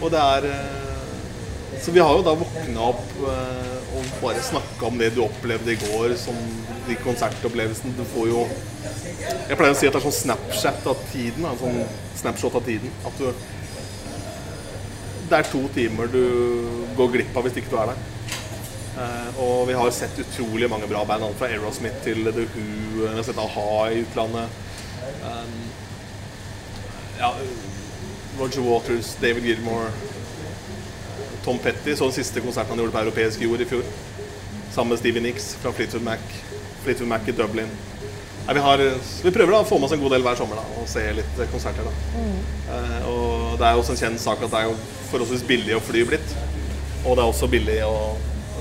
og 0.00 0.12
det 0.12 0.22
er 0.22 0.48
eh, 0.52 1.80
Så 1.84 1.92
vi 1.94 2.02
har 2.02 2.16
jo 2.16 2.24
da 2.26 2.34
våkna 2.38 2.88
opp 2.90 3.04
og 3.96 4.08
bare 4.20 4.42
snakka 4.42 4.88
om 4.88 4.98
det 4.98 5.12
du 5.14 5.20
opplevde 5.24 5.72
i 5.72 5.78
går, 5.80 6.16
som 6.20 6.36
de 6.86 6.96
konsertopplevelsene. 7.04 7.94
Du 7.96 8.04
får 8.14 8.32
jo 8.32 8.46
Jeg 9.48 9.58
pleier 9.58 9.74
å 9.74 9.78
si 9.78 9.88
at 9.88 9.94
det 9.94 10.00
er 10.00 10.06
sånn 10.06 10.20
Snapchat 10.22 10.90
av 10.90 11.06
tiden. 11.12 11.46
En 11.46 11.60
sånn 11.60 11.80
snapshot 12.16 12.58
av 12.58 12.64
tiden. 12.66 12.92
At 13.06 13.20
du 13.20 13.30
det 15.26 15.38
er 15.40 15.48
to 15.50 15.64
timer 15.74 16.06
du 16.06 16.22
går 16.96 17.08
glipp 17.16 17.36
av 17.36 17.46
hvis 17.46 17.56
ikke 17.58 17.72
du 17.72 17.80
er 17.82 17.90
der. 17.90 18.04
Uh, 18.96 19.40
og 19.42 19.56
vi 19.68 19.74
har 19.76 19.90
sett 19.92 20.20
utrolig 20.22 20.68
mange 20.70 20.86
bra 20.88 21.02
band, 21.04 21.24
alt 21.26 21.36
fra 21.40 21.50
Aerosmith 21.50 21.98
til 22.04 22.22
The 22.30 22.46
Who. 22.54 22.66
Vi 23.00 23.08
har 23.10 23.26
sett 23.26 23.40
a-ha 23.42 23.72
i 23.90 24.04
utlandet. 24.04 24.54
Um, 25.26 25.56
ja, 27.18 27.32
Roger 28.38 28.64
Waters, 28.68 29.16
David 29.20 29.50
Gilmore, 29.50 29.90
Tom 31.44 31.58
Petty. 31.58 31.96
Så 31.96 32.08
den 32.08 32.16
siste 32.20 32.40
konserten 32.40 32.72
han 32.72 32.84
gjorde 32.84 32.94
på 32.94 33.04
europeisk 33.04 33.42
jord 33.42 33.60
i 33.60 33.68
fjor. 33.68 33.84
Sammen 34.70 34.94
med 34.94 35.02
Stevie 35.02 35.26
Nicks 35.26 35.54
fra 35.60 35.74
Fleetwood 35.74 36.06
Mac. 36.06 36.22
Fleetwood 36.86 37.10
Mac 37.10 37.28
i 37.28 37.34
Dublin. 37.36 37.70
Nei, 38.46 38.54
vi, 38.54 38.62
har, 38.62 38.78
vi 39.26 39.30
prøver 39.34 39.56
da 39.56 39.62
å 39.64 39.66
få 39.66 39.78
med 39.80 39.88
oss 39.88 39.94
en 39.96 40.02
god 40.04 40.12
del 40.14 40.22
hver 40.22 40.38
sommer 40.38 40.60
da, 40.60 40.64
og 40.78 40.86
se 40.86 41.02
litt 41.18 41.40
konserter. 41.50 41.88
da. 41.88 42.24
Eh, 42.76 43.08
og 43.10 43.56
det 43.58 43.66
er 43.66 43.80
også 43.80 43.96
en 43.96 44.02
kjent 44.04 44.22
sak 44.22 44.44
at 44.46 44.52
det 44.52 44.60
er 44.60 44.68
jo 44.70 44.76
forholdsvis 45.10 45.42
billig 45.48 45.74
å 45.74 45.82
fly 45.82 46.04
blitt. 46.06 46.36
Og 47.02 47.16
det 47.16 47.24
er 47.24 47.26
også 47.26 47.48
billig 47.50 47.80
å 47.86 47.96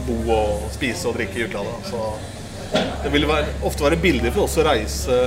bo 0.08 0.18
og 0.34 0.66
spise 0.74 1.10
og 1.10 1.18
drikke 1.18 1.40
i 1.40 1.46
utlandet. 1.46 1.92
Så 1.92 2.82
det 3.04 3.12
vil 3.14 3.28
være, 3.30 3.54
ofte 3.66 3.86
være 3.86 4.02
billig 4.02 4.32
for 4.34 4.48
oss 4.48 4.58
å 4.58 4.66
reise 4.66 5.20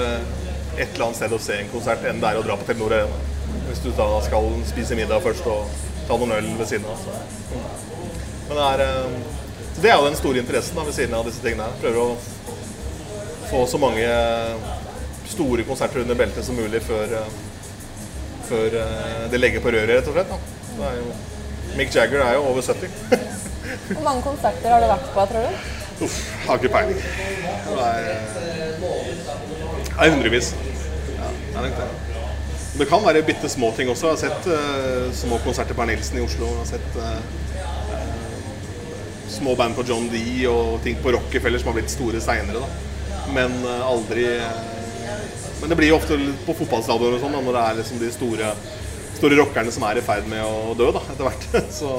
et 0.78 0.90
eller 0.92 1.08
annet 1.08 1.18
sted 1.18 1.34
og 1.34 1.42
se 1.42 1.58
en 1.58 1.70
konsert 1.72 2.04
enn 2.06 2.20
det 2.22 2.30
er 2.30 2.38
å 2.40 2.46
dra 2.46 2.58
på 2.58 2.66
Telenor 2.66 2.94
Arena. 2.96 3.22
Hvis 3.68 3.82
du 3.84 3.90
da 3.96 4.08
skal 4.26 4.50
spise 4.68 4.98
middag 4.98 5.22
først 5.22 5.46
og 5.50 5.70
ta 6.08 6.18
noen 6.18 6.34
øl 6.38 6.50
ved 6.58 6.70
siden 6.70 6.88
av. 6.88 6.98
Så. 7.02 7.14
Men 8.48 8.58
det 8.58 8.66
er, 8.72 8.84
eh, 8.88 9.38
så 9.74 9.84
det 9.84 9.90
er 9.92 9.98
jo 9.98 10.08
den 10.08 10.18
store 10.18 10.42
interessen 10.42 10.78
da, 10.78 10.86
ved 10.86 10.98
siden 10.98 11.14
av 11.14 11.26
disse 11.30 11.42
tingene 11.44 11.66
her. 11.68 11.78
Prøver 11.82 12.02
å 12.02 12.37
få 13.50 13.64
så 13.66 13.80
mange 13.80 14.06
store 15.28 15.64
konserter 15.68 16.04
under 16.04 16.18
beltet 16.18 16.44
som 16.44 16.56
mulig 16.56 16.82
før, 16.84 17.16
eh, 17.20 17.32
før 18.48 18.78
eh, 18.82 19.24
det 19.32 19.40
legger 19.40 19.64
på 19.64 19.72
røret, 19.74 19.96
rett 19.96 20.08
og 20.08 20.16
slett. 20.16 20.32
Jo, 20.78 21.10
Mick 21.78 21.94
Jagger 21.94 22.24
er 22.24 22.38
jo 22.38 22.46
over 22.52 22.62
70. 22.62 22.88
Hvor 23.92 24.04
mange 24.04 24.22
konserter 24.24 24.72
har 24.72 24.80
du 24.84 24.88
vært 24.90 25.12
på, 25.14 25.26
tror 25.32 25.48
du? 25.48 25.76
Uff, 26.06 26.18
har 26.46 26.60
ikke 26.60 26.70
peiling. 26.72 27.00
Det 27.68 27.86
er, 27.86 28.04
er 29.98 30.12
hundrevis. 30.14 30.52
Ja, 31.16 31.32
det 31.32 31.56
er 31.56 31.66
nok 31.66 31.80
det. 31.80 31.88
Det 32.78 32.86
kan 32.86 33.02
være 33.02 33.24
bitte 33.26 33.48
små 33.50 33.72
ting 33.76 33.90
også. 33.90 34.06
Jeg 34.06 34.14
har 34.14 34.20
sett 34.20 34.46
uh, 34.46 35.14
små 35.14 35.40
konserter 35.42 35.74
på 35.74 35.86
Nilsen 35.88 36.20
i 36.20 36.22
Oslo. 36.22 36.46
Jeg 36.52 36.60
har 36.60 36.68
sett 36.68 36.98
eh, 37.02 37.16
eh, 37.96 39.32
små 39.34 39.56
band 39.58 39.74
på 39.74 39.82
John 39.88 40.06
D 40.12 40.20
og 40.46 40.78
ting 40.84 41.00
på 41.02 41.10
Rockefeller 41.16 41.58
som 41.58 41.72
har 41.72 41.80
blitt 41.80 41.90
store 41.90 42.20
seinere. 42.22 42.62
Men 43.34 43.54
eh, 43.64 43.86
aldri 43.86 44.26
Men 45.60 45.72
det 45.72 45.78
blir 45.78 45.90
jo 45.90 45.98
ofte 45.98 46.18
på 46.46 46.54
fotballstadioner 46.60 47.18
og 47.18 47.24
sånn 47.24 47.34
når 47.38 47.56
det 47.56 47.64
er 47.64 47.78
liksom 47.80 48.00
de 48.02 48.10
store, 48.14 48.52
store 49.18 49.38
rockerne 49.40 49.74
som 49.74 49.86
er 49.88 49.98
i 49.98 50.04
ferd 50.06 50.28
med 50.30 50.44
å 50.46 50.76
dø 50.78 50.92
da, 50.94 51.02
etter 51.10 51.26
hvert. 51.26 51.48
Så 51.80 51.90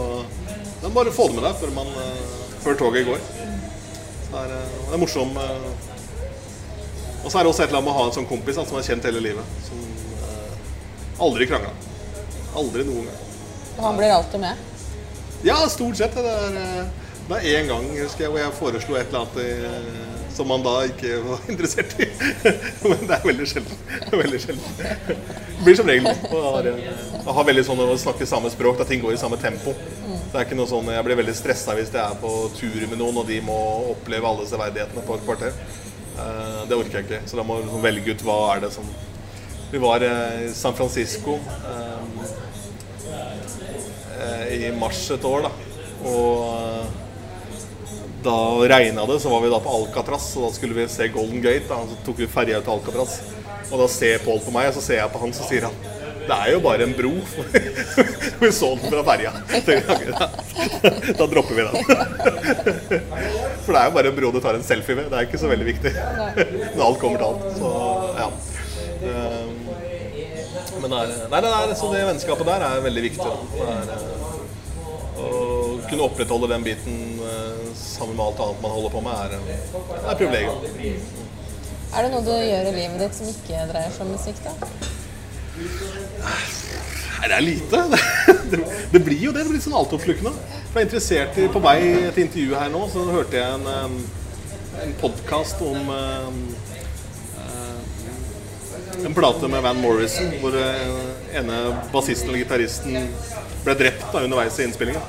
men 0.80 0.94
bare 0.96 1.12
få 1.12 1.26
det 1.28 1.36
med 1.36 1.44
deg 1.44 1.58
før, 1.60 1.74
man, 1.76 1.90
eh, 2.00 2.52
før 2.64 2.78
toget 2.80 3.08
går. 3.10 3.20
Så 3.20 4.32
det 4.32 4.44
er, 4.46 4.68
det 4.88 4.96
er 4.96 5.02
morsom 5.02 5.36
eh, 5.42 5.66
Og 7.26 7.28
så 7.28 7.40
er 7.40 7.44
det 7.44 7.52
også 7.52 7.66
et 7.66 7.68
eller 7.68 7.82
annet 7.82 7.90
med 7.90 7.94
å 7.94 7.98
ha 7.98 8.06
en 8.08 8.16
sånn 8.16 8.30
kompis 8.30 8.56
da, 8.56 8.64
som 8.70 8.80
er 8.80 8.88
kjent 8.88 9.08
hele 9.10 9.24
livet. 9.26 9.58
Som 9.68 9.84
aldri 11.20 11.50
krangla. 11.50 11.74
Aldri 12.58 12.86
noen 12.88 13.10
gang. 13.10 13.26
Og 13.76 13.84
han 13.84 14.00
blir 14.00 14.14
alltid 14.16 14.44
med. 14.44 14.66
Ja, 15.44 15.58
stort 15.72 16.00
sett. 16.00 16.16
Det 16.16 16.32
er, 16.32 17.46
én 17.60 17.68
gang 17.70 17.86
husker 17.94 18.26
jeg, 18.26 18.32
hvor 18.32 18.42
jeg 18.42 18.56
foreslo 18.58 18.96
et 19.00 19.12
eller 19.12 19.26
annet 19.26 19.38
eh, 19.44 20.09
som 20.40 20.48
man 20.48 20.64
da 20.64 20.78
ikke 20.88 21.18
var 21.26 21.42
interessert 21.52 21.96
i. 22.00 22.08
Men 22.88 23.02
det 23.10 23.18
er 23.18 23.26
veldig 23.28 23.48
sjelden. 23.52 23.82
Veldig 24.14 24.40
sjelden. 24.40 24.70
Det 25.60 25.66
blir 25.66 25.76
som 25.76 25.90
regel 25.92 26.08
å 26.08 27.34
ha, 27.36 27.44
veldig 27.44 27.66
sånn 27.68 27.82
å 27.84 27.98
snakke 28.00 28.28
samme 28.30 28.48
språk, 28.54 28.78
da 28.80 28.86
ting 28.88 29.02
går 29.04 29.18
i 29.18 29.20
samme 29.20 29.36
tempo. 29.42 29.74
Det 30.32 30.38
er 30.38 30.46
ikke 30.46 30.56
noe 30.56 30.70
sånn, 30.70 30.88
Jeg 30.94 31.04
blir 31.08 31.20
veldig 31.20 31.36
stressa 31.36 31.76
hvis 31.76 31.92
jeg 31.92 32.00
er 32.00 32.16
på 32.22 32.32
tur 32.56 32.80
med 32.88 33.00
noen 33.02 33.20
og 33.20 33.28
de 33.28 33.42
må 33.44 33.58
oppleve 33.92 34.30
alle 34.30 34.48
severdighetene 34.48 35.04
på 35.08 35.18
et 35.18 35.26
kvarter. 35.28 35.52
Eh, 36.16 36.62
Det 36.70 36.78
orker 36.80 37.00
jeg 37.02 37.08
ikke. 37.10 37.22
Så 37.28 37.40
da 37.40 37.44
må 37.44 37.58
jeg 37.60 37.68
liksom 37.68 37.84
velge 37.90 38.16
ut 38.16 38.26
hva 38.30 38.40
er 38.54 38.64
det 38.68 38.72
som 38.78 38.88
Vi 39.74 39.78
var 39.84 40.02
eh, 40.06 40.48
i 40.48 40.54
San 40.56 40.74
Francisco 40.78 41.36
eh, 44.16 44.46
i 44.56 44.72
mars 44.80 45.04
et 45.14 45.26
år, 45.28 45.50
da. 45.50 45.52
Og 46.10 47.09
da 48.24 48.38
regna 48.72 49.06
det, 49.06 49.20
så 49.24 49.30
var 49.32 49.42
vi 49.44 49.52
da 49.52 49.60
på 49.64 49.76
Alcatraz, 49.78 50.32
og 50.38 50.48
da 50.48 50.56
skulle 50.56 50.76
vi 50.76 50.88
se 50.92 51.08
Golden 51.14 51.42
Gate. 51.44 51.68
Da. 51.70 51.80
Så 51.88 52.02
tok 52.06 52.20
vi 52.20 52.28
ferja 52.32 52.60
til 52.64 52.76
Alcatraz. 52.76 53.20
Og 53.70 53.80
da 53.80 53.88
ser 53.92 54.22
Pål 54.26 54.44
på 54.44 54.54
meg, 54.56 54.72
og 54.72 54.78
så 54.80 54.84
ser 54.84 55.02
jeg 55.02 55.14
på 55.14 55.22
han, 55.22 55.34
så 55.36 55.48
sier 55.48 55.70
han 55.70 55.80
det 56.30 56.36
er 56.38 56.52
jo 56.54 56.60
bare 56.62 56.86
en 56.86 56.92
bro. 56.94 57.10
vi 58.40 58.52
så 58.54 58.68
den 58.78 58.92
fra 58.92 59.04
ferja. 59.08 59.32
Da, 61.18 61.26
dropper 61.26 61.56
vi 61.58 61.64
den. 61.66 61.74
For 63.66 63.74
det 63.74 63.80
er 63.82 63.88
jo 63.88 63.96
bare 63.96 64.12
en 64.12 64.18
bro 64.20 64.32
du 64.36 64.40
tar 64.44 64.60
en 64.60 64.66
selfie 64.66 65.00
med. 65.00 65.10
Det 65.10 65.18
er 65.18 65.26
ikke 65.26 65.42
så 65.42 65.50
veldig 65.50 65.68
viktig 65.72 65.94
når 66.76 66.84
alt 66.86 67.02
kommer 67.02 67.18
til 67.18 67.28
alt. 67.32 67.44
Så 67.58 67.72
ja. 68.20 68.30
Um, 69.00 69.56
Men 70.84 70.94
det 70.94 71.00
er, 71.00 71.16
nei, 71.32 71.42
det 71.42 71.50
er, 71.56 71.74
så 71.80 71.90
det 71.96 72.06
vennskapet 72.12 72.52
der 72.52 72.68
er 72.68 72.86
veldig 72.86 73.06
viktig. 73.10 73.34
Det 73.56 73.66
er, 73.74 73.90
eh, 73.96 74.30
å 75.20 75.59
kunne 75.90 76.06
opprettholde 76.06 76.52
den 76.52 76.66
biten 76.66 77.20
eh, 77.26 77.66
sammen 77.78 78.16
med 78.16 78.26
alt 78.26 78.44
annet 78.46 78.62
man 78.64 78.76
holder 78.78 78.94
på 78.94 79.02
med, 79.06 79.14
er, 79.26 79.36
eh, 79.40 79.98
er 79.98 80.12
et 80.14 80.22
privilegium. 80.22 80.58
Er 81.90 82.06
det 82.06 82.12
noe 82.14 82.22
du 82.22 82.32
gjør 82.32 82.70
i 82.70 82.76
livet 82.76 83.02
ditt 83.02 83.18
som 83.18 83.30
ikke 83.32 83.66
dreier 83.72 83.94
seg 83.96 84.06
om 84.06 84.14
musikk, 84.14 84.42
da? 84.46 84.54
Nei, 87.20 87.28
det 87.28 87.36
er 87.36 87.44
lite. 87.44 87.84
Det, 88.50 88.58
det 88.94 89.00
blir 89.06 89.20
jo 89.22 89.32
det. 89.34 89.44
Det 89.46 89.52
blir 89.52 89.62
sånn 89.62 89.76
altoppslukende. 89.78 90.32
For 90.72 90.80
jeg 90.80 90.82
er 90.82 90.88
interessert 90.88 91.36
i, 91.38 91.44
På 91.54 91.60
vei 91.62 91.78
til 92.16 92.24
intervjuet 92.24 92.58
her 92.58 92.72
nå, 92.74 92.82
så 92.90 93.04
hørte 93.10 93.38
jeg 93.38 93.60
en, 93.60 94.00
en 94.82 94.96
podkast 95.02 95.62
om 95.66 95.92
em, 95.94 96.40
eh, 97.44 99.06
en 99.06 99.18
plate 99.18 99.52
med 99.54 99.62
Van 99.66 99.78
Morrison, 99.84 100.32
hvor 100.42 100.58
eh, 100.58 101.38
ene 101.42 101.60
bassisten 101.94 102.32
eller 102.32 102.42
gitaristen 102.42 103.10
ble 103.66 103.78
drept 103.84 104.08
da, 104.10 104.24
underveis 104.26 104.58
i 104.58 104.66
innspillinga. 104.66 105.04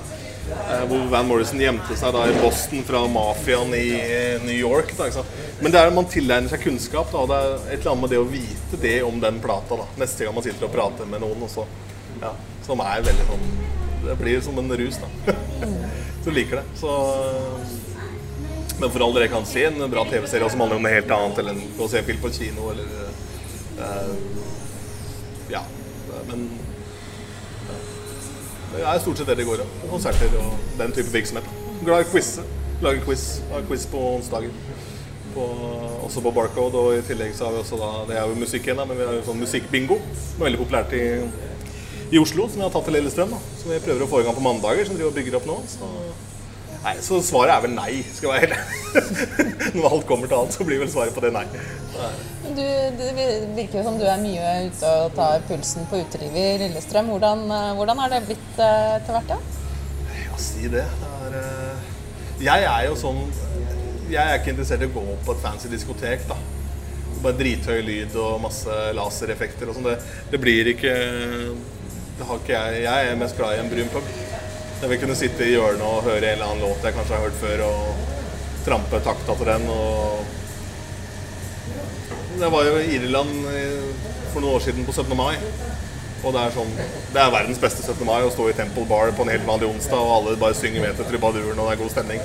Eh, 0.51 0.85
Hvor 0.89 0.99
Van 1.11 1.27
Morrison 1.29 1.61
gjemte 1.61 1.97
seg 1.99 2.15
da 2.15 2.25
i 2.27 2.37
Boston 2.41 2.83
fra 2.87 3.05
mafiaen 3.11 3.75
i 3.77 3.87
eh, 3.95 4.43
New 4.43 4.57
York. 4.57 4.93
Da? 4.99 5.09
Men 5.61 5.73
det 5.73 5.83
er 5.83 5.93
man 5.95 6.09
tilegner 6.11 6.51
seg 6.51 6.65
kunnskap. 6.65 7.11
Da, 7.13 7.23
og 7.23 7.31
det 7.31 7.39
er 7.39 7.57
et 7.75 7.81
eller 7.81 7.93
annet 7.93 8.05
med 8.05 8.15
det 8.15 8.21
å 8.21 8.29
vite 8.31 8.81
det 8.83 8.97
om 9.07 9.21
den 9.23 9.41
plata. 9.43 9.79
Da. 9.83 9.89
Neste 10.03 10.27
gang 10.27 10.37
man 10.37 10.47
sitter 10.47 10.69
og 10.69 10.75
prater 10.75 11.11
med 11.11 11.23
noen. 11.23 11.45
Og 11.47 11.53
så, 11.53 11.67
ja, 12.23 12.33
som 12.67 12.83
er 12.85 13.05
veldig 13.07 13.29
sånn 13.31 13.47
Det 14.05 14.17
blir 14.21 14.41
som 14.45 14.59
en 14.59 14.77
rus, 14.81 14.99
da. 15.03 15.37
så 16.25 16.35
liker 16.35 16.61
det. 16.61 16.67
Så, 16.81 16.97
men 18.81 18.89
for 18.89 19.05
all 19.05 19.13
del, 19.15 19.27
jeg 19.27 19.35
kan 19.35 19.49
se 19.49 19.67
en 19.69 19.83
bra 19.93 20.07
TV-serie 20.09 20.49
som 20.51 20.63
handler 20.65 20.81
om 20.81 20.87
noe 20.87 20.95
helt 20.95 21.13
annet, 21.13 21.43
eller 21.43 21.59
gå 21.77 21.85
og 21.85 21.93
se 21.93 22.01
film 22.07 22.23
på 22.23 22.33
kino, 22.33 22.71
eller 22.73 22.89
uh, 23.77 24.15
Ja. 25.53 25.61
Men 26.31 26.47
det 28.75 28.85
er 28.87 29.03
stort 29.03 29.19
sett 29.19 29.31
det 29.31 29.39
det 29.41 29.47
går 29.49 29.65
av. 29.65 29.77
Konserter 29.91 30.35
og 30.41 30.73
den 30.79 30.95
type 30.95 31.11
virksomhet. 31.13 31.47
Glad 31.83 32.05
i 32.05 32.07
å 32.07 32.11
quize. 32.13 32.45
Lager 32.85 33.03
quiz. 33.05 33.25
Har 33.51 33.67
quiz 33.69 33.87
på 33.91 34.01
onsdager. 34.15 34.53
På, 35.35 35.47
også 36.07 36.23
på 36.25 36.33
Barcode. 36.35 36.79
Og 36.79 36.99
i 36.99 37.05
tillegg 37.07 37.35
så 37.37 37.49
har 37.49 37.57
vi 37.57 37.63
også 37.65 37.79
da 37.81 37.91
Det 38.09 38.19
er 38.19 38.27
jo 38.31 38.39
musikk 38.41 38.69
igjen, 38.69 38.81
da, 38.81 38.87
men 38.89 38.99
vi 39.01 39.09
har 39.09 39.19
jo 39.19 39.27
sånn 39.27 39.43
musikkbingo. 39.43 40.01
Som 40.23 40.43
er 40.43 40.51
veldig 40.51 40.63
populært 40.63 40.95
i, 40.97 41.05
i 42.15 42.23
Oslo, 42.23 42.49
som 42.49 42.63
vi 42.63 42.67
har 42.67 42.75
tatt 42.75 42.87
til 42.89 42.99
Lillestrøm. 42.99 43.35
da 43.35 43.41
Som 43.61 43.75
vi 43.75 43.83
prøver 43.85 44.07
å 44.07 44.11
få 44.11 44.23
i 44.23 44.29
gang 44.29 44.39
på 44.39 44.45
mandager, 44.45 44.87
som 44.89 44.99
driver 44.99 45.13
og 45.13 45.19
bygger 45.19 45.41
opp 45.41 45.51
nå. 45.51 45.59
Så, 45.75 45.91
nei, 46.85 46.97
så 47.05 47.21
svaret 47.25 47.55
er 47.55 47.65
vel 47.67 47.75
nei, 47.77 48.01
skal 48.17 48.35
jeg 48.35 48.51
være 48.51 48.59
helt 48.61 49.75
Når 49.77 49.87
alt 49.91 50.07
kommer 50.09 50.31
til 50.31 50.39
alt, 50.41 50.55
så 50.57 50.67
blir 50.67 50.81
vel 50.83 50.91
svaret 50.91 51.15
på 51.15 51.23
det 51.23 51.31
nei. 51.35 51.45
Du, 52.51 52.63
det 52.99 53.11
virker 53.55 53.79
jo 53.79 53.85
som 53.87 53.99
du 54.01 54.07
er 54.09 54.23
mye 54.23 54.55
ute 54.67 54.93
og 55.05 55.13
tar 55.15 55.45
pulsen 55.47 55.87
på 55.91 56.01
utelivet 56.03 56.57
i 56.57 56.61
Lillestrøm. 56.65 57.13
Hvordan, 57.13 57.45
eh, 57.55 57.73
hvordan 57.79 58.03
har 58.03 58.15
det 58.15 58.23
blitt 58.27 58.49
til 58.57 59.15
hvert? 59.15 59.31
da? 59.31 59.39
Ja, 60.17 60.41
si 60.41 60.67
det. 60.73 60.87
det 61.03 61.13
er, 61.29 61.37
eh, 61.43 61.85
jeg 62.41 62.65
er 62.65 62.87
jo 62.89 62.97
sånn 62.97 63.21
Jeg 64.11 64.25
er 64.25 64.41
ikke 64.41 64.55
interessert 64.55 64.83
i 64.83 64.89
å 64.89 64.95
gå 64.95 65.05
på 65.27 65.37
et 65.37 65.43
fancy 65.45 65.71
diskotek, 65.71 66.25
da. 66.27 66.39
Bare 67.21 67.37
drithøy 67.39 67.79
lyd 67.85 68.17
og 68.19 68.41
masse 68.43 68.81
lasereffekter 68.97 69.71
og 69.71 69.77
sånn. 69.77 69.87
Det, 69.93 69.99
det 70.33 70.41
blir 70.43 70.73
ikke 70.73 70.97
Det 72.19 72.27
har 72.27 72.43
ikke 72.43 72.57
jeg. 72.57 72.83
Jeg 72.89 73.13
er 73.13 73.21
mest 73.21 73.39
glad 73.39 73.55
i 73.55 73.63
en 73.63 73.71
brun 73.71 73.93
pub. 73.95 74.11
Jeg 74.81 74.89
vil 74.89 75.01
kunne 75.03 75.17
sitte 75.19 75.45
i 75.45 75.53
hjørnet 75.53 75.85
og 75.85 76.07
høre 76.07 76.25
en 76.25 76.39
eller 76.39 76.47
annen 76.47 76.65
låt 76.65 76.85
jeg 76.87 76.95
kanskje 76.97 77.17
har 77.17 77.27
hørt 77.27 77.41
før, 77.41 77.63
og 77.67 77.81
trampe 78.65 79.01
takta 79.05 79.35
til 79.37 79.51
den. 79.51 79.67
og 79.69 80.39
jeg 82.41 82.53
var 82.55 82.65
jo 82.65 82.79
i 82.81 82.95
Irland 82.97 83.33
for 84.33 84.41
noen 84.41 84.55
år 84.55 84.63
siden 84.65 84.87
på 84.87 84.95
17. 84.95 85.17
mai. 85.19 85.37
Og 86.21 86.33
det 86.33 86.41
er 86.41 86.53
sånn 86.55 86.73
Det 86.77 87.21
er 87.21 87.33
verdens 87.33 87.61
beste 87.61 87.85
17. 87.85 88.05
mai 88.09 88.23
å 88.25 88.33
stå 88.33 88.49
i 88.49 88.57
Temple 88.57 88.87
Bar 88.89 89.13
på 89.17 89.25
en 89.25 89.33
helt 89.33 89.47
vanlig 89.49 89.69
onsdag, 89.69 90.01
og 90.01 90.15
alle 90.17 90.41
bare 90.41 90.57
synger 90.57 90.85
med 90.85 90.97
til 90.97 91.09
trubaduren, 91.11 91.59
og 91.59 91.69
det 91.69 91.75
er 91.75 91.83
god 91.83 91.93
stemning. 91.93 92.21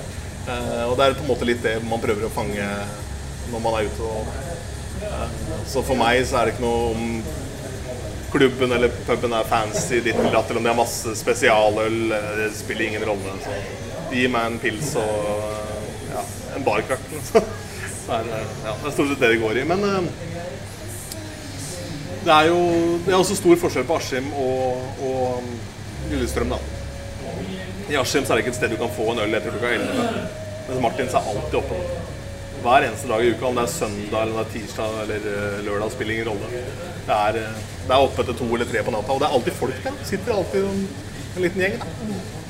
Eh, 0.46 0.84
og 0.86 0.96
det 0.96 1.06
er 1.06 1.18
på 1.18 1.26
en 1.26 1.32
måte 1.32 1.48
litt 1.48 1.64
det 1.64 1.76
man 1.84 2.04
prøver 2.04 2.28
å 2.28 2.34
fange 2.34 2.68
når 3.52 3.64
man 3.64 3.78
er 3.80 3.90
ute. 3.90 4.04
Og, 4.08 4.24
eh, 5.02 5.30
så 5.72 5.84
for 5.84 6.00
meg 6.00 6.24
så 6.24 6.40
er 6.40 6.48
det 6.48 6.56
ikke 6.56 6.68
noe 6.68 6.92
om 6.94 7.04
klubben 8.36 8.72
eller 8.76 8.92
puben 9.08 9.34
er 9.34 9.48
fancy 9.50 10.02
ditt 10.06 10.16
eller 10.20 10.36
datt, 10.36 10.50
eller 10.52 10.62
om 10.62 10.68
de 10.68 10.74
har 10.74 10.78
masse 10.80 11.16
spesialøl. 11.20 11.98
eh, 12.12 12.32
Det 12.44 12.52
spiller 12.60 12.86
ingen 12.90 13.06
rolle. 13.08 13.36
Så 13.44 13.56
gi 14.14 14.28
meg 14.32 14.52
en 14.52 14.60
pils 14.62 14.92
og 15.02 15.14
ja, 16.12 16.24
en 16.56 16.68
barkrakk. 16.68 17.06
Det 18.06 18.14
er, 18.14 18.28
ja, 18.62 18.74
det 18.84 18.86
er 18.86 18.92
stort 18.94 19.08
sett 19.10 19.22
det 19.24 19.30
det 19.32 19.38
går 19.42 19.58
i. 19.58 19.62
Men 19.66 19.80
eh, 19.82 20.04
det 22.26 22.34
er 22.36 22.52
jo 22.52 22.60
det 23.06 23.14
er 23.14 23.18
også 23.18 23.38
stor 23.40 23.58
forskjell 23.64 23.88
på 23.90 23.96
Askim 23.98 24.28
og, 24.38 25.02
og 25.06 25.48
Lillestrøm, 26.12 26.54
da. 26.54 26.60
I 27.90 27.98
Askim 27.98 28.22
er 28.26 28.30
det 28.38 28.44
ikke 28.44 28.54
et 28.54 28.60
sted 28.60 28.76
du 28.76 28.78
kan 28.78 28.94
få 28.94 29.08
en 29.16 29.24
øl 29.26 29.34
etter 29.40 29.54
klokka 29.56 29.74
11. 29.74 30.06
Mens 30.68 30.82
Martins 30.86 31.18
er 31.18 31.32
alltid 31.34 31.58
oppe. 31.64 31.82
Hver 32.66 32.82
eneste 32.88 33.08
dag 33.12 33.22
i 33.22 33.30
uka, 33.36 33.46
om 33.46 33.58
det 33.60 33.64
er 33.68 33.72
søndag 33.72 34.22
eller 34.24 34.38
det 34.40 34.44
er 34.46 34.54
tirsdag 34.56 34.94
eller 35.04 35.26
eh, 35.32 35.58
lørdag, 35.68 35.92
spiller 35.94 36.16
ingen 36.16 36.30
rolle. 36.32 36.48
Det 37.06 37.18
er, 37.18 37.38
eh, 37.44 37.60
det 37.86 37.94
er 37.94 38.06
oppe 38.08 38.26
til 38.26 38.38
to 38.40 38.48
eller 38.58 38.70
tre 38.72 38.82
på 38.88 38.94
natta, 38.96 39.14
og 39.14 39.22
det 39.22 39.28
er 39.28 39.36
alltid 39.38 39.58
folk 39.60 39.84
der. 39.86 40.00
Sitter 40.10 40.34
alltid 40.34 40.66
en, 40.72 40.80
en 41.36 41.46
liten 41.46 41.62
gjeng. 41.62 41.76
Da. 41.84 41.86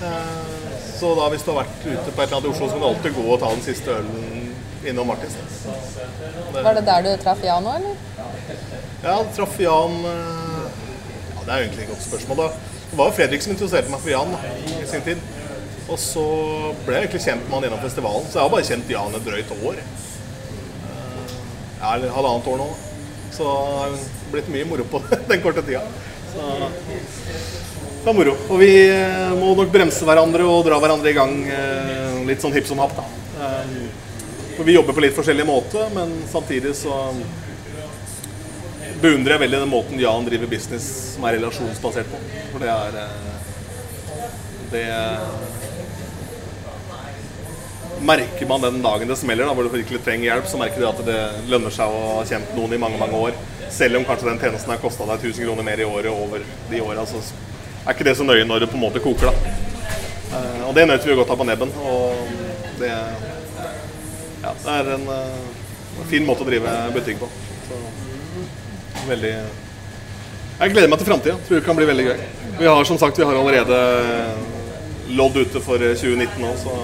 Eh, 0.07 0.53
Så 0.95 1.09
da 1.19 1.25
hvis 1.33 1.43
du 1.43 1.49
har 1.51 1.57
vært 1.65 1.81
ute 1.83 2.11
på 2.15 2.21
et 2.23 2.29
eller 2.29 2.37
annet 2.37 2.47
i 2.47 2.51
Oslo, 2.53 2.67
så 2.69 2.77
kan 2.77 2.83
du 2.85 2.87
alltid 2.87 3.15
gå 3.17 3.25
og 3.33 3.39
ta 3.41 3.49
den 3.51 3.63
siste 3.65 3.91
ølen 3.97 4.53
innom 4.87 5.09
Martins. 5.11 5.35
Var 6.55 6.77
det 6.77 6.85
der 6.87 7.03
du 7.03 7.09
traff 7.25 7.41
Jan 7.43 7.67
òg, 7.67 7.81
eller? 7.81 7.97
Ja, 9.03 9.17
traff 9.35 9.59
Jan 9.59 9.97
Ja, 10.05 11.41
Det 11.41 11.51
er 11.51 11.57
egentlig 11.65 11.83
et 11.83 11.89
godt 11.91 12.05
spørsmål. 12.07 12.37
da. 12.45 12.47
Det 12.91 12.97
var 13.01 13.09
jo 13.11 13.15
Fredrik 13.17 13.43
som 13.43 13.51
interesserte 13.51 13.91
meg 13.91 13.99
for 14.05 14.13
Jan 14.13 14.31
da, 14.31 14.39
i 14.79 14.87
sin 14.87 15.03
tid. 15.09 15.19
Og 15.85 15.99
så 16.01 16.23
ble 16.85 16.95
jeg 16.95 17.05
egentlig 17.05 17.21
kjent 17.27 17.43
med 17.45 17.53
han 17.57 17.65
gjennom 17.67 17.83
festivalen. 17.83 18.25
Så 18.25 18.39
jeg 18.39 18.43
har 18.47 18.53
bare 18.55 18.67
kjent 18.69 18.89
Jan 18.89 19.17
et 19.19 19.27
drøyt 19.27 19.51
år. 19.61 19.81
Eh, 20.89 21.33
Ja, 21.79 21.91
eller 21.95 22.13
halvannet 22.15 22.47
år 22.49 22.57
nå. 22.63 22.69
Så 23.35 23.43
det 23.43 23.51
har 23.83 23.97
blitt 24.31 24.49
mye 24.49 24.65
moro 24.65 24.85
på 24.89 25.01
den 25.29 25.43
korte 25.43 25.61
tida. 25.67 25.83
Så 26.33 26.47
det 28.05 28.09
er 28.09 28.17
moro. 28.17 28.33
Og 28.49 28.59
vi 28.63 28.71
eh, 28.89 29.35
må 29.37 29.53
nok 29.59 29.69
bremse 29.73 30.07
hverandre 30.07 30.47
og 30.49 30.65
dra 30.65 30.79
hverandre 30.81 31.11
i 31.11 31.17
gang 31.17 31.37
eh, 31.45 32.17
litt 32.25 32.41
sånn 32.41 32.55
hipp 32.55 32.65
som 32.69 32.81
happ, 32.81 32.97
da. 32.97 33.05
For 34.55 34.63
vi 34.65 34.77
jobber 34.77 34.95
på 34.95 35.03
litt 35.03 35.13
forskjellig 35.17 35.45
måte, 35.45 35.81
men 35.93 36.13
samtidig 36.31 36.71
så 36.79 36.95
beundrer 39.03 39.35
jeg 39.35 39.41
veldig 39.43 39.59
den 39.65 39.69
måten 39.73 39.99
Jan 39.99 40.25
driver 40.25 40.47
business 40.49 40.85
som 41.13 41.25
er 41.27 41.35
relasjonsbasert 41.37 42.07
på. 42.09 42.21
For 42.53 42.63
det 42.63 42.71
er 42.71 42.91
Det 44.71 44.85
Merker 48.01 48.47
man 48.49 48.61
den 48.61 48.81
dagen 48.83 49.07
det 49.07 49.17
smeller, 49.17 49.45
da, 49.47 49.53
hvor 49.53 49.63
du 49.63 49.69
virkelig 49.69 50.01
trenger 50.03 50.27
hjelp, 50.29 50.47
så 50.47 50.57
merker 50.59 50.81
du 50.81 50.87
at 50.89 50.99
det 51.07 51.19
lønner 51.49 51.71
seg 51.73 51.89
å 51.89 52.01
ha 52.17 52.25
kjent 52.27 52.51
noen 52.57 52.73
i 52.75 52.79
mange 52.81 52.99
mange 52.99 53.17
år. 53.17 53.37
Selv 53.71 53.97
om 53.99 54.05
kanskje 54.05 54.29
den 54.29 54.39
tjenesten 54.41 54.71
har 54.73 54.81
kosta 54.83 55.07
deg 55.09 55.23
1000 55.31 55.45
kroner 55.47 55.63
mer 55.65 55.79
i 55.81 55.87
året 55.87 56.11
over 56.11 56.43
de 56.69 56.81
åra, 56.83 57.05
så 57.09 57.21
er 57.85 57.93
ikke 57.95 58.07
det 58.07 58.15
så 58.19 58.27
nøye 58.27 58.45
når 58.45 58.65
det 58.65 58.69
på 58.71 58.77
en 58.77 58.83
måte 58.85 59.01
koker, 59.03 59.31
da. 59.31 59.55
Eh, 60.35 60.67
Og 60.67 60.73
det 60.75 60.87
nøt 60.89 61.05
vi 61.05 61.15
godt 61.15 61.29
av 61.29 61.37
på 61.39 61.47
nebben. 61.47 61.71
Og 61.85 62.15
det 62.81 62.91
Ja, 64.45 64.51
det 64.61 64.73
er 64.77 64.89
en 64.93 65.07
eh, 65.09 66.03
fin 66.09 66.25
måte 66.25 66.45
å 66.45 66.49
drive 66.49 66.73
butikk 66.93 67.19
på. 67.23 67.29
Så 67.69 67.79
veldig 69.09 69.31
Jeg 70.59 70.71
gleder 70.71 70.89
meg 70.89 70.99
til 70.99 71.07
framtida. 71.07 71.37
Tror 71.47 71.59
det 71.59 71.65
kan 71.65 71.75
bli 71.75 71.85
veldig 71.89 72.05
gøy. 72.05 72.19
Vi 72.59 72.67
har 72.67 72.85
som 72.87 72.97
sagt 72.97 73.17
vi 73.19 73.25
har 73.25 73.35
allerede 73.35 73.79
lodd 75.15 75.35
ute 75.37 75.59
for 75.61 75.77
2019 75.77 76.41
nå, 76.41 76.53
så 76.61 76.75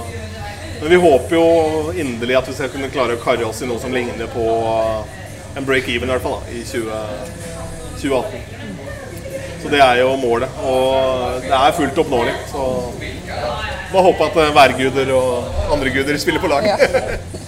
Men 0.82 0.89
vi 0.89 0.96
håper 0.96 1.36
jo 1.36 1.94
inderlig 1.94 2.36
at 2.39 2.48
vi 2.50 2.54
skal 2.58 2.72
kunne 2.74 2.89
klare 2.89 3.13
å 3.13 3.22
karre 3.22 3.46
oss 3.46 3.62
i 3.62 3.67
noe 3.70 3.78
som 3.82 3.94
ligner 3.94 4.30
på 4.34 4.46
en 5.56 5.67
break-even, 5.67 6.10
i 6.10 6.13
hvert 6.15 6.24
fall, 6.24 6.39
da, 6.41 6.56
i 6.58 6.63
20, 6.65 6.96
2018. 8.02 8.41
Så 9.62 9.70
det 9.70 9.82
er 9.86 10.00
jo 10.02 10.15
målet. 10.17 10.56
Og 10.65 11.46
det 11.46 11.54
er 11.54 11.78
fullt 11.78 12.02
oppnåelig. 12.02 12.34
Så 12.50 12.65
bare 13.91 14.06
håpe 14.08 14.32
at 14.32 14.41
værguder 14.56 15.13
og 15.13 15.70
andre 15.76 15.94
guder 15.94 16.17
spiller 16.17 16.41
på 16.41 16.50
lag. 16.50 16.65
Ja. 16.65 16.80